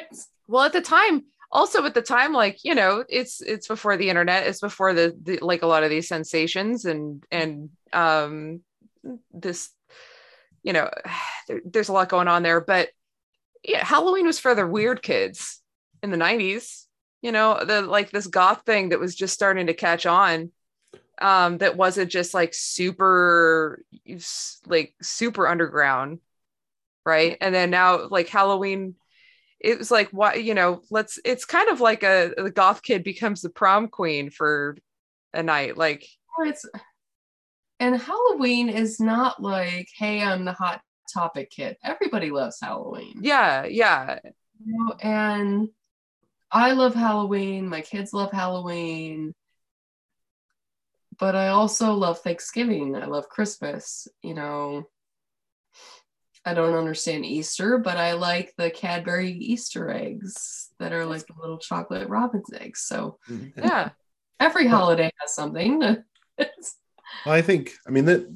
[0.49, 4.09] Well at the time also at the time like you know it's it's before the
[4.09, 8.61] internet it's before the, the like a lot of these sensations and and um
[9.33, 9.69] this
[10.63, 10.89] you know
[11.47, 12.89] there, there's a lot going on there but
[13.63, 15.61] yeah halloween was for the weird kids
[16.03, 16.85] in the 90s
[17.21, 20.51] you know the like this goth thing that was just starting to catch on
[21.19, 23.81] um that wasn't just like super
[24.65, 26.19] like super underground
[27.07, 28.93] right and then now like halloween
[29.59, 33.03] it was like what you know let's it's kind of like a the goth kid
[33.03, 34.77] becomes the prom queen for
[35.33, 36.05] a night like
[36.45, 36.65] it's
[37.79, 40.81] and Halloween is not like, hey, I'm the hot
[41.13, 41.77] topic kid.
[41.83, 43.19] Everybody loves Halloween.
[43.21, 44.33] yeah yeah You
[44.65, 45.69] know, and
[46.51, 47.67] I love Halloween.
[47.69, 49.33] My kids love Halloween.
[51.19, 52.95] But I also love Thanksgiving.
[52.95, 54.07] I love Christmas.
[54.21, 54.83] You know,
[56.47, 61.33] I don't understand Easter, but I like the Cadbury Easter eggs that are like the
[61.39, 62.81] little chocolate robin's eggs.
[62.81, 63.17] So
[63.57, 63.89] yeah
[64.39, 65.97] every holiday has something.
[67.25, 68.31] Well, I think I mean that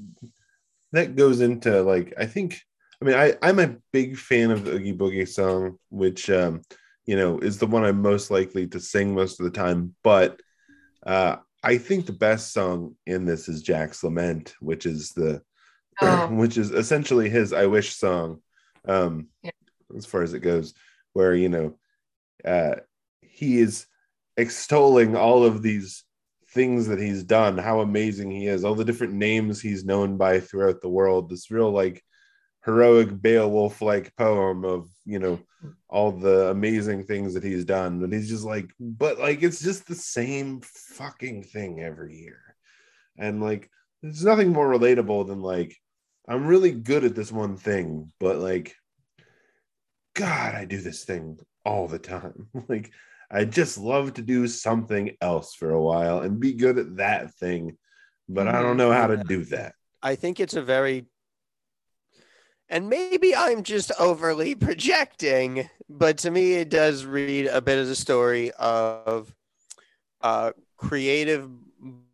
[0.91, 2.59] that goes into like I think
[2.99, 6.61] I mean I I'm a big fan of the Oogie Boogie song, which um
[7.05, 9.93] you know is the one I'm most likely to sing most of the time.
[10.03, 10.41] But
[11.05, 15.43] uh I think the best song in this is Jack's Lament, which is the.
[16.29, 18.41] which is essentially his I Wish song.
[18.87, 19.51] Um Yeah.
[19.95, 20.73] as far as it goes,
[21.13, 21.77] where you know
[22.45, 22.75] uh
[23.21, 23.85] he is
[24.37, 26.03] extolling all of these
[26.49, 30.39] things that he's done, how amazing he is, all the different names he's known by
[30.39, 31.29] throughout the world.
[31.29, 32.03] This real like
[32.65, 35.39] heroic Beowulf like poem of you know
[35.89, 38.03] all the amazing things that he's done.
[38.03, 42.55] And he's just like, but like it's just the same fucking thing every year.
[43.17, 43.69] And like
[44.01, 45.75] there's nothing more relatable than like
[46.31, 48.73] I'm really good at this one thing, but like
[50.15, 52.47] God, I do this thing all the time.
[52.69, 52.89] like
[53.29, 57.33] I just love to do something else for a while and be good at that
[57.33, 57.77] thing,
[58.29, 59.75] but I don't know how to do that.
[60.01, 61.05] I think it's a very
[62.69, 67.89] and maybe I'm just overly projecting, but to me it does read a bit as
[67.89, 69.35] a story of
[70.21, 71.49] uh, creative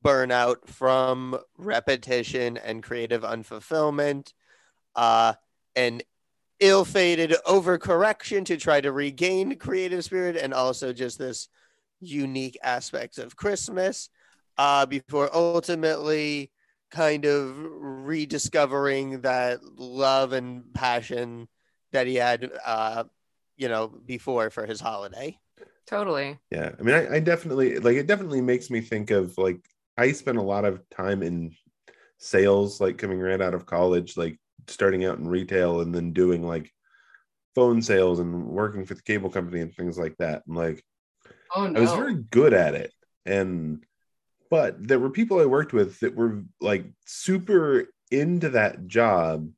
[0.03, 4.33] burnout from repetition and creative unfulfillment,
[4.95, 5.33] uh,
[5.75, 6.03] and
[6.59, 11.49] ill-fated overcorrection to try to regain creative spirit, and also just this
[11.99, 14.09] unique aspects of Christmas
[14.57, 16.51] uh, before ultimately
[16.89, 21.47] kind of rediscovering that love and passion
[21.91, 23.03] that he had, uh,
[23.55, 25.37] you know, before for his holiday.
[25.87, 26.71] Totally Yeah.
[26.77, 29.59] I mean, I, I definitely like it, definitely makes me think of like
[29.97, 31.55] I spent a lot of time in
[32.19, 36.45] sales, like coming right out of college, like starting out in retail and then doing
[36.45, 36.71] like
[37.55, 40.43] phone sales and working for the cable company and things like that.
[40.47, 40.83] And like,
[41.55, 41.79] oh no.
[41.79, 42.93] I was very good at it.
[43.25, 43.83] And
[44.49, 49.49] but there were people I worked with that were like super into that job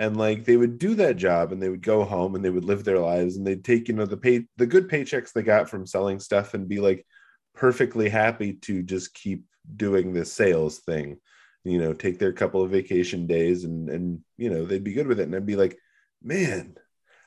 [0.00, 2.64] and like they would do that job and they would go home and they would
[2.64, 5.68] live their lives and they'd take you know the pay the good paychecks they got
[5.68, 7.06] from selling stuff and be like
[7.54, 9.44] perfectly happy to just keep
[9.76, 11.18] doing this sales thing
[11.64, 15.06] you know take their couple of vacation days and and you know they'd be good
[15.06, 15.24] with it.
[15.24, 15.78] And i'd be like
[16.22, 16.74] man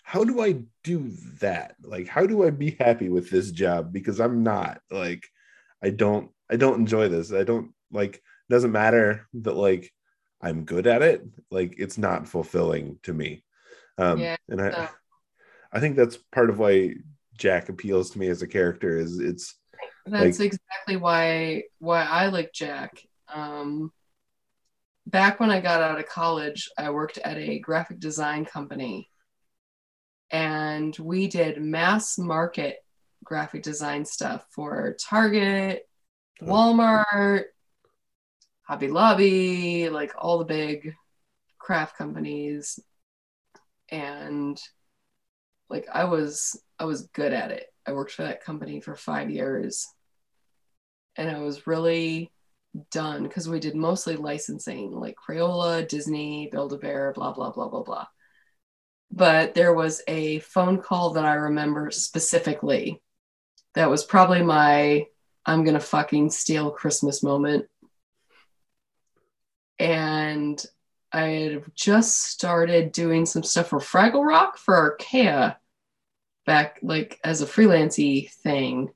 [0.01, 1.75] how do i do that?
[1.81, 3.93] Like how do i be happy with this job?
[3.93, 5.23] Because i'm not like
[5.83, 7.31] i don't i don't enjoy this.
[7.31, 9.91] I don't like doesn't matter that like
[10.43, 13.43] i'm good at it like it's not fulfilling to me
[13.97, 14.87] um Yeah, and i no.
[15.71, 16.93] i think that's part of why
[17.35, 19.55] jack appeals to me as a character is it's
[20.05, 23.01] That's exactly why why I like Jack.
[23.33, 23.91] Um,
[25.07, 29.09] back when I got out of college, I worked at a graphic design company,
[30.29, 32.77] and we did mass market
[33.23, 35.87] graphic design stuff for Target,
[36.41, 37.45] Walmart,
[38.63, 40.93] Hobby Lobby, like all the big
[41.57, 42.79] craft companies,
[43.89, 44.59] and
[45.69, 47.67] like I was I was good at it.
[47.85, 49.87] I worked for that company for five years
[51.15, 52.31] and I was really
[52.91, 57.69] done because we did mostly licensing like Crayola, Disney, Build a Bear, blah, blah, blah,
[57.69, 58.07] blah, blah.
[59.11, 63.01] But there was a phone call that I remember specifically
[63.75, 65.05] that was probably my
[65.45, 67.65] I'm going to fucking steal Christmas moment.
[69.79, 70.63] And
[71.11, 75.57] I had just started doing some stuff for Fraggle Rock for Archaia
[76.45, 78.91] back like as a freelancey thing.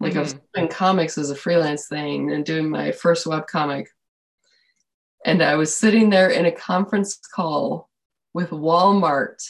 [0.00, 0.44] Like I was mm-hmm.
[0.54, 3.88] doing comics as a freelance thing and doing my first web comic.
[5.24, 7.88] And I was sitting there in a conference call
[8.32, 9.42] with Walmart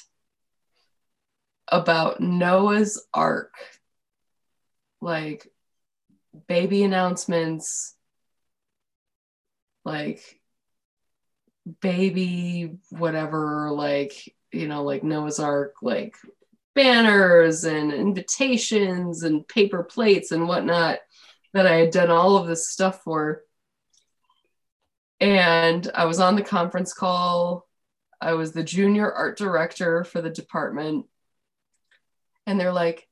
[1.71, 3.53] about Noah's Ark,
[5.03, 5.47] like
[6.47, 7.95] baby announcements,
[9.85, 10.38] like
[11.81, 16.16] baby whatever, like, you know, like Noah's Ark, like
[16.74, 20.99] banners and invitations and paper plates and whatnot
[21.55, 23.43] that I had done all of this stuff for.
[25.20, 27.66] and I was on the conference call.
[28.20, 31.07] I was the junior art director for the department.
[32.47, 33.07] And they're like,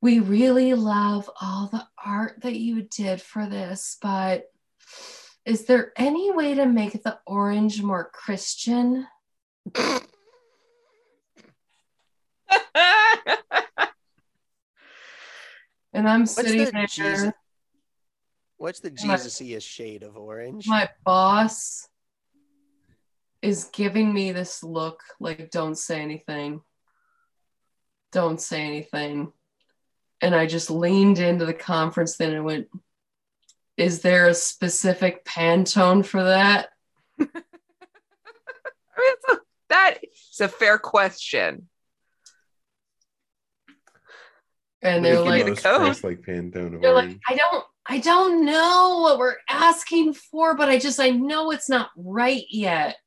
[0.00, 4.44] we really love all the art that you did for this, but
[5.44, 9.06] is there any way to make the orange more Christian?
[15.94, 16.86] And I'm What's sitting the there.
[16.86, 17.32] Jesus?
[18.56, 20.66] What's the Jesus-iest shade of orange?
[20.66, 21.88] My boss
[23.42, 26.62] is giving me this look like, don't say anything.
[28.10, 29.32] Don't say anything.
[30.20, 32.68] And I just leaned into the conference then and went,
[33.76, 36.68] Is there a specific Pantone for that?
[37.20, 37.30] I mean,
[38.96, 39.38] it's a-
[39.70, 41.68] that is a fair question.
[44.82, 46.04] And they're like, Mouse code.
[46.04, 47.18] like Pantone they're like.
[47.28, 51.68] I don't I don't know what we're asking for, but I just I know it's
[51.70, 52.96] not right yet.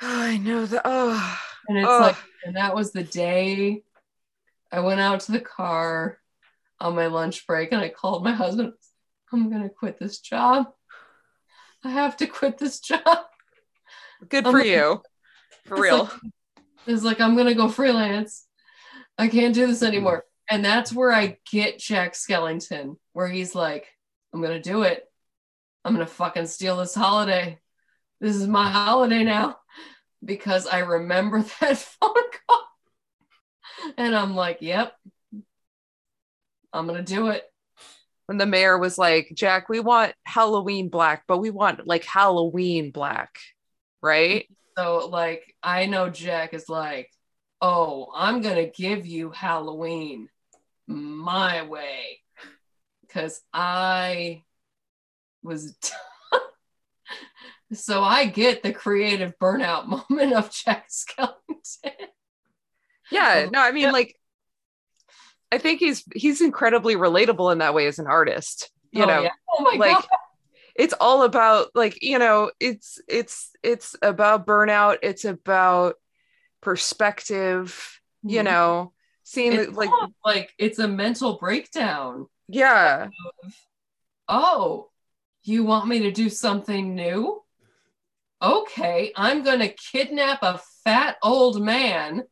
[0.00, 0.82] I know that.
[0.84, 1.38] Oh,
[1.68, 2.00] And it's Ugh.
[2.00, 3.82] like, and that was the day
[4.72, 6.18] I went out to the car
[6.84, 8.74] on my lunch break and I called my husband.
[9.32, 10.66] I'm going to quit this job.
[11.82, 13.00] I have to quit this job.
[14.28, 15.02] good I'm for like- you.
[15.64, 15.98] For It's real.
[16.04, 16.12] like-
[16.86, 18.46] It's like, I'm going to go freelance.
[19.16, 20.24] I can't do this anymore.
[20.50, 23.86] And that's where I get Jack Skellington, where he's like,
[24.32, 25.02] I'm going to do it.
[25.84, 27.58] I'm going to fucking steal this holiday.
[28.20, 29.56] This is my holiday now
[30.22, 32.12] because I remember that phone
[32.46, 32.62] call.
[33.96, 34.92] And I'm like, yep,
[36.74, 37.44] I'm going to do it.
[38.26, 42.90] when the mayor was like, Jack, we want Halloween black, but we want like Halloween
[42.90, 43.38] black,
[44.02, 44.48] right?
[44.76, 47.10] So, like, I know Jack is like,
[47.60, 50.28] oh, I'm going to give you Halloween
[50.88, 52.20] my way.
[53.02, 54.42] Because I
[55.44, 55.76] was.
[57.72, 61.92] so, I get the creative burnout moment of Jack Skellington.
[63.12, 63.48] Yeah.
[63.52, 64.16] No, I mean, like,
[65.52, 68.70] I think he's he's incredibly relatable in that way as an artist.
[68.90, 69.30] You oh, know, yeah.
[69.58, 70.06] oh like God.
[70.76, 75.96] it's all about like you know it's it's it's about burnout it's about
[76.60, 78.44] perspective you Mhm.
[78.44, 78.92] know
[79.22, 79.90] seeing It's like
[80.24, 82.26] like it's a mental breakdown.
[82.48, 83.08] yeah
[84.28, 84.90] Oh,
[85.42, 87.42] you want me to do something new?
[88.42, 92.22] Okay, I'm going to kidnap a fat old man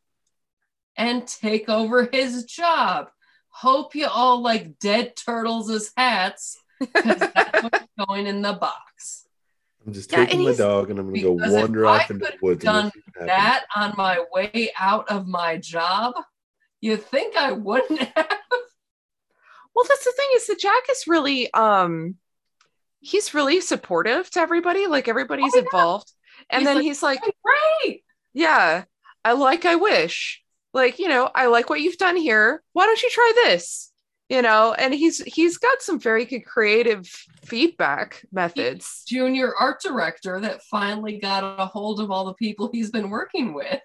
[0.97, 3.09] and take over his job.
[3.49, 9.27] Hope you all like dead turtles as hats because that's what's going in the box.
[9.87, 12.65] I'm just Yeah, taking my dog and I'm gonna go wander off into the woods.
[12.65, 13.29] done we'll see what happens.
[13.29, 16.15] That on my way out of my job,
[16.81, 18.27] you think I wouldn't have?
[19.75, 22.17] well that's the thing is that jack is really um
[23.01, 25.63] he's really supportive to everybody like everybody's Oh, yeah.
[25.65, 26.13] involved
[26.51, 27.21] and He's then like, he's like
[27.83, 28.05] Great.
[28.35, 28.85] yeah
[29.25, 30.42] i like i wish
[30.73, 33.93] like you know i like what you've done here why don't you try this
[34.29, 37.07] you know and he's he's got some very good creative
[37.45, 42.91] feedback methods Junior art director that finally got a hold of all the people he's
[42.91, 43.81] been working with.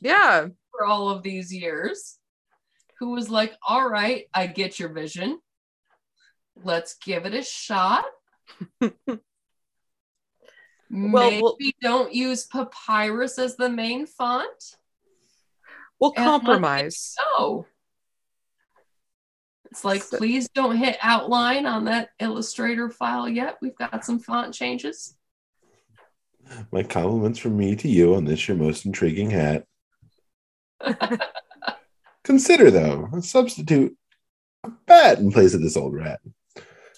[0.00, 2.18] yeah for all of these years
[2.98, 5.40] who was like, All right, I get your vision.
[6.54, 8.04] Let's give it a shot.
[10.94, 14.76] Well, Maybe well- don't use papyrus as the main font.
[16.02, 17.66] We'll And compromise No.
[19.70, 23.56] It's like, So- please don't hit outline on that Illustrator file yet.
[23.62, 25.16] We've got some font changes.
[26.70, 29.64] My compliments from me to you on this your most intriguing hat.
[32.24, 33.96] Consider though, a substitute
[34.64, 36.20] a bat in place of this old rat.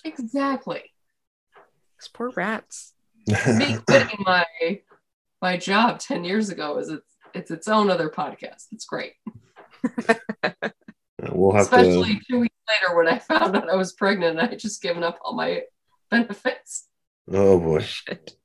[0.04, 0.82] Exactly.
[2.00, 2.94] These poor rats
[3.26, 4.44] Me quitting my
[5.40, 8.66] my job 10 years ago is it's it's its own other podcast.
[8.72, 9.12] It's great.
[11.32, 11.76] we'll have to.
[11.76, 12.20] Especially to.
[12.30, 15.02] two weeks later when I found out I was pregnant and I had just given
[15.02, 15.62] up all my
[16.10, 16.88] benefits.
[17.30, 17.80] Oh boy.
[17.80, 18.36] Shit.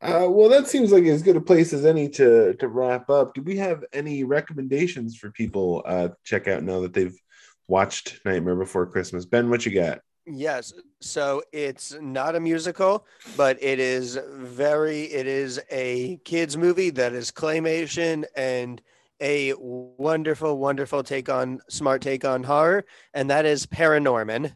[0.00, 3.34] Uh, well, that seems like as good a place as any to to wrap up.
[3.34, 7.18] Do we have any recommendations for people uh, to check out now that they've
[7.66, 9.24] watched Nightmare Before Christmas?
[9.24, 10.00] Ben, what you got?
[10.30, 10.72] Yes.
[11.00, 13.06] So it's not a musical,
[13.36, 18.82] but it is very, it is a kids movie that is claymation and
[19.20, 22.84] a wonderful, wonderful take on smart take on horror.
[23.14, 24.54] And that is Paranorman.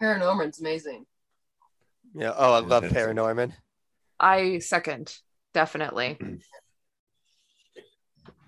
[0.00, 1.06] Paranorman's amazing.
[2.14, 2.32] Yeah.
[2.36, 3.16] Oh, I love Fantastic.
[3.16, 3.52] Paranorman.
[4.20, 5.18] i second
[5.54, 6.18] definitely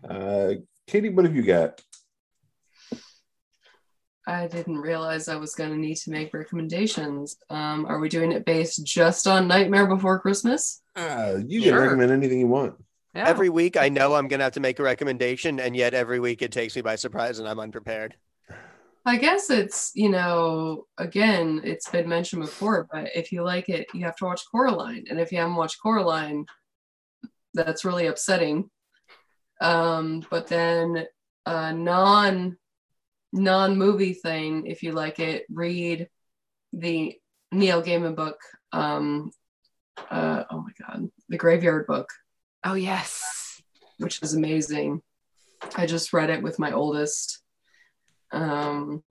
[0.09, 0.55] Uh,
[0.87, 1.81] Katie, what have you got?
[4.27, 7.37] I didn't realize I was going to need to make recommendations.
[7.51, 10.83] Um, are we doing it based just on Nightmare Before Christmas?
[10.97, 11.73] Uh, you Sure.
[11.73, 12.75] can recommend anything you want.
[13.15, 13.29] Yeah.
[13.29, 16.43] Every week I know I'm gonna have to make a recommendation, and yet every week
[16.43, 18.17] it takes me by surprise and I'm unprepared.
[19.07, 23.87] I guess it's, you know, again, it's been mentioned before, but if you like it,
[23.93, 25.05] you have to watch Coraline.
[25.11, 26.47] And if you haven't watched Coraline,
[27.53, 28.71] that's really upsetting.
[29.61, 31.07] Um, but then
[31.45, 32.57] a non
[33.35, 36.09] non movie thing, if you like it, read
[36.73, 37.19] the
[37.53, 38.39] Neil Gaiman book.
[38.73, 39.31] Um,
[40.11, 42.09] uh, oh my God, The Graveyard Book,
[42.65, 43.61] oh yes.
[43.99, 45.03] which is amazing.
[45.77, 47.43] I just read it with my oldest,
[48.33, 49.03] um,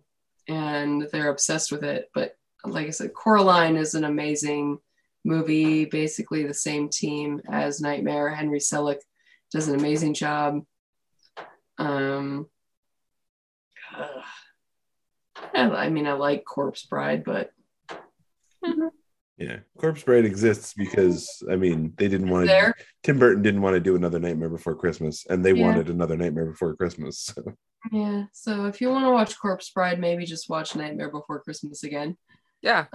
[0.48, 2.10] and they're obsessed with it.
[2.14, 2.36] But
[2.66, 4.80] like I said, Coraline is an amazing
[5.26, 5.86] movie.
[5.86, 8.30] Basically, the same team as Nightmare.
[8.34, 9.00] Henry Selick
[9.52, 10.64] does an amazing job.
[11.78, 12.48] Um,
[15.54, 17.52] I, I mean, I like Corpse Bride, but
[19.38, 22.74] Yeah, Corpse Bride exists because I mean they didn't want to.
[23.02, 25.66] Tim Burton didn't want to do another Nightmare Before Christmas, and they Yeah.
[25.66, 27.34] wanted another Nightmare Before Christmas.
[27.36, 27.44] So.
[27.92, 28.24] yeah.
[28.32, 32.16] So if you want to watch Corpse Bride, maybe just watch Nightmare Before Christmas again.
[32.62, 32.86] Yeah.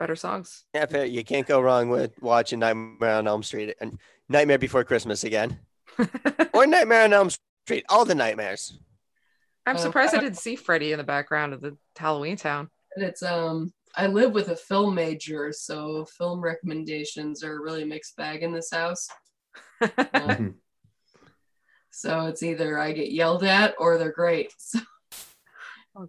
[0.00, 0.64] Better songs.
[0.74, 1.04] Yeah, fair.
[1.04, 5.60] you can't go wrong with watching Nightmare on Elm Street and Nightmare Before Christmas again,
[6.54, 7.28] or Nightmare on Elm
[7.66, 7.84] Street.
[7.88, 8.80] All the nightmares.
[9.66, 12.70] I'm Oh, surprised I I- didn't see Freddy in the background of the Halloween town.
[12.96, 17.86] And it's um I live with a film major, so film recommendations are really a
[17.86, 19.08] mixed bag in this house.
[19.80, 20.36] Uh,
[21.90, 24.52] so it's either I get yelled at or they're great.
[24.58, 24.78] So,
[25.96, 26.06] Oh.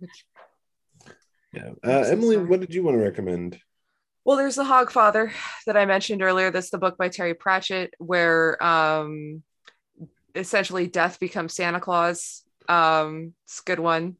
[1.53, 2.47] Yeah, uh, so Emily, sorry.
[2.47, 3.59] what did you want to recommend?
[4.23, 5.31] Well, there's the Hogfather
[5.65, 6.51] that I mentioned earlier.
[6.51, 9.41] That's the book by Terry Pratchett, where um,
[10.35, 12.43] essentially death becomes Santa Claus.
[12.71, 14.15] Um, it's a good one,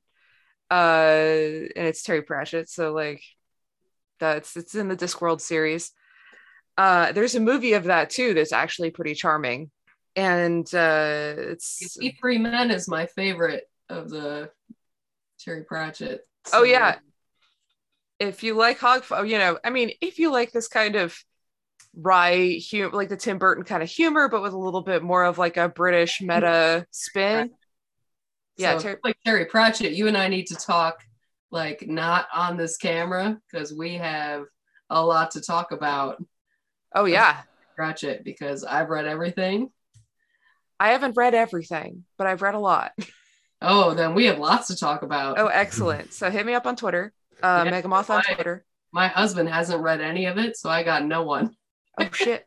[0.69, 3.23] uh, and it's Terry Pratchett, so like
[4.19, 5.91] that's it's in the Discworld series.
[6.77, 9.71] Uh, there's a movie of that too that's actually pretty charming,
[10.15, 14.49] and uh, it's Wee Free Men is my favorite of the
[15.39, 16.21] Terry Pratchett.
[16.53, 16.95] Oh, yeah.
[18.19, 21.15] if you like hog you know i mean if you like this kind of
[21.95, 25.23] wry humor like the tim burton kind of humor but with a little bit more
[25.23, 27.51] of like a british meta spin
[28.57, 30.99] yeah so Terry- like Terry Pratchett, you and I need to talk
[31.51, 34.43] like not on this camera because we have
[34.89, 36.23] a lot to talk about
[36.95, 37.41] oh yeah
[37.75, 39.69] Pratchett because I've read everything.
[40.79, 42.91] i haven't read everything but i've read a lot
[43.63, 45.37] Oh, then we have lots to talk about.
[45.39, 47.13] oh excellent so hit me up on twitter
[47.43, 50.83] uh Yeah, megamoth on I- twitter My husband hasn't read any of it, so I
[50.83, 51.55] got no one.
[51.99, 52.45] oh shit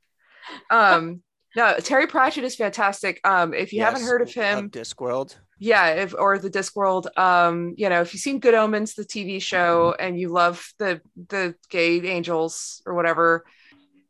[0.70, 1.22] um
[1.56, 5.36] no terry pratchett is fantastic um if you haven't heard of him Discworld.
[5.58, 9.40] Yeah if or the discworld um you know if you've seen good omens the tv
[9.40, 13.44] show and you love the the gay angels or whatever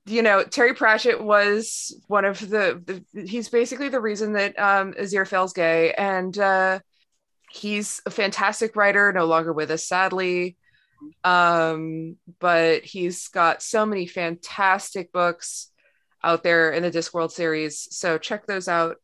[0.06, 4.92] you know terry pratchett was one of the, the he's basically the reason that um
[4.94, 6.78] aziraphale's gay and uh
[7.50, 10.56] he's a fantastic writer no longer with us sadly.
[11.22, 15.70] Um but he's got so many fantastic books
[16.22, 18.96] out there in the discworld series so check those out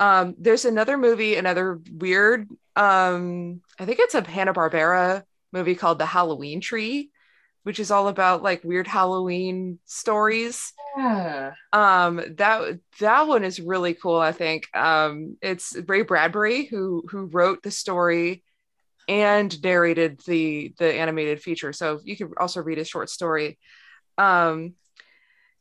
[0.00, 5.22] um, there's another movie, another weird, um, I think it's a Hanna-Barbera
[5.52, 7.10] movie called The Halloween Tree,
[7.64, 10.72] which is all about like weird Halloween stories.
[10.96, 11.52] Yeah.
[11.72, 14.74] Um, that that one is really cool, I think.
[14.74, 18.42] Um, it's Ray Bradbury who who wrote the story
[19.06, 21.72] and narrated the the animated feature.
[21.72, 23.58] So you can also read a short story.
[24.16, 24.74] Um,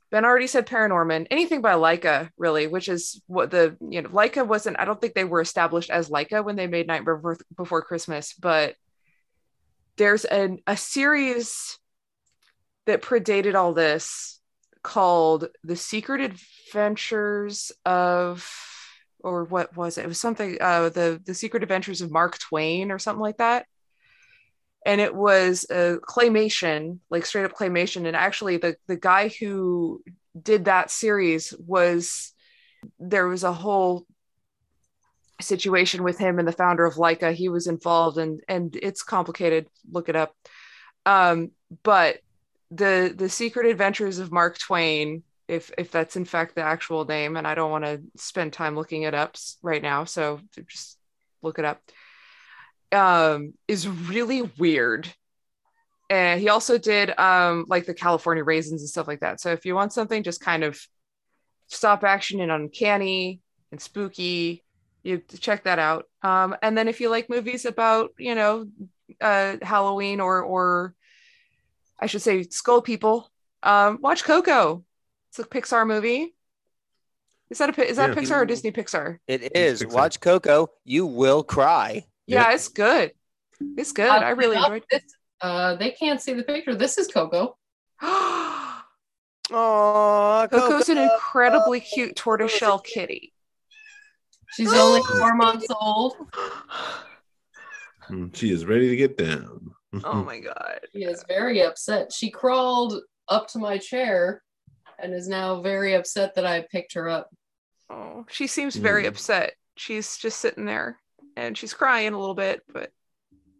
[0.09, 1.27] Ben already said Paranorman.
[1.29, 4.79] Anything by Laika, really, which is what the you know Laika wasn't.
[4.79, 7.03] I don't think they were established as Laika when they made Night
[7.55, 8.75] Before, Christmas, but
[9.97, 11.77] there's an a series
[12.85, 14.39] that predated all this
[14.81, 18.49] called The Secret Adventures of
[19.19, 20.05] or what was it?
[20.05, 23.65] It was something uh the the Secret Adventures of Mark Twain or something like that
[24.87, 28.07] and it was a claymation like straight up claymation.
[28.07, 30.01] And actually the the guy who
[30.41, 32.33] did that series was
[32.97, 34.05] there was a whole
[35.41, 37.33] situation with him and the founder of Laika.
[37.33, 39.67] He was involved and and it's complicated.
[39.91, 40.33] Look it up.
[41.05, 41.51] Um
[41.83, 42.19] but
[42.71, 47.35] the the secret adventures of Mark Twain if if that's in fact the actual name
[47.35, 50.97] and I don't want to spend time looking it up right now so just
[51.41, 51.81] look it up
[52.91, 55.07] um is really weird
[56.09, 59.65] and he also did um like the california raisins and stuff like that so if
[59.65, 60.79] you want something just kind of
[61.67, 63.41] stop action and uncanny
[63.71, 64.63] and spooky
[65.03, 68.65] you check that out um and then if you like movies about you know
[69.21, 70.93] uh, Halloween or or
[71.99, 73.31] I should say Skull People,
[73.63, 74.83] um, watch Coco.
[75.29, 76.35] It's a Pixar movie.
[77.49, 78.15] Is that a Pi- is that Yeah.
[78.15, 79.17] Pixar or Disney Pixar?
[79.27, 79.81] It is.
[79.81, 79.93] Pixar.
[79.93, 80.67] Watch Coco.
[80.83, 82.05] You will cry.
[82.27, 82.55] Yeah, Yep.
[82.55, 83.11] it's good.
[83.77, 84.09] It's good.
[84.09, 84.83] Uh, I really up enjoyed.
[84.91, 85.01] This,
[85.41, 86.75] uh, they can't see the picture.
[86.75, 87.57] This is Coco.
[89.49, 93.31] Oh, Coco's an incredibly cute tortoiseshell kitty.
[94.51, 96.17] She's only four months old.
[98.09, 99.71] Mm, She is ready to get down.
[100.03, 100.81] Oh my god.
[100.91, 102.11] She is very upset.
[102.11, 104.43] She crawled up to my chair
[104.99, 107.29] and is now very upset that I picked her up.
[107.89, 109.07] Oh, she seems very Mm.
[109.09, 109.53] upset.
[109.77, 110.99] She's just sitting there
[111.37, 112.91] and she's crying a little bit, but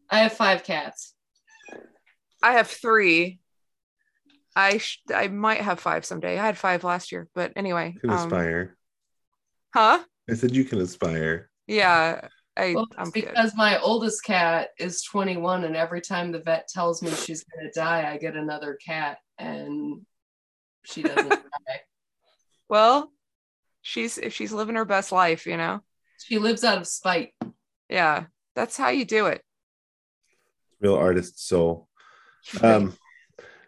[0.09, 1.13] I have five cats.
[2.41, 3.39] I have three.
[4.55, 6.39] I sh- I might have five someday.
[6.39, 7.93] I had five last year, but anyway.
[7.93, 8.75] You can um, aspire.
[9.73, 10.03] huh?
[10.29, 11.49] I said you can aspire.
[11.67, 12.27] Yeah,
[12.57, 13.25] I Well, I'm it's good.
[13.27, 17.71] because my oldest cat is 21, and every time the vet tells me she's going
[17.71, 20.01] to die, I get another cat, and
[20.83, 21.29] she doesn't
[21.67, 21.81] die.
[22.69, 23.11] Well,
[23.83, 25.81] she's if she's living her best life, you know.
[26.25, 27.33] She lives out of spite.
[27.89, 29.41] Yeah, that's how you do it.
[30.79, 31.87] Real artist soul.
[32.63, 32.93] Um,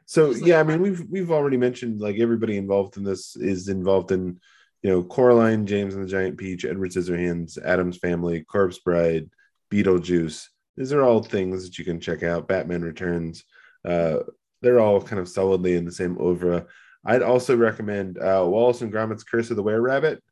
[0.05, 4.11] so yeah, I mean, we've we've already mentioned like everybody involved in this is involved
[4.11, 4.39] in,
[4.81, 9.29] you know, Coraline, James and the Giant Peach, Edward Scissorhands, Adam's Family, Corpse Bride,
[9.69, 10.47] Beetlejuice.
[10.77, 12.47] These are all things that you can check out.
[12.47, 13.43] Batman Returns.
[13.85, 14.19] Uh,
[14.61, 16.65] they're all kind of solidly in the same oeuvre.
[17.05, 20.23] I'd also recommend uh, Wallace and Gromit's Curse of the Were Rabbit.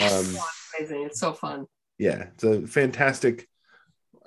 [0.00, 0.36] Um,
[0.78, 1.04] Amazing.
[1.04, 1.66] It's so fun.
[1.98, 3.48] Yeah, it's a fantastic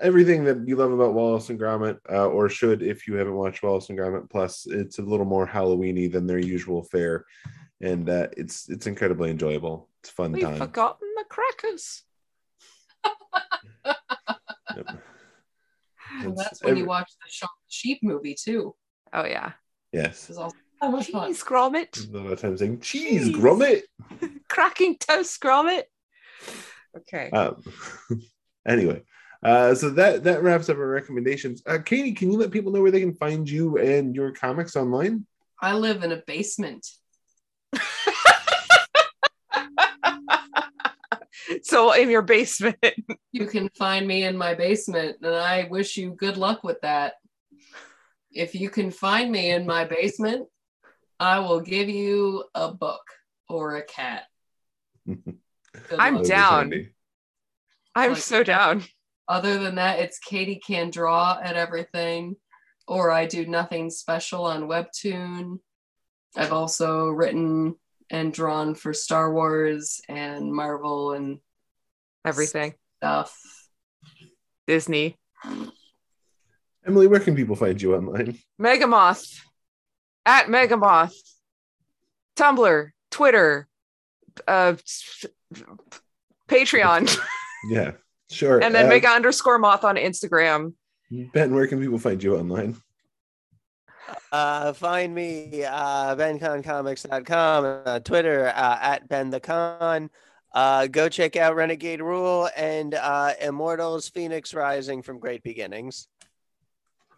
[0.01, 3.63] everything that you love about Wallace and Gromit, uh, or should if you haven't watched
[3.63, 4.29] Wallace and Gromit.
[4.29, 7.25] Plus, it's a little more Halloweeny than their usual fare,
[7.81, 9.89] and uh, it's it's incredibly enjoyable.
[10.01, 10.57] It's a fun We've time.
[10.57, 12.03] forgotten the crackers.
[14.75, 14.87] Yep.
[16.21, 18.75] And that's when every- you watch the Shaun the Sheep movie, too.
[19.13, 19.53] Oh yeah.
[19.93, 21.27] Yes, It's also so much fun.
[21.29, 22.13] Cheese Gromit.
[22.13, 23.35] a lot of times saying cheese, Cheese.
[23.35, 23.83] Gromit.
[24.49, 25.83] Cracking toast Gromit.
[26.97, 27.29] Okay.
[27.31, 27.61] Um,
[28.67, 29.03] anyway,
[29.43, 31.61] uh, so that that wraps up our recommendations.
[31.65, 34.75] Uh, Katie, can you let people know where they can find you and your comics
[34.75, 35.25] online?
[35.61, 36.87] I live in a basement.
[41.63, 42.77] so in your basement.
[43.31, 47.13] You can find me in my basement, and I wish you good luck with that.
[48.31, 50.47] If you can find me in my basement,
[51.19, 53.03] I will give you a book
[53.47, 54.23] or a cat.
[55.89, 56.23] Good I'm luck.
[56.23, 56.59] That would be down.
[56.71, 56.89] handy.
[57.95, 58.83] I'm Like- so down.
[59.27, 62.35] Other than that, it's Katie can draw at everything,
[62.87, 65.59] or I do nothing special on Webtoon.
[66.35, 67.75] I've also written
[68.11, 71.39] and drawn for Star Wars and Marvel and
[72.23, 72.75] Everything.
[72.97, 73.35] stuff.
[74.67, 75.17] Disney.
[76.85, 78.37] Emily, where can people find you online?
[78.61, 79.39] Megamoth.
[80.25, 81.15] At Megamoth.
[82.35, 82.91] Tumblr.
[83.09, 83.67] Twitter.
[84.47, 85.25] Uh s-
[86.47, 87.17] Patreon.
[87.67, 87.93] Yeah,
[88.29, 88.61] sure.
[88.61, 90.73] and then Uh, mega underscore moth on Instagram.
[91.33, 92.75] Ben, where can people find you online?
[94.31, 100.11] Uh, find me uh, benkahncomics.com, uh, Twitter uh, at Ben the Kahn.
[100.53, 106.07] Uh, go check out Renegade Rule and uh, Immortals Fenyx Rising from Great Beginnings.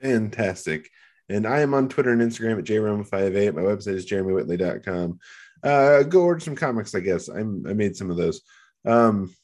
[0.01, 0.89] Fantastic.
[1.29, 3.53] And I am on Twitter and Instagram at jrome58.
[3.53, 5.19] My website is jeremywhitley.com.
[5.67, 7.27] Uh, go order some comics, I guess.
[7.27, 8.41] I'm, I made some of those.
[8.85, 9.35] Um,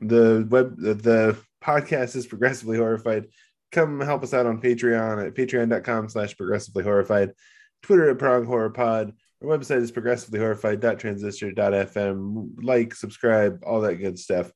[0.00, 3.28] the web, the, the podcast is progressively horrified.
[3.72, 7.32] Come help us out on Patreon at patreon.com slash progressively horrified.
[7.82, 9.14] Twitter at prog horror pod.
[9.42, 12.50] Our website is progressivelyhorrified.transistor.fm.
[12.62, 14.52] Like, subscribe, all that good stuff.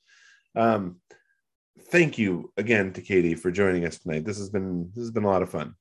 [0.54, 0.96] Um,
[1.90, 4.26] thank you again to Katie for joining us tonight.
[4.26, 5.74] This has been this has been a lot of fun.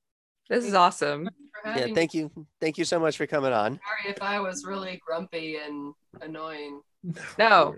[0.48, 1.28] This is awesome.
[1.64, 2.30] For Yeah, having thank you.
[2.60, 3.80] Thank you so much for coming on.
[3.80, 6.80] Sorry if I was really grumpy and annoying.
[7.38, 7.76] No.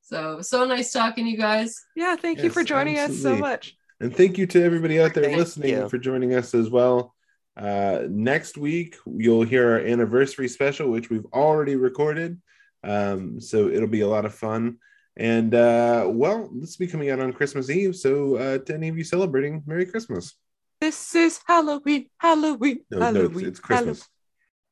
[0.00, 1.74] So so nice talking to you guys.
[1.96, 3.74] Yeah, thank you for joining us so much.
[4.00, 5.88] And thank you to everybody out there Thank listening you.
[5.88, 7.14] for joining us as well.
[7.56, 12.40] Uh, next week, you'll hear our anniversary special, which we've already recorded.
[12.82, 14.76] Um, so it'll be a lot of fun.
[15.16, 17.96] And uh, well, this will be coming out on Christmas Eve.
[17.96, 20.34] So uh, to any of you celebrating, Merry Christmas.
[20.84, 23.38] This is Halloween, Halloween, No, no, Halloween.
[23.46, 24.06] it's, it's Christmas.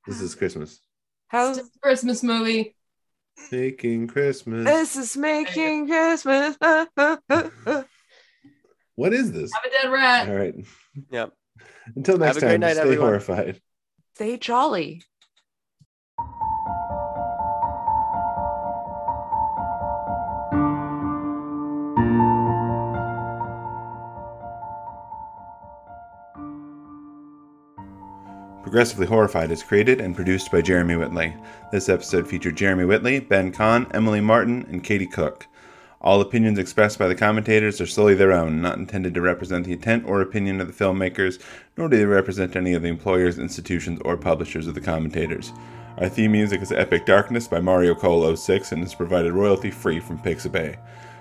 [0.07, 0.79] This is Christmas.
[1.31, 2.77] Hall- It's a Christmas movie.
[3.51, 4.67] Making Christmas.
[4.67, 6.59] this is making Christmas.
[8.95, 9.51] What is this?
[9.57, 10.29] I'm a dead rat.
[10.29, 10.55] All right.
[11.11, 11.33] Yep.
[11.97, 13.07] Until next Have a great time, night, stay everyone.
[13.07, 13.63] horrified.
[14.17, 15.03] Stay jolly.
[28.73, 31.35] Progressively Horrified is created and produced by Jeremy Whitley.
[31.71, 35.47] This episode featured Jeremy Whitley, Ben Kahn, Emily Martin, and Katie Cook.
[36.01, 39.75] All opinions expressed by the commentators are solely their own, not intended to represent the
[39.75, 41.39] intent or opinion of the filmmakers,
[41.77, 45.53] nor do they represent any of the employers, institutions, or publishers of the commentators.
[45.99, 50.01] Our theme music is Epic Darkness by Mario Cole 06 and is provided royalty free
[50.01, 50.79] from Pixabay.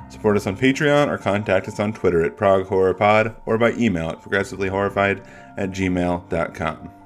[0.09, 3.73] Support us on Patreon or contact us on Twitter at Prog Horror Pod or by
[3.73, 7.00] email at progressivelyhorrified at gmail.com.